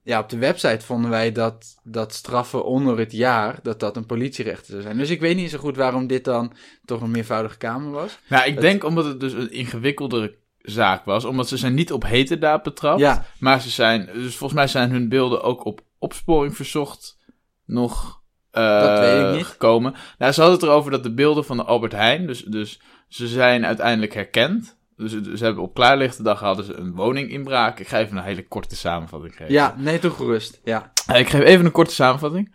ja, 0.06 0.18
op 0.20 0.28
de 0.28 0.38
website 0.38 0.86
vonden 0.86 1.10
wij 1.10 1.32
dat, 1.32 1.80
dat 1.84 2.14
straffen 2.14 2.64
onder 2.64 2.98
het 2.98 3.12
jaar, 3.12 3.58
dat 3.62 3.80
dat 3.80 3.96
een 3.96 4.06
politierechter 4.06 4.70
zou 4.70 4.82
zijn. 4.82 4.96
Dus 4.98 5.10
ik 5.10 5.20
weet 5.20 5.36
niet 5.36 5.50
zo 5.50 5.58
goed 5.58 5.76
waarom 5.76 6.06
dit 6.06 6.24
dan 6.24 6.52
toch 6.84 7.00
een 7.00 7.10
meervoudige 7.10 7.56
kamer 7.56 7.90
was. 7.90 8.18
Nou, 8.28 8.44
ik 8.46 8.52
Het- 8.52 8.60
denk 8.60 8.84
omdat 8.84 9.04
het 9.04 9.20
dus 9.20 9.32
een 9.32 9.52
ingewikkeldere 9.52 10.34
zaak 10.58 11.04
was. 11.04 11.24
Omdat 11.24 11.48
ze 11.48 11.56
zijn 11.56 11.74
niet 11.74 11.92
op 11.92 12.04
heterdaad 12.04 12.62
betrapt. 12.62 13.00
Ja, 13.00 13.24
Maar 13.38 13.60
ze 13.60 13.70
zijn, 13.70 14.06
dus 14.12 14.36
volgens 14.36 14.58
mij 14.58 14.68
zijn 14.68 14.90
hun 14.90 15.08
beelden 15.08 15.42
ook 15.42 15.64
op 15.64 15.80
opsporing 15.98 16.56
verzocht 16.56 17.18
nog 17.64 18.20
eh, 18.50 18.80
Dat 18.80 18.98
weet 18.98 19.28
ik 19.30 19.36
niet. 19.36 19.46
gekomen. 19.46 19.94
Nou, 20.18 20.32
ze 20.32 20.40
hadden 20.40 20.58
het 20.58 20.68
erover 20.68 20.90
dat 20.90 21.02
de 21.02 21.14
beelden 21.14 21.44
van 21.44 21.56
de 21.56 21.62
Albert 21.64 21.92
Heijn, 21.92 22.26
dus, 22.26 22.42
dus 22.42 22.80
ze 23.08 23.28
zijn 23.28 23.66
uiteindelijk 23.66 24.14
herkend. 24.14 24.76
Dus 24.96 25.10
ze 25.38 25.44
hebben 25.44 25.62
op 25.62 25.74
klaarlichte 25.74 26.22
dag 26.22 26.40
hadden 26.40 26.64
ze 26.64 26.74
een 26.74 26.94
woninginbraak. 26.94 27.78
Ik 27.80 27.88
ga 27.88 27.98
even 27.98 28.16
een 28.16 28.22
hele 28.24 28.46
korte 28.48 28.76
samenvatting 28.76 29.36
geven. 29.36 29.52
ja, 29.52 29.74
nee, 29.78 29.98
toch 29.98 30.16
gerust. 30.16 30.60
Ja, 30.64 30.92
Eh, 31.06 31.20
Ik 31.20 31.28
geef 31.28 31.40
even 31.42 31.64
een 31.64 31.72
korte 31.72 31.94
samenvatting. 31.94 32.54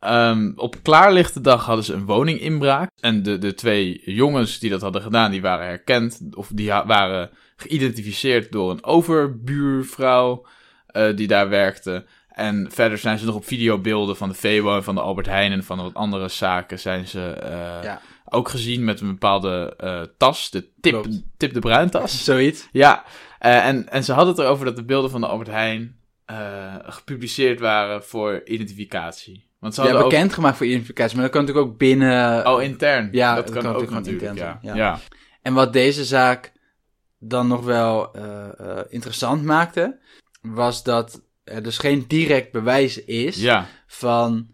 Ehm, 0.00 0.52
op 0.56 0.76
klaarlichte 0.82 1.40
dag 1.40 1.64
hadden 1.64 1.84
ze 1.84 1.94
een 1.94 2.04
woninginbraak. 2.04 2.90
En 3.00 3.22
de, 3.22 3.38
de 3.38 3.54
twee 3.54 4.02
jongens 4.04 4.58
die 4.58 4.70
dat 4.70 4.80
hadden 4.80 5.02
gedaan, 5.02 5.30
die 5.30 5.42
waren 5.42 5.66
herkend. 5.66 6.20
Of 6.34 6.48
die 6.52 6.68
waren 6.68 7.30
geïdentificeerd 7.56 8.52
door 8.52 8.70
een 8.70 8.84
overbuurvrouw 8.84 10.46
eh, 10.86 11.16
die 11.16 11.26
daar 11.26 11.48
werkte. 11.48 12.04
En 12.28 12.68
verder 12.72 12.98
zijn 12.98 13.18
ze 13.18 13.24
nog 13.24 13.34
op 13.34 13.44
videobeelden 13.44 14.16
van 14.16 14.28
de 14.28 14.34
Febo 14.34 14.76
en 14.76 14.84
van 14.84 14.94
de 14.94 15.00
Albert 15.00 15.26
Heijn 15.26 15.52
en 15.52 15.64
van 15.64 15.82
wat 15.82 15.94
andere 15.94 16.28
zaken 16.28 16.78
zijn 16.78 17.06
ze 17.08 17.20
eh, 17.30 17.82
Ja. 17.82 18.00
Ook 18.30 18.48
gezien 18.48 18.84
met 18.84 19.00
een 19.00 19.06
bepaalde 19.06 19.74
eh, 19.76 20.02
tas, 20.16 20.50
de 20.50 20.68
tip, 20.80 20.92
Klopt. 20.92 21.22
tip 21.36 21.52
de 21.52 21.60
Bruin 21.60 21.90
tas. 21.90 22.24
zoiets. 22.24 22.68
Ja, 22.72 23.04
eh, 23.38 23.66
en, 23.66 23.88
en 23.88 24.04
ze 24.04 24.12
hadden 24.12 24.34
het 24.34 24.44
erover 24.44 24.64
dat 24.64 24.76
de 24.76 24.84
beelden 24.84 25.10
van 25.10 25.20
de 25.20 25.26
Albert 25.26 25.50
Heijn 25.50 25.96
eh, 26.24 26.74
gepubliceerd 26.82 27.60
waren 27.60 28.04
voor 28.04 28.42
identificatie. 28.44 29.46
Want 29.58 29.74
ze 29.74 29.82
Ja, 29.82 29.88
hadden 29.90 30.08
bekendgemaakt 30.08 30.56
voor 30.56 30.66
identificatie, 30.66 31.14
maar 31.14 31.24
dat 31.24 31.32
kan 31.32 31.44
natuurlijk 31.44 31.68
ook 31.72 31.78
binnen... 31.78 32.46
Oh, 32.46 32.62
intern. 32.62 33.08
Ja, 33.12 33.34
dat, 33.34 33.44
dat 33.46 33.54
kan, 33.54 33.62
kan 33.62 33.82
ook 33.82 33.90
natuurlijk 33.90 34.22
ja. 34.24 34.30
intern 34.30 34.58
Ja. 34.62 34.96
zijn, 34.96 34.98
En 35.42 35.54
wat 35.54 35.72
deze 35.72 36.04
zaak 36.04 36.52
dan 37.18 37.46
nog 37.48 37.64
wel 37.64 38.10
interessant 38.88 39.42
maakte, 39.44 39.98
was 40.42 40.82
dat 40.82 41.22
er 41.44 41.62
dus 41.62 41.78
geen 41.78 42.04
direct 42.08 42.52
bewijs 42.52 43.04
is 43.04 43.36
Ja, 43.36 43.66
van 43.86 44.48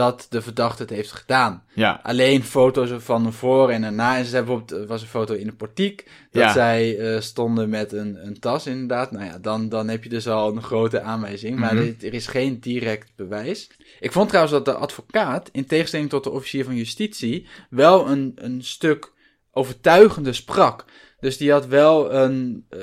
dat 0.00 0.26
de 0.30 0.42
verdachte 0.42 0.82
het 0.82 0.90
heeft 0.90 1.12
gedaan. 1.12 1.64
ja, 1.74 2.00
Alleen 2.02 2.42
foto's 2.44 2.90
van 3.02 3.26
een 3.26 3.32
voor 3.32 3.70
en 3.70 3.82
een 3.82 3.94
na. 3.94 4.16
En 4.18 4.24
ze 4.24 4.34
hebben 4.34 4.54
bijvoorbeeld, 4.56 4.88
was 4.88 5.02
een 5.02 5.08
foto 5.08 5.34
in 5.34 5.46
de 5.46 5.52
portiek, 5.52 6.04
dat 6.30 6.42
Ja. 6.42 6.52
zij 6.52 6.98
eh, 6.98 7.20
stonden 7.20 7.68
met 7.68 7.92
een, 7.92 8.26
een 8.26 8.38
tas 8.38 8.66
inderdaad. 8.66 9.10
Nou 9.12 9.24
ja, 9.24 9.38
dan, 9.38 9.68
dan 9.68 9.88
heb 9.88 10.02
je 10.02 10.08
dus 10.08 10.28
al 10.28 10.52
een 10.56 10.62
grote 10.62 11.00
aanwijzing. 11.00 11.58
Maar 11.58 11.74
Mhm. 11.74 11.84
er, 11.84 12.06
er 12.06 12.14
is 12.14 12.26
geen 12.26 12.60
direct 12.60 13.12
bewijs. 13.16 13.70
Ik 14.00 14.12
vond 14.12 14.28
trouwens 14.28 14.54
dat 14.54 14.64
de 14.64 14.74
advocaat, 14.74 15.48
in 15.52 15.66
tegenstelling 15.66 16.08
tot 16.08 16.24
de 16.24 16.30
officier 16.30 16.64
van 16.64 16.76
justitie, 16.76 17.46
wel 17.70 18.08
een, 18.08 18.32
een 18.34 18.64
stuk 18.64 19.12
overtuigender 19.52 20.34
sprak. 20.34 20.84
Dus 21.20 21.36
die 21.36 21.52
had 21.52 21.66
wel 21.66 22.12
een 22.12 22.66
eh, 22.68 22.78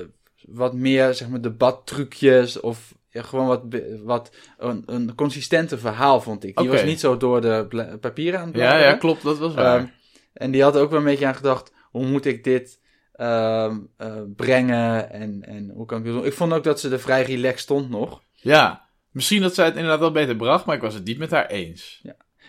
wat 0.48 0.74
meer, 0.74 1.14
zeg 1.14 1.28
maar, 1.30 1.42
debattrucjes 1.42 2.60
of 2.60 2.96
gewoon 3.24 3.48
wat, 3.48 3.64
wat 4.04 4.36
een, 4.58 4.84
een 4.86 5.16
consistenter 5.16 5.80
verhaal, 5.80 6.22
vond 6.22 6.44
ik. 6.44 6.58
Die 6.58 6.70
was 6.70 6.84
niet 6.84 7.00
zo 7.00 7.18
door 7.18 7.42
de 7.42 7.98
papieren 8.02 8.40
aan 8.40 8.48
het 8.48 8.56
ja, 8.56 8.62
bladeren. 8.62 8.88
ja, 8.92 8.98
klopt, 8.98 9.24
dat 9.24 9.38
was 9.38 9.54
waar. 9.54 9.78
Ehm, 9.80 9.88
en 10.34 10.52
die 10.52 10.64
had 10.64 10.78
ook 10.78 10.90
wel 10.90 11.00
een 11.00 11.06
beetje 11.06 11.26
aan 11.26 11.36
gedacht, 11.36 11.74
hoe 11.92 12.06
moet 12.06 12.26
ik 12.26 12.44
dit 12.44 12.82
ehm, 13.14 13.78
eh, 13.98 14.22
brengen 14.36 15.12
en, 15.12 15.44
en 15.46 15.70
hoe 15.70 15.86
kan 15.86 15.98
ik 15.98 16.04
doen? 16.06 16.26
Ik 16.26 16.34
vond 16.34 16.54
ook 16.54 16.64
dat 16.64 16.80
ze 16.80 16.90
er 16.90 17.00
vrij 17.00 17.24
relaxed 17.24 17.60
stond 17.60 17.90
nog. 17.90 18.22
ja, 18.32 18.90
misschien 19.12 19.42
dat 19.42 19.54
zij 19.54 19.66
het 19.66 19.76
inderdaad 19.76 20.00
wel 20.00 20.12
beter 20.12 20.36
bracht, 20.36 20.66
maar 20.66 20.76
ik 20.76 20.82
was 20.82 20.94
het 20.94 21.06
niet 21.06 21.18
met 21.18 21.32
haar 21.32 21.48
eens. 21.48 22.02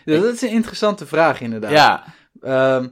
Dus 0.04 0.20
dat 0.20 0.35
is 0.35 0.42
een 0.42 0.48
interessante 0.50 1.07
vraag 1.07 1.40
inderdaad. 1.40 1.70
Ja, 1.70 2.04
Ehm, 2.40 2.88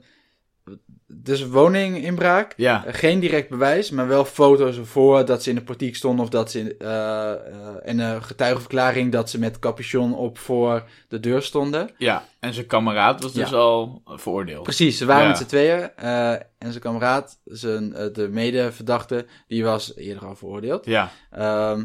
dus 1.08 1.46
woninginbraak, 1.48 2.52
ja, 2.56 2.86
Eh, 2.86 2.94
geen 2.94 3.20
direct 3.20 3.48
bewijs, 3.48 3.90
maar 3.90 4.08
wel 4.08 4.24
foto's 4.24 4.76
ervoor 4.76 5.24
dat 5.24 5.42
ze 5.42 5.48
in 5.50 5.56
de 5.56 5.62
portiek 5.62 5.96
stonden 5.96 6.24
of 6.24 6.30
dat 6.30 6.50
ze 6.50 6.58
in, 6.60 6.74
eh, 6.78 7.32
eh, 7.32 7.38
en 7.82 7.98
een 7.98 8.22
getuigenverklaring 8.22 9.12
dat 9.12 9.30
ze 9.30 9.38
met 9.38 9.58
capuchon 9.58 10.14
op 10.14 10.38
voor 10.38 10.88
de 11.08 11.20
deur 11.20 11.42
stonden. 11.42 11.90
ja. 11.98 12.24
En 12.40 12.54
zijn 12.54 12.66
kameraad 12.66 13.22
was 13.22 13.32
dus 13.32 13.50
Ja. 13.50 13.56
al 13.56 14.02
veroordeeld. 14.04 14.62
Precies, 14.62 14.98
ze 14.98 15.04
waren 15.06 15.22
Ja. 15.22 15.28
met 15.28 15.38
z'n 15.38 15.44
tweeën 15.46 15.90
eh, 15.96 16.30
en 16.32 16.44
zijn 16.70 16.80
kameraad, 16.80 17.40
zijn, 17.44 17.94
eh, 17.94 18.06
de 18.12 18.28
medeverdachte, 18.28 19.26
die 19.46 19.64
was 19.64 19.96
eerder 19.96 20.24
al 20.26 20.34
veroordeeld. 20.36 20.84
Ja, 20.84 21.10
Ehm 21.30 21.84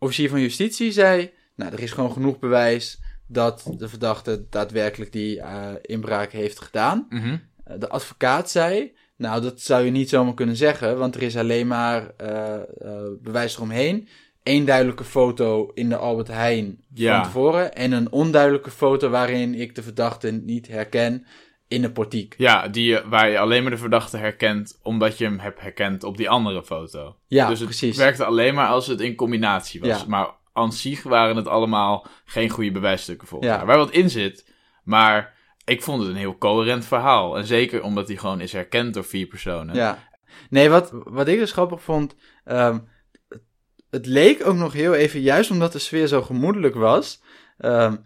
officier 0.00 0.28
van 0.30 0.40
justitie 0.40 0.92
zei, 0.92 1.30
nou 1.56 1.72
er 1.72 1.80
is 1.80 1.90
gewoon 1.92 2.12
genoeg 2.12 2.38
bewijs 2.38 3.00
dat 3.26 3.70
de 3.76 3.88
verdachte 3.88 4.46
daadwerkelijk 4.50 5.12
die 5.12 5.40
eh, 5.40 5.66
inbraak 5.82 6.32
heeft 6.32 6.60
gedaan. 6.60 7.06
mhm. 7.08 7.28
Eh, 7.28 7.34
de 7.78 7.88
advocaat 7.88 8.50
zei, 8.50 8.92
nou 9.16 9.42
dat 9.42 9.60
zou 9.60 9.84
je 9.84 9.90
niet 9.90 10.08
zomaar 10.08 10.34
kunnen 10.34 10.56
zeggen, 10.56 10.98
want 10.98 11.14
er 11.14 11.22
is 11.22 11.36
alleen 11.36 11.66
maar 11.66 12.10
eh, 12.16 12.54
eh, 12.54 12.62
bewijs 13.22 13.56
eromheen. 13.56 14.08
Eén 14.42 14.64
duidelijke 14.64 15.04
foto 15.04 15.70
in 15.74 15.88
de 15.88 15.96
Albert 15.96 16.28
Heijn 16.28 16.80
Ja. 16.94 17.14
van 17.14 17.24
tevoren 17.24 17.74
en 17.74 17.92
een 17.92 18.12
onduidelijke 18.12 18.70
foto 18.70 19.08
waarin 19.08 19.54
ik 19.54 19.74
de 19.74 19.82
verdachte 19.82 20.30
niet 20.30 20.68
herken 20.68 21.26
in 21.68 21.82
de 21.82 21.90
portiek. 21.90 22.34
ja 22.38 22.68
die, 22.68 22.98
waar 23.00 23.28
je 23.30 23.38
alleen 23.38 23.62
maar 23.62 23.70
de 23.70 23.76
verdachte 23.78 24.16
herkent 24.16 24.78
omdat 24.82 25.18
je 25.18 25.24
hem 25.24 25.38
hebt 25.38 25.60
herkend 25.60 26.04
op 26.04 26.16
die 26.16 26.30
andere 26.30 26.64
foto. 26.64 27.16
Ja, 27.26 27.48
dus 27.48 27.58
het 27.58 27.68
precies. 27.68 27.96
werkte 27.96 28.24
alleen 28.24 28.54
maar 28.54 28.68
als 28.68 28.86
het 28.86 29.00
in 29.00 29.14
combinatie 29.14 29.80
was. 29.80 29.88
Ja. 30.00 30.04
Maar 30.06 30.28
aan 30.52 30.72
zich 30.72 31.02
waren 31.02 31.36
het 31.36 31.46
allemaal 31.48 32.06
geen 32.24 32.48
goede 32.48 32.70
bewijsstukken 32.70 33.28
voor 33.28 33.44
Ja. 33.44 33.64
Waar 33.64 33.76
wat 33.76 33.90
in 33.90 34.10
zit, 34.10 34.52
maar 34.84 35.34
ik 35.68 35.82
vond 35.82 36.00
het 36.00 36.10
een 36.10 36.16
heel 36.16 36.38
coherent 36.38 36.84
verhaal. 36.84 37.36
En 37.36 37.46
zeker 37.46 37.82
omdat 37.82 38.08
hij 38.08 38.16
gewoon 38.16 38.40
is 38.40 38.52
herkend 38.52 38.94
door 38.94 39.04
vier 39.04 39.26
personen. 39.26 39.74
Ja. 39.74 40.08
Nee, 40.50 40.68
wat, 40.68 40.90
wat 40.92 41.28
ik 41.28 41.38
dus 41.38 41.52
grappig 41.52 41.82
vond. 41.82 42.14
ehm, 42.44 42.78
het, 43.90 44.06
leek 44.06 44.46
ook 44.46 44.56
nog 44.56 44.72
heel 44.72 44.94
even, 44.94 45.20
juist 45.20 45.50
omdat 45.50 45.72
de 45.72 45.78
sfeer 45.78 46.06
zo 46.06 46.22
gemoedelijk 46.22 46.74
was. 46.74 47.22
ehm, 47.58 47.96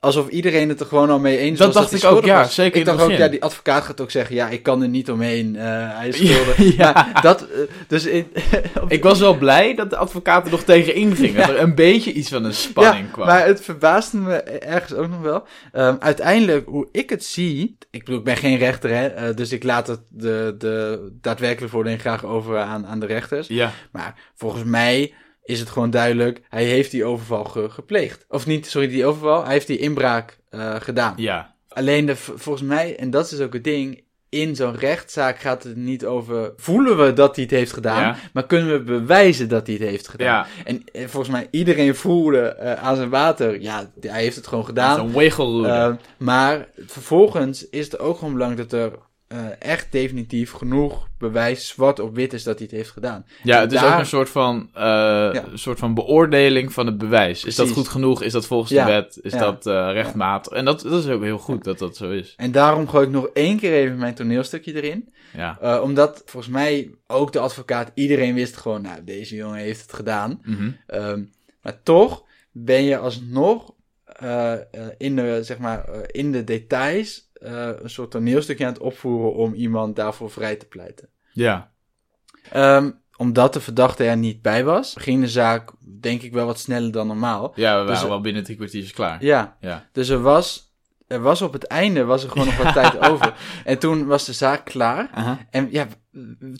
alsof 0.00 0.28
iedereen 0.28 0.68
het 0.68 0.80
er 0.80 0.86
gewoon 0.86 1.10
al 1.10 1.18
mee 1.18 1.38
eens 1.38 1.58
Dat 1.58 1.66
was. 1.66 1.76
dacht 1.90 2.02
hij 2.02 2.10
ik 2.10 2.16
ook, 2.16 2.24
ja, 2.24 2.36
was. 2.42 2.54
zeker 2.54 2.78
Ik 2.80 2.84
dacht 2.86 3.02
ook, 3.02 3.10
ja, 3.10 3.28
die 3.28 3.42
advocaat 3.42 3.84
gaat 3.84 4.00
ook 4.00 4.10
zeggen: 4.10 4.34
ja, 4.34 4.48
ik 4.48 4.62
kan 4.62 4.82
er 4.82 4.88
niet 4.88 5.10
omheen. 5.10 5.56
eh, 5.56 5.62
hij 5.98 6.08
is 6.08 6.18
Ja, 6.20 6.32
schuldig. 6.34 6.76
ja. 6.76 6.92
Maar 6.92 7.22
dat, 7.22 7.42
eh, 7.42 7.58
dus 7.88 8.04
in, 8.06 8.26
Ik 8.88 9.02
was 9.02 9.18
wel 9.18 9.38
blij 9.38 9.74
dat 9.74 9.90
de 9.90 9.96
advocaat 9.96 10.44
er 10.44 10.50
nog 10.50 10.62
tegenin 10.62 11.16
ging. 11.16 11.36
Dat 11.36 11.48
er 11.48 11.60
een 11.60 11.74
beetje 11.74 12.12
iets 12.12 12.28
van 12.28 12.44
een 12.44 12.54
spanning 12.54 13.06
ja, 13.06 13.12
kwam. 13.12 13.26
Maar 13.26 13.46
het 13.46 13.60
verbaasde 13.60 14.16
me 14.16 14.34
ergens 14.42 14.94
ook 14.94 15.08
nog 15.08 15.20
wel. 15.20 15.46
Ehm, 15.72 15.96
uiteindelijk, 15.98 16.66
hoe 16.66 16.88
ik 16.92 17.10
het 17.10 17.24
zie. 17.24 17.76
Ik 17.90 18.04
bedoel, 18.04 18.18
ik 18.18 18.24
ben 18.24 18.36
geen 18.36 18.58
rechter, 18.58 18.90
hè, 18.90 19.06
eh, 19.06 19.36
dus 19.36 19.52
ik 19.52 19.62
laat 19.64 19.86
het 19.86 20.00
de, 20.08 20.54
de 20.58 21.08
daadwerkelijke 21.20 21.74
voordelen 21.74 21.98
graag 21.98 22.24
over 22.24 22.58
aan, 22.58 22.86
aan 22.86 23.00
de 23.00 23.06
rechters. 23.06 23.46
Ja, 23.48 23.72
Maar 23.92 24.14
volgens 24.34 24.64
mij 24.64 25.12
is 25.50 25.60
het 25.60 25.68
gewoon 25.70 25.90
duidelijk, 25.90 26.40
hij 26.48 26.64
heeft 26.64 26.90
die 26.90 27.04
overval 27.04 27.44
ge- 27.44 27.70
gepleegd. 27.70 28.24
Of 28.28 28.46
niet, 28.46 28.66
sorry, 28.66 28.88
die 28.88 29.06
overval, 29.06 29.42
hij 29.44 29.52
heeft 29.52 29.66
die 29.66 29.78
inbraak 29.78 30.38
eh, 30.50 30.74
gedaan. 30.78 31.12
ja, 31.16 31.54
Alleen 31.68 32.06
de, 32.06 32.16
volgens 32.16 32.62
mij, 32.68 32.96
en 32.96 33.10
dat 33.10 33.30
is 33.30 33.40
ook 33.40 33.52
het 33.52 33.64
ding, 33.64 34.02
in 34.28 34.56
zo'n 34.56 34.76
rechtszaak 34.76 35.38
gaat 35.38 35.62
het 35.62 35.76
niet 35.76 36.04
over, 36.06 36.52
voelen 36.56 37.04
we 37.04 37.12
dat 37.12 37.34
hij 37.34 37.44
het 37.44 37.52
heeft 37.54 37.72
gedaan, 37.72 38.00
Ja. 38.02 38.16
maar 38.32 38.46
kunnen 38.46 38.70
we 38.72 38.82
bewijzen 38.82 39.48
dat 39.48 39.66
hij 39.66 39.76
het 39.80 39.88
heeft 39.88 40.08
gedaan. 40.08 40.26
ja. 40.26 40.46
En 40.64 40.82
volgens 41.08 41.28
mij, 41.28 41.48
iedereen 41.50 41.94
voelde 41.94 42.40
eh, 42.40 42.72
aan 42.82 42.96
zijn 42.96 43.08
water, 43.10 43.60
ja, 43.60 43.90
hij 44.00 44.22
heeft 44.22 44.36
het 44.36 44.46
gewoon 44.46 44.64
gedaan. 44.64 44.96
Zo'n 44.96 45.12
wiggle 45.12 45.68
Eh, 45.68 45.92
maar 46.18 46.68
vervolgens 46.86 47.68
is 47.68 47.84
het 47.84 47.98
ook 47.98 48.18
gewoon 48.18 48.32
belangrijk 48.32 48.70
dat 48.70 48.80
er 48.80 48.98
eh, 49.30 49.46
echt 49.58 49.92
definitief 49.92 50.52
genoeg 50.52 51.08
bewijs 51.18 51.68
zwart 51.68 51.98
op 51.98 52.14
wit 52.14 52.32
is 52.32 52.42
dat 52.42 52.58
hij 52.58 52.66
het 52.70 52.76
heeft 52.76 52.90
gedaan. 52.90 53.26
Ja, 53.42 53.60
het 53.60 53.72
is 53.72 53.84
ook 53.84 53.98
een 53.98 54.06
soort 54.06 54.28
van, 54.28 54.70
een 54.72 55.58
soort 55.58 55.78
van 55.78 55.94
beoordeling 55.94 56.72
van 56.72 56.86
het 56.86 56.98
bewijs. 56.98 57.44
Is 57.44 57.54
dat 57.54 57.70
goed 57.70 57.88
genoeg? 57.88 58.22
Is 58.22 58.32
dat 58.32 58.46
volgens 58.46 58.70
Ja, 58.70 58.84
de 58.84 58.90
wet? 58.92 59.18
Is 59.22 59.32
ja. 59.32 59.38
dat 59.38 59.66
eh, 59.66 59.90
rechtmatig? 59.92 60.52
En 60.52 60.64
dat, 60.64 60.80
dat 60.80 61.04
is 61.04 61.10
ook 61.10 61.22
heel 61.22 61.38
goed 61.38 61.64
dat 61.64 61.78
dat 61.78 61.96
zo 61.96 62.10
is. 62.10 62.34
En 62.36 62.52
daarom 62.52 62.88
gooi 62.88 63.06
ik 63.06 63.12
nog 63.12 63.26
één 63.32 63.58
keer 63.58 63.72
even 63.72 63.98
mijn 63.98 64.14
toneelstukje 64.14 64.74
erin. 64.74 65.12
Ja. 65.36 65.80
Omdat 65.82 66.22
volgens 66.26 66.52
mij 66.52 66.90
ook 67.06 67.32
de 67.32 67.38
advocaat, 67.38 67.90
iedereen 67.94 68.34
wist 68.34 68.56
gewoon, 68.56 68.82
nou, 68.82 69.04
deze 69.04 69.36
jongen 69.36 69.58
heeft 69.58 69.82
het 69.82 69.92
gedaan. 69.92 70.42
Ehm, 70.86 71.22
maar 71.62 71.82
toch 71.82 72.24
ben 72.52 72.82
je 72.82 72.98
alsnog 72.98 73.74
in, 74.98 75.16
de, 75.16 75.38
zeg 75.42 75.58
maar, 75.58 75.88
in 76.06 76.32
de 76.32 76.44
details 76.44 77.29
eh, 77.40 77.68
een 77.82 77.90
soort 77.90 78.10
toneelstukje 78.10 78.66
aan 78.66 78.72
het 78.72 78.82
opvoeren 78.82 79.34
om 79.34 79.54
iemand 79.54 79.96
daarvoor 79.96 80.30
vrij 80.30 80.56
te 80.56 80.66
pleiten. 80.66 81.08
Ja. 81.32 81.70
Ehm, 82.52 82.90
omdat 83.16 83.52
de 83.52 83.60
verdachte 83.60 84.04
er 84.04 84.16
niet 84.16 84.42
bij 84.42 84.64
was, 84.64 84.94
ging 84.98 85.20
de 85.20 85.28
zaak 85.28 85.70
denk 86.00 86.22
ik 86.22 86.32
wel 86.32 86.46
wat 86.46 86.58
sneller 86.58 86.92
dan 86.92 87.06
normaal. 87.06 87.52
Ja, 87.54 87.72
we 87.74 87.80
Dus, 87.80 87.88
waren 87.90 88.02
eh, 88.02 88.08
wel 88.08 88.20
binnen 88.20 88.44
drie 88.44 88.56
kwartiers 88.56 88.92
klaar. 88.92 89.24
Ja, 89.24 89.56
Ja. 89.60 89.88
dus 89.92 90.08
er 90.08 90.20
was, 90.22 90.72
er 91.06 91.20
was 91.20 91.42
op 91.42 91.52
het 91.52 91.64
einde 91.64 92.04
was 92.04 92.22
er 92.24 92.30
gewoon 92.30 92.46
nog 92.46 92.56
wat 92.56 92.72
tijd 92.72 93.08
over. 93.10 93.34
En 93.64 93.78
toen 93.78 94.06
was 94.06 94.24
de 94.24 94.32
zaak 94.32 94.64
klaar. 94.64 95.10
En 95.50 95.68
ja, 95.70 95.86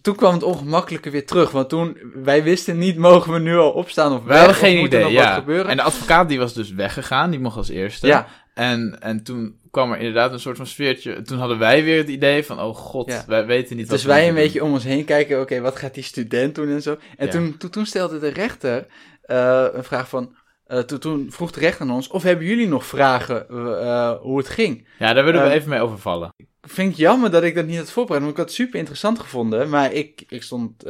toen 0.03 0.15
kwam 0.17 0.33
het 0.35 0.43
ongemakkelijke 0.43 1.11
weer 1.11 1.27
terug. 1.27 1.51
Want 1.51 1.69
toen, 1.69 1.97
wij 2.15 2.43
wisten 2.43 2.79
niet, 2.79 2.97
mogen 2.97 3.33
we 3.33 3.39
nu 3.39 3.57
al 3.57 3.71
opstaan 3.71 4.13
of 4.13 4.23
We 4.23 4.29
weg, 4.29 4.37
hadden 4.37 4.55
of 4.57 4.61
geen 4.63 4.85
idee, 4.85 5.03
wat 5.03 5.13
ja. 5.13 5.35
gebeuren? 5.35 5.71
En 5.71 5.77
de 5.77 5.83
advocaat 5.83 6.29
die 6.29 6.39
was 6.39 6.55
dus 6.55 6.71
weggegaan, 6.73 7.31
die 7.31 7.41
mocht 7.41 7.57
als 7.57 7.69
eerste. 7.69 8.07
ja, 8.07 8.27
En, 8.61 9.01
en 9.01 9.23
toen 9.23 9.59
kwam 9.71 9.93
er 9.93 9.99
inderdaad 9.99 10.33
een 10.33 10.41
soort 10.41 10.57
van 10.57 10.67
sfeertje. 10.67 11.23
Toen 11.23 11.39
hadden 11.39 11.59
wij 11.59 11.85
weer 11.85 11.99
het 11.99 12.09
idee 12.09 12.45
van, 12.45 12.61
oh 12.61 12.77
god, 12.77 13.09
Ja. 13.11 13.25
wij 13.27 13.47
weten 13.47 13.77
niet 13.77 13.89
wat 13.89 13.97
dus 13.97 14.07
wij 14.07 14.29
een 14.29 14.35
beetje 14.35 14.65
om 14.65 14.73
ons 14.73 14.85
heen 14.85 15.05
kijken, 15.05 15.41
oké, 15.41 15.61
wat 15.61 15.77
gaat 15.77 15.95
die 15.95 16.03
student 16.03 16.55
doen 16.55 16.69
en 16.69 16.83
zo. 16.83 16.97
En 17.17 17.27
Ja. 17.27 17.33
toen, 17.33 17.57
toen, 17.57 17.71
toen 17.71 17.87
stelde 17.87 18.19
de 18.19 18.29
rechter 18.29 18.87
eh, 19.23 19.67
een 19.73 19.85
vraag 19.85 20.09
van, 20.09 20.37
eh, 20.67 20.79
toen, 20.79 20.99
toen 20.99 21.27
vroeg 21.33 21.51
de 21.51 21.61
rechter 21.61 21.83
aan 21.87 21.91
ons, 21.93 22.09
of 22.09 22.23
hebben 22.23 22.47
jullie 22.47 22.69
nog 22.69 22.87
vragen 22.87 23.49
eh, 23.49 24.13
hoe 24.21 24.39
het 24.39 24.49
ging? 24.49 24.89
Ja, 24.99 25.13
daar 25.13 25.25
willen 25.25 25.43
we 25.43 25.51
even 25.51 25.69
mee 25.69 25.81
overvallen. 25.81 26.35
vind 26.63 26.93
ik 26.93 26.97
jammer 26.99 27.31
dat 27.31 27.43
ik 27.43 27.55
dat 27.55 27.67
niet 27.67 27.79
had 27.79 27.91
voorbereid, 27.91 28.21
want 28.23 28.33
ik 28.33 28.39
had 28.41 28.49
het 28.49 28.57
super 28.57 28.79
interessant 28.79 29.19
gevonden. 29.19 29.69
Maar 29.69 29.93
ik, 29.93 30.25
ik 30.29 30.43
stond, 30.43 30.87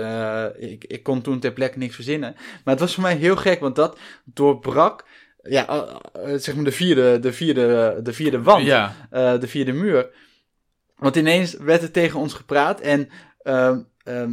ik, 0.58 0.84
ik 0.84 1.02
kon 1.02 1.20
toen 1.20 1.40
ter 1.40 1.52
plekke 1.52 1.78
niks 1.78 1.94
verzinnen. 1.94 2.34
Maar 2.36 2.74
het 2.74 2.80
was 2.80 2.94
voor 2.94 3.02
mij 3.02 3.16
heel 3.16 3.36
gek, 3.36 3.60
want 3.60 3.76
dat 3.76 3.98
doorbrak, 4.24 5.04
ja, 5.42 5.68
eh, 5.68 6.32
eh, 6.32 6.40
zeg 6.40 6.54
maar 6.54 6.64
de 6.64 6.72
vierde, 6.72 7.18
de 7.18 7.32
vierde, 7.32 7.98
de 8.02 8.12
vierde 8.12 8.42
wand, 8.42 8.64
Ja, 8.64 8.94
eh, 9.10 9.40
de 9.40 9.48
vierde 9.48 9.72
muur. 9.72 10.10
Want 10.96 11.16
ineens 11.16 11.54
werd 11.54 11.82
er 11.82 11.90
tegen 11.90 12.20
ons 12.20 12.34
gepraat 12.34 12.80
en 12.80 13.08
ehm, 13.42 13.80
ehm, 14.04 14.32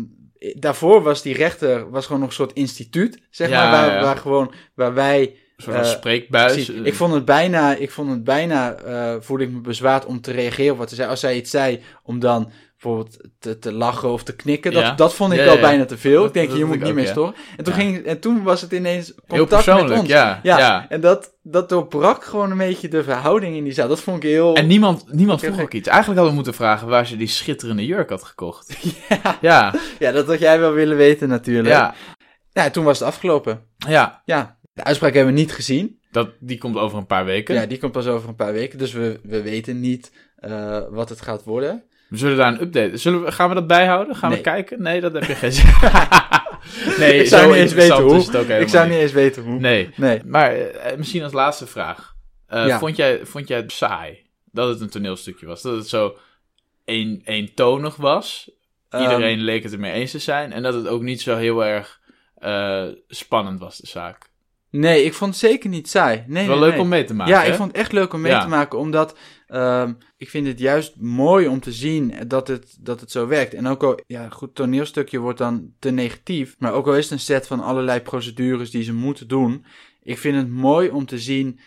daarvoor 0.53 1.01
was 1.01 1.21
die 1.21 1.33
rechter, 1.33 1.89
was 1.89 2.05
gewoon 2.05 2.21
nog 2.21 2.29
een 2.29 2.35
soort 2.35 2.53
instituut, 2.53 3.21
zeg 3.29 3.49
Ja, 3.49 3.61
maar, 3.61 3.71
waar, 3.71 3.95
ja. 3.95 4.01
waar 4.01 4.17
gewoon, 4.17 4.53
waar 4.73 4.93
wij 4.93 5.35
een 5.65 5.73
eh, 5.73 5.83
spreekbuis. 5.83 6.69
Ik 6.69 6.93
vond 6.93 7.13
het 7.13 7.25
bijna, 7.25 7.75
ik 7.75 7.91
vond 7.91 8.09
het 8.09 8.23
bijna, 8.23 8.75
voelde 9.21 9.43
ik 9.43 9.51
me 9.51 9.59
bezwaard 9.59 10.05
om 10.05 10.21
te 10.21 10.31
reageren 10.31 10.71
op 10.71 10.77
wat 10.77 10.89
ze 10.89 10.95
zei. 10.95 11.09
Als 11.09 11.19
zij 11.19 11.35
iets 11.35 11.51
zei, 11.51 11.81
om 12.03 12.19
dan 12.19 12.51
bijvoorbeeld 12.81 13.17
te, 13.39 13.59
te 13.59 13.71
lachen 13.73 14.09
of 14.09 14.23
te 14.23 14.35
knikken, 14.35 14.71
dat, 14.71 14.81
Ja. 14.81 14.93
dat 14.93 15.13
vond 15.13 15.31
ik 15.33 15.37
Ja, 15.39 15.43
al 15.45 15.49
ja, 15.51 15.55
ja. 15.55 15.61
bijna 15.61 15.85
te 15.85 15.97
veel. 15.97 16.17
Dat- 16.19 16.27
ik 16.27 16.33
denk, 16.33 16.51
je 16.51 16.65
moet 16.65 16.75
ik 16.75 16.83
niet 16.83 16.93
meer 16.93 17.07
storen. 17.07 17.35
En 17.57 17.63
toen, 17.63 17.73
ging, 17.73 18.05
en 18.05 18.19
toen 18.19 18.43
was 18.43 18.61
het 18.61 18.71
ineens 18.71 19.07
Heel 19.07 19.37
contact 19.37 19.49
met 19.65 19.75
persoonlijk, 19.75 19.99
ons. 19.99 20.09
ja, 20.09 20.39
Ja, 20.43 20.89
en 20.89 21.01
dat, 21.01 21.33
dat 21.43 21.69
doorbrak 21.69 22.23
gewoon 22.23 22.51
een 22.51 22.57
beetje 22.57 22.87
de 22.87 23.03
verhouding 23.03 23.55
in 23.55 23.63
die 23.63 23.73
zaal. 23.73 23.87
Dat 23.87 23.99
vond 24.01 24.23
ik 24.23 24.29
heel... 24.29 24.55
En 24.55 24.67
niemand, 24.67 25.13
niemand 25.13 25.39
vroeg 25.41 25.61
ook 25.61 25.73
iets. 25.73 25.87
Eigenlijk 25.87 26.07
hadden 26.19 26.27
we 26.27 26.33
moeten 26.43 26.53
vragen 26.53 26.87
waar 26.87 27.07
ze 27.07 27.17
die 27.17 27.27
schitterende 27.27 27.85
jurk 27.85 28.09
had 28.09 28.23
gekocht. 28.23 28.77
ja, 29.09 29.37
Ja, 29.41 29.73
ja, 29.99 30.11
dat 30.11 30.27
had 30.27 30.39
jij 30.39 30.59
wel 30.59 30.71
willen 30.71 30.97
weten 30.97 31.29
natuurlijk. 31.29 31.93
ja, 32.51 32.69
toen 32.69 32.83
was 32.83 32.99
het 32.99 33.07
afgelopen. 33.07 33.61
ja. 33.77 34.21
Ja, 34.25 34.57
de 34.73 34.83
uitspraak 34.83 35.13
hebben 35.13 35.33
we 35.33 35.39
niet 35.39 35.51
gezien. 35.53 35.99
Dat, 36.11 36.29
die 36.39 36.57
komt 36.57 36.77
over 36.77 36.97
een 36.97 37.05
paar 37.05 37.25
weken. 37.25 37.55
Ja, 37.55 37.65
die 37.65 37.77
komt 37.77 37.91
pas 37.91 38.07
over 38.07 38.29
een 38.29 38.35
paar 38.35 38.53
weken. 38.53 38.77
Dus 38.77 38.93
we, 38.93 39.19
we 39.23 39.41
weten 39.41 39.79
niet 39.79 40.11
eh, 40.35 40.79
wat 40.89 41.09
het 41.09 41.21
gaat 41.21 41.43
worden. 41.43 41.83
We 42.09 42.17
zullen 42.17 42.37
daar 42.37 42.47
een 42.53 42.61
update. 42.61 42.97
Zullen 42.97 43.23
we, 43.23 43.31
gaan 43.31 43.49
we 43.49 43.55
dat 43.55 43.67
bijhouden? 43.67 44.15
Gaan 44.15 44.29
Nee. 44.29 44.37
we 44.37 44.43
kijken? 44.43 44.81
Nee, 44.81 45.01
dat 45.01 45.13
heb 45.13 45.23
je 45.23 45.35
geen 45.45 45.51
zin. 45.51 45.65
nee, 46.99 47.19
ik 47.19 47.27
zou 47.27 47.41
zo 47.41 47.47
niet 47.49 47.57
eens 47.57 47.73
weten 47.73 48.03
hoe. 48.03 48.59
Ik 48.59 48.67
zou 48.69 48.83
niet 48.85 48.93
niet. 48.93 49.01
eens 49.03 49.11
weten 49.11 49.43
hoe. 49.43 49.59
Nee. 49.59 49.89
Nee. 49.95 50.21
Maar 50.25 50.53
eh, 50.55 50.97
misschien 50.97 51.23
als 51.23 51.33
laatste 51.33 51.67
vraag. 51.67 52.15
Eh, 52.47 52.67
Ja. 52.67 52.79
vond, 52.79 52.95
jij, 52.95 53.25
vond 53.25 53.47
jij 53.47 53.57
het 53.57 53.71
saai 53.71 54.25
dat 54.51 54.69
het 54.69 54.81
een 54.81 54.89
toneelstukje 54.89 55.45
was? 55.45 55.61
Dat 55.61 55.75
het 55.75 55.87
zo 55.87 56.17
een, 56.85 57.21
eentonig 57.25 57.95
was? 57.95 58.51
Iedereen 58.91 59.37
Ehm, 59.37 59.45
leek 59.45 59.63
het 59.63 59.73
ermee 59.73 59.91
eens 59.91 60.11
te 60.11 60.19
zijn. 60.19 60.53
En 60.53 60.63
dat 60.63 60.73
het 60.73 60.87
ook 60.87 61.01
niet 61.01 61.21
zo 61.21 61.35
heel 61.35 61.65
erg 61.65 61.99
eh, 62.35 62.83
spannend 63.07 63.59
was, 63.59 63.77
de 63.77 63.87
zaak. 63.87 64.29
Nee, 64.69 65.03
ik 65.03 65.13
vond 65.13 65.31
het 65.31 65.39
zeker 65.39 65.69
niet 65.69 65.89
saai. 65.89 66.23
Nee, 66.27 66.47
wel 66.47 66.55
nee, 66.55 66.63
leuk 66.63 66.73
nee. 66.73 66.81
om 66.81 66.87
mee 66.87 67.03
te 67.03 67.13
maken. 67.13 67.33
Ja, 67.33 67.41
hè? 67.41 67.47
ik 67.47 67.53
vond 67.53 67.71
het 67.71 67.77
echt 67.77 67.91
leuk 67.91 68.13
om 68.13 68.21
mee 68.21 68.31
Ja. 68.31 68.41
te 68.41 68.47
maken, 68.47 68.79
omdat 68.79 69.17
ehm, 69.47 69.93
ik 70.17 70.29
vind 70.29 70.47
het 70.47 70.59
juist 70.59 70.95
mooi 70.99 71.47
om 71.47 71.59
te 71.59 71.71
zien 71.71 72.13
dat 72.27 72.47
het, 72.47 72.77
dat 72.79 72.99
het 72.99 73.11
zo 73.11 73.27
werkt. 73.27 73.53
En 73.53 73.67
ook 73.67 73.83
al, 73.83 73.99
ja, 74.07 74.29
goed, 74.29 74.55
toneelstukje 74.55 75.19
wordt 75.19 75.37
dan 75.37 75.71
te 75.79 75.91
negatief, 75.91 76.55
maar 76.59 76.73
ook 76.73 76.87
al 76.87 76.95
is 76.95 77.03
het 77.03 77.13
een 77.13 77.19
set 77.19 77.47
van 77.47 77.59
allerlei 77.59 78.01
procedures 78.01 78.71
die 78.71 78.83
ze 78.83 78.93
moeten 78.93 79.27
doen, 79.27 79.65
ik 80.03 80.17
vind 80.17 80.37
het 80.37 80.49
mooi 80.49 80.89
om 80.89 81.05
te 81.05 81.19
zien 81.19 81.59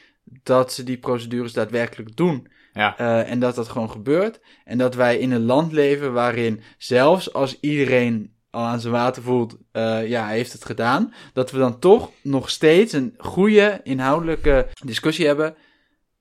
dat 0.42 0.72
ze 0.72 0.84
die 0.84 0.98
procedures 0.98 1.52
daadwerkelijk 1.52 2.16
doen. 2.16 2.48
Ja. 2.72 2.98
Eh, 2.98 3.30
en 3.30 3.40
dat 3.40 3.54
dat 3.54 3.68
gewoon 3.68 3.90
gebeurt. 3.90 4.40
En 4.64 4.78
dat 4.78 4.94
wij 4.94 5.18
in 5.18 5.30
een 5.30 5.44
land 5.44 5.72
leven 5.72 6.12
waarin 6.12 6.60
zelfs 6.78 7.32
als 7.32 7.60
iedereen 7.60 8.34
al 8.50 8.64
aan 8.64 8.80
zijn 8.80 8.92
water 8.92 9.22
voelt, 9.22 9.56
eh, 9.72 10.08
ja, 10.08 10.24
hij 10.24 10.36
heeft 10.36 10.52
het 10.52 10.64
gedaan. 10.64 11.14
Dat 11.32 11.50
we 11.50 11.58
dan 11.58 11.78
toch 11.78 12.10
nog 12.22 12.50
steeds 12.50 12.92
een 12.92 13.14
goede 13.18 13.80
inhoudelijke 13.82 14.68
discussie 14.84 15.26
hebben. 15.26 15.54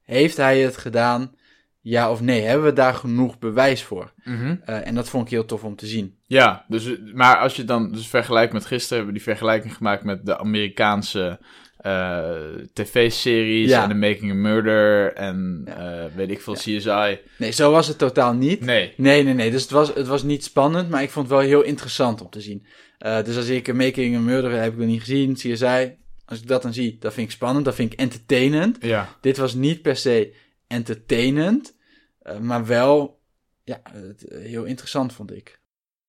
Heeft 0.02 0.38
hij 0.38 0.62
het 0.62 0.78
gedaan? 0.78 1.38
Ja 1.82 2.12
of 2.12 2.22
nee? 2.22 2.42
Hebben 2.42 2.66
we 2.66 2.74
daar 2.74 2.94
genoeg 2.94 3.40
bewijs 3.40 3.84
voor? 3.84 4.14
Mhm. 4.24 4.56
Eh, 4.66 4.88
en 4.88 4.96
dat 4.96 5.10
vond 5.10 5.26
ik 5.26 5.32
heel 5.32 5.46
tof 5.46 5.64
om 5.64 5.76
te 5.76 5.88
zien. 5.88 6.18
Ja, 6.26 6.66
dus, 6.68 6.98
maar 7.14 7.38
als 7.38 7.56
je 7.56 7.64
dan 7.64 7.92
dus 7.92 8.08
vergelijkt 8.08 8.54
met 8.54 8.66
gisteren, 8.66 8.98
hebben 8.98 9.14
we 9.14 9.20
die 9.24 9.34
vergelijking 9.34 9.76
gemaakt 9.76 10.04
met 10.04 10.26
de 10.26 10.38
Amerikaanse 10.38 11.40
eh, 11.80 12.30
tv-series 12.74 13.70
Ja. 13.70 13.84
en 13.84 13.90
The 13.90 13.96
Making 13.96 14.32
a 14.32 14.34
Murder 14.34 15.14
en 15.14 15.62
Ja. 15.66 16.04
eh, 16.06 16.16
weet 16.16 16.30
ik 16.30 16.42
veel, 16.42 16.54
CSI. 16.54 17.20
Nee, 17.38 17.52
zo 17.52 17.72
was 17.72 17.88
het 17.88 17.98
totaal 17.98 18.34
niet. 18.34 18.60
Nee. 18.66 18.94
Nee, 18.98 19.24
nee, 19.24 19.34
nee. 19.34 19.52
Dus 19.52 19.62
het 19.62 19.72
was, 19.72 19.94
het 19.94 20.08
was 20.08 20.24
niet 20.24 20.44
spannend, 20.44 20.90
maar 20.90 21.02
ik 21.04 21.10
vond 21.10 21.28
het 21.30 21.38
wel 21.38 21.46
heel 21.48 21.62
interessant 21.62 22.22
om 22.22 22.30
te 22.30 22.42
zien. 22.42 22.66
Eh, 22.98 23.24
dus 23.24 23.36
als 23.38 23.48
ik 23.48 23.68
een 23.68 23.76
Making 23.76 24.16
a 24.16 24.20
Murder 24.20 24.52
heb 24.52 24.72
ik 24.74 24.78
nog 24.80 24.88
niet 24.88 25.00
gezien, 25.00 25.34
CSI. 25.34 25.98
Als 26.26 26.42
ik 26.42 26.48
dat 26.48 26.62
dan 26.62 26.74
zie, 26.74 26.98
dat 27.00 27.14
vind 27.14 27.28
ik 27.28 27.34
spannend, 27.34 27.66
dat 27.66 27.76
vind 27.76 27.94
ik 27.94 28.00
entertainend. 28.00 28.78
Ja. 28.82 29.16
Dit 29.22 29.38
was 29.38 29.54
niet 29.54 29.82
per 29.82 29.96
se 29.96 30.34
entertainend, 30.68 31.76
maar 32.42 32.66
wel 32.66 33.20
ja, 33.64 33.82
heel 34.30 34.64
interessant 34.64 35.14
vond 35.14 35.34
ik. 35.34 35.60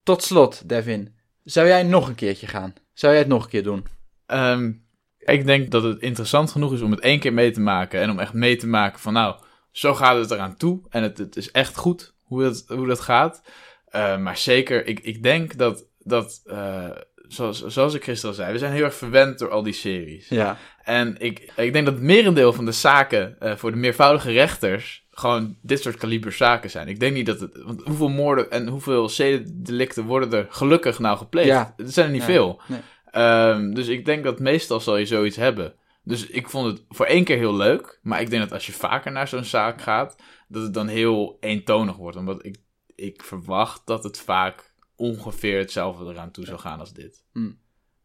Tot 0.02 0.22
slot, 0.22 0.68
Devin. 0.68 1.14
Zou 1.44 1.66
jij 1.66 1.82
nog 1.82 2.08
een 2.08 2.14
keertje 2.14 2.46
gaan? 2.46 2.72
Zou 2.92 3.12
jij 3.12 3.20
het 3.22 3.30
nog 3.30 3.44
een 3.44 3.50
keer 3.50 3.62
doen? 3.62 3.84
Ehm, 4.26 4.72
ik 5.20 5.46
denk 5.46 5.70
dat 5.70 5.82
het 5.82 6.00
interessant 6.00 6.50
genoeg 6.50 6.72
is 6.72 6.80
om 6.80 6.90
het 6.90 7.00
één 7.00 7.18
keer 7.18 7.32
mee 7.32 7.50
te 7.50 7.60
maken. 7.60 8.00
En 8.00 8.10
om 8.10 8.18
echt 8.18 8.32
mee 8.32 8.56
te 8.56 8.66
maken 8.66 9.00
van, 9.00 9.12
nou, 9.12 9.36
zo 9.70 9.94
gaat 9.94 10.16
het 10.16 10.30
eraan 10.30 10.56
toe. 10.56 10.80
En 10.88 11.02
het, 11.02 11.18
het 11.18 11.36
is 11.36 11.50
echt 11.50 11.76
goed 11.76 12.14
hoe 12.22 12.42
dat, 12.42 12.64
hoe 12.66 12.86
dat 12.86 13.00
gaat. 13.00 13.42
Eh, 13.86 14.18
maar 14.18 14.36
zeker, 14.36 14.86
ik, 14.86 15.00
ik 15.00 15.22
denk 15.22 15.58
dat, 15.58 15.86
dat 15.98 16.40
eh, 16.44 16.90
zoals, 17.28 17.66
zoals 17.66 17.94
ik 17.94 18.04
gisteren 18.04 18.30
al 18.30 18.42
zei, 18.42 18.52
we 18.52 18.58
zijn 18.58 18.72
heel 18.72 18.84
erg 18.84 18.94
verwend 18.94 19.38
door 19.38 19.50
al 19.50 19.62
die 19.62 19.72
series. 19.72 20.28
Ja. 20.28 20.56
En 20.82 21.16
ik, 21.18 21.52
ik 21.56 21.72
denk 21.72 21.84
dat 21.84 21.94
het 21.94 22.02
merendeel 22.02 22.52
van 22.52 22.64
de 22.64 22.72
zaken 22.72 23.36
eh, 23.40 23.56
voor 23.56 23.70
de 23.70 23.76
meervoudige 23.76 24.32
rechters 24.32 25.06
gewoon 25.10 25.56
dit 25.62 25.82
soort 25.82 25.96
kaliber 25.96 26.32
zaken 26.32 26.70
zijn. 26.70 26.88
Ik 26.88 27.00
denk 27.00 27.14
niet 27.14 27.26
dat 27.26 27.40
het... 27.40 27.62
Want 27.64 27.82
hoeveel 27.82 28.08
moorden 28.08 28.50
en 28.50 28.68
hoeveel 28.68 29.08
zedendelicten 29.08 30.04
worden 30.04 30.32
er 30.32 30.46
gelukkig 30.50 30.98
nou 30.98 31.18
gepleegd? 31.18 31.48
Ja. 31.48 31.74
Het 31.76 31.92
zijn 31.92 32.06
er 32.06 32.12
niet 32.12 32.24
veel. 32.24 32.60
Nee. 32.66 32.80
Ehm, 33.10 33.70
dus 33.72 33.88
ik 33.88 34.04
denk 34.04 34.24
dat 34.24 34.38
meestal 34.38 34.80
zal 34.80 34.96
je 34.96 35.06
zoiets 35.06 35.36
hebben. 35.36 35.74
Dus 36.02 36.26
ik 36.26 36.48
vond 36.48 36.66
het 36.66 36.84
voor 36.88 37.06
één 37.06 37.24
keer 37.24 37.36
heel 37.36 37.56
leuk. 37.56 37.98
Maar 38.02 38.20
ik 38.20 38.30
denk 38.30 38.42
dat 38.42 38.52
als 38.52 38.66
je 38.66 38.72
vaker 38.72 39.12
naar 39.12 39.28
zo'n 39.28 39.44
zaak 39.44 39.80
gaat, 39.82 40.16
dat 40.48 40.62
het 40.62 40.74
dan 40.74 40.86
heel 40.88 41.36
eentonig 41.40 41.96
wordt. 41.96 42.16
Omdat 42.16 42.44
ik, 42.44 42.56
ik 42.94 43.22
verwacht 43.24 43.82
dat 43.86 44.04
het 44.04 44.18
vaak 44.20 44.72
ongeveer 44.96 45.58
hetzelfde 45.58 46.04
eraan 46.04 46.30
toe 46.30 46.44
zou 46.44 46.58
gaan 46.58 46.80
als 46.80 46.92
dit. 46.92 47.24
Hmm. 47.32 47.58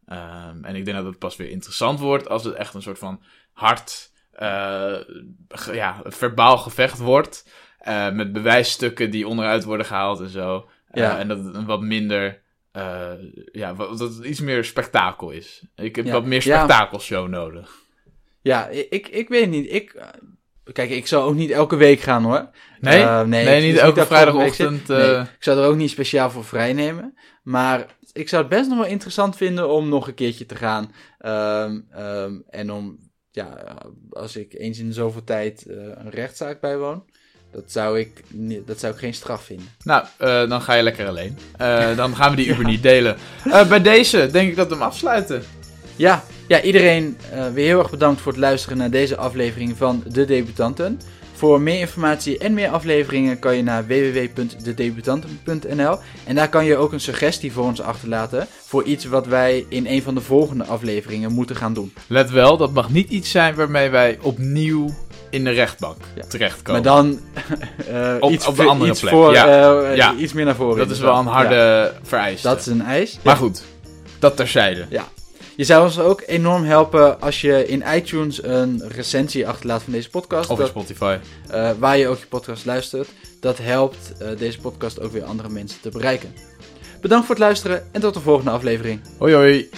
Ehm, 0.06 0.64
en 0.64 0.76
ik 0.76 0.86
denk 0.86 0.98
dat 0.98 1.06
het 1.06 1.20
pas 1.20 1.36
weer 1.36 1.50
interessant 1.50 2.00
wordt 2.00 2.30
als 2.30 2.44
het 2.44 2.54
echt 2.54 2.74
een 2.74 2.82
soort 2.82 3.00
van 3.00 3.22
hard, 3.54 4.12
eh, 4.32 4.96
ge- 5.48 5.74
ja, 5.74 6.02
verbaal 6.04 6.58
gevecht 6.58 7.00
wordt. 7.00 7.50
eh, 7.80 8.12
met 8.12 8.34
bewijsstukken 8.34 9.12
die 9.12 9.28
onderuit 9.28 9.64
worden 9.64 9.86
gehaald 9.86 10.20
en 10.20 10.30
zo. 10.30 10.70
Eh, 10.88 11.04
Ja. 11.04 11.18
en 11.20 11.28
dat 11.28 11.44
het 11.46 11.56
een 11.56 11.66
wat 11.66 11.82
minder, 11.82 12.42
eh, 12.76 13.12
ja, 13.52 13.76
wat, 13.76 13.98
dat 13.98 14.16
het 14.16 14.26
iets 14.26 14.40
meer 14.40 14.64
spektakel 14.64 15.32
is. 15.32 15.64
Ik 15.76 15.96
heb 15.96 16.06
Ja. 16.06 16.12
wat 16.12 16.26
meer 16.26 16.42
spektakelshow 16.42 17.28
nodig. 17.28 17.84
Ja, 18.42 18.68
ik, 18.68 19.08
ik 19.08 19.30
weet 19.30 19.50
niet. 19.50 19.72
Ik, 19.72 19.96
Kijk, 20.74 20.90
ik 20.90 21.08
zou 21.08 21.24
ook 21.30 21.36
niet 21.36 21.50
elke 21.52 21.76
week 21.76 22.00
gaan 22.00 22.24
hoor. 22.24 22.50
Nee? 22.80 23.04
Eh, 23.04 23.22
nee, 23.22 23.58
is 23.58 23.64
niet 23.64 23.78
elke 23.78 23.96
volgende 23.96 23.96
week 23.96 24.08
vrijdagochtend. 24.08 24.88
Nee, 24.88 25.16
eh, 25.16 25.22
ik 25.22 25.44
zou 25.44 25.60
er 25.60 25.68
ook 25.68 25.76
niet 25.76 25.90
speciaal 25.90 26.30
voor 26.30 26.46
vrij 26.46 26.74
nemen. 26.74 27.18
Maar 27.44 27.96
ik 28.14 28.30
zou 28.30 28.42
het 28.42 28.52
best 28.52 28.70
nog 28.70 28.78
wel 28.78 28.88
interessant 28.88 29.36
vinden 29.38 29.70
om 29.70 29.90
nog 29.90 30.08
een 30.08 30.14
keertje 30.14 30.46
te 30.46 30.56
gaan. 30.56 30.92
Ehm, 31.18 31.80
ehm, 31.92 32.34
en 32.50 32.72
om, 32.72 32.98
ja, 33.32 33.76
als 34.10 34.36
ik 34.36 34.54
eens 34.54 34.80
in 34.80 34.94
zoveel 34.94 35.24
tijd 35.24 35.66
eh, 35.66 35.76
een 35.76 36.10
rechtszaak 36.10 36.60
bijwoon. 36.60 37.06
Dat 37.56 37.72
zou, 37.72 38.00
ik, 38.00 38.24
dat 38.66 38.80
zou 38.80 38.94
ik 38.94 39.00
geen 39.00 39.14
straf 39.14 39.44
vinden. 39.44 39.66
Nou, 39.84 40.06
eh, 40.18 40.50
dan 40.50 40.62
ga 40.62 40.74
je 40.74 40.84
lekker 40.84 41.08
alleen. 41.08 41.38
Eh, 41.58 41.96
dan 41.96 42.16
gaan 42.16 42.30
we 42.30 42.36
die 42.36 42.48
Uber 42.48 42.66
niet 42.66 42.84
delen. 42.84 43.18
Eh, 43.44 43.68
bij 43.68 43.82
deze 43.82 44.30
denk 44.32 44.50
ik 44.50 44.56
dat 44.56 44.68
we 44.68 44.74
hem 44.74 44.84
afsluiten. 44.84 45.44
Ja, 45.96 46.24
ja 46.48 46.62
iedereen 46.62 47.18
weer 47.54 47.66
heel 47.66 47.80
erg 47.80 47.90
bedankt 47.90 48.22
voor 48.22 48.32
het 48.32 48.42
luisteren 48.42 48.78
naar 48.78 48.90
deze 48.90 49.18
aflevering 49.18 49.78
van 49.78 50.04
De 50.08 50.26
Debutanten. 50.26 51.00
Voor 51.34 51.62
meer 51.62 51.80
informatie 51.80 52.38
en 52.38 52.54
meer 52.54 52.70
afleveringen 52.70 53.40
kan 53.40 53.56
je 53.56 53.64
naar 53.64 53.88
www.dedebutanten.nl 53.88 55.98
en 56.26 56.36
daar 56.36 56.50
kan 56.50 56.66
je 56.66 56.78
ook 56.78 56.94
een 56.94 57.00
suggestie 57.00 57.52
voor 57.52 57.64
ons 57.64 57.82
achterlaten 57.82 58.48
voor 58.66 58.84
iets 58.84 59.06
wat 59.06 59.28
wij 59.28 59.66
in 59.70 59.88
een 59.88 60.02
van 60.02 60.16
de 60.16 60.22
volgende 60.22 60.64
afleveringen 60.64 61.32
moeten 61.32 61.56
gaan 61.56 61.74
doen. 61.74 61.94
Let 62.08 62.30
wel, 62.30 62.58
dat 62.58 62.74
mag 62.74 62.90
niet 62.90 63.10
iets 63.10 63.32
zijn 63.32 63.56
waarmee 63.56 63.90
wij 63.90 64.18
opnieuw 64.22 65.05
in 65.36 65.44
de 65.44 65.50
rechtbank 65.50 65.98
Ja. 66.16 66.24
terechtkomen. 66.28 66.82
Maar 66.84 66.92
dan 66.94 67.20
eh, 67.94 68.16
Op- 68.20 68.32
iets, 68.32 68.48
op 68.48 68.56
de 68.56 68.64
andere 68.64 68.92
iets, 68.92 69.00
plek, 69.00 69.14
voor, 69.14 69.34
ja. 69.34 69.48
eh, 69.82 69.96
Ja. 69.96 70.14
iets 70.16 70.34
meer 70.34 70.46
naar 70.46 70.56
voren. 70.56 70.78
dat 70.78 70.90
is 70.90 71.00
wel 71.00 71.18
een 71.18 71.26
harde 71.26 71.56
Ja, 71.56 71.92
vereiste. 72.04 72.48
dat 72.48 72.60
is 72.60 72.66
een 72.66 72.82
eis. 72.82 73.20
Maar 73.24 73.36
goed, 73.36 73.64
dat 74.20 74.36
terzijde. 74.36 74.86
Je 75.58 75.64
zou 75.64 75.84
ons 75.84 76.00
ook 76.00 76.24
enorm 76.26 76.64
helpen 76.64 77.22
als 77.22 77.42
je 77.42 77.68
in 77.68 77.84
iTunes 77.96 78.44
een 78.44 78.84
recensie 78.88 79.48
achterlaat 79.48 79.84
van 79.84 79.94
deze 79.94 80.10
podcast. 80.10 80.50
Of 80.50 80.58
Dat- 80.58 80.68
Spotify. 80.68 81.18
eh, 81.50 81.70
waar 81.80 81.98
je 81.98 82.08
ook 82.08 82.20
je 82.20 82.26
podcast 82.28 82.66
luistert. 82.66 83.08
Dat 83.40 83.58
helpt 83.62 83.98
deze 84.38 84.60
podcast 84.60 85.00
ook 85.02 85.12
weer 85.12 85.24
andere 85.24 85.50
mensen 85.50 85.82
te 85.82 85.90
bereiken. 85.90 86.34
Bedankt 87.02 87.26
voor 87.26 87.36
het 87.36 87.44
luisteren 87.44 87.88
en 87.92 88.02
tot 88.02 88.14
de 88.14 88.20
volgende 88.20 88.52
aflevering. 88.52 89.02
Hoi 89.18 89.34
hoi. 89.34 89.70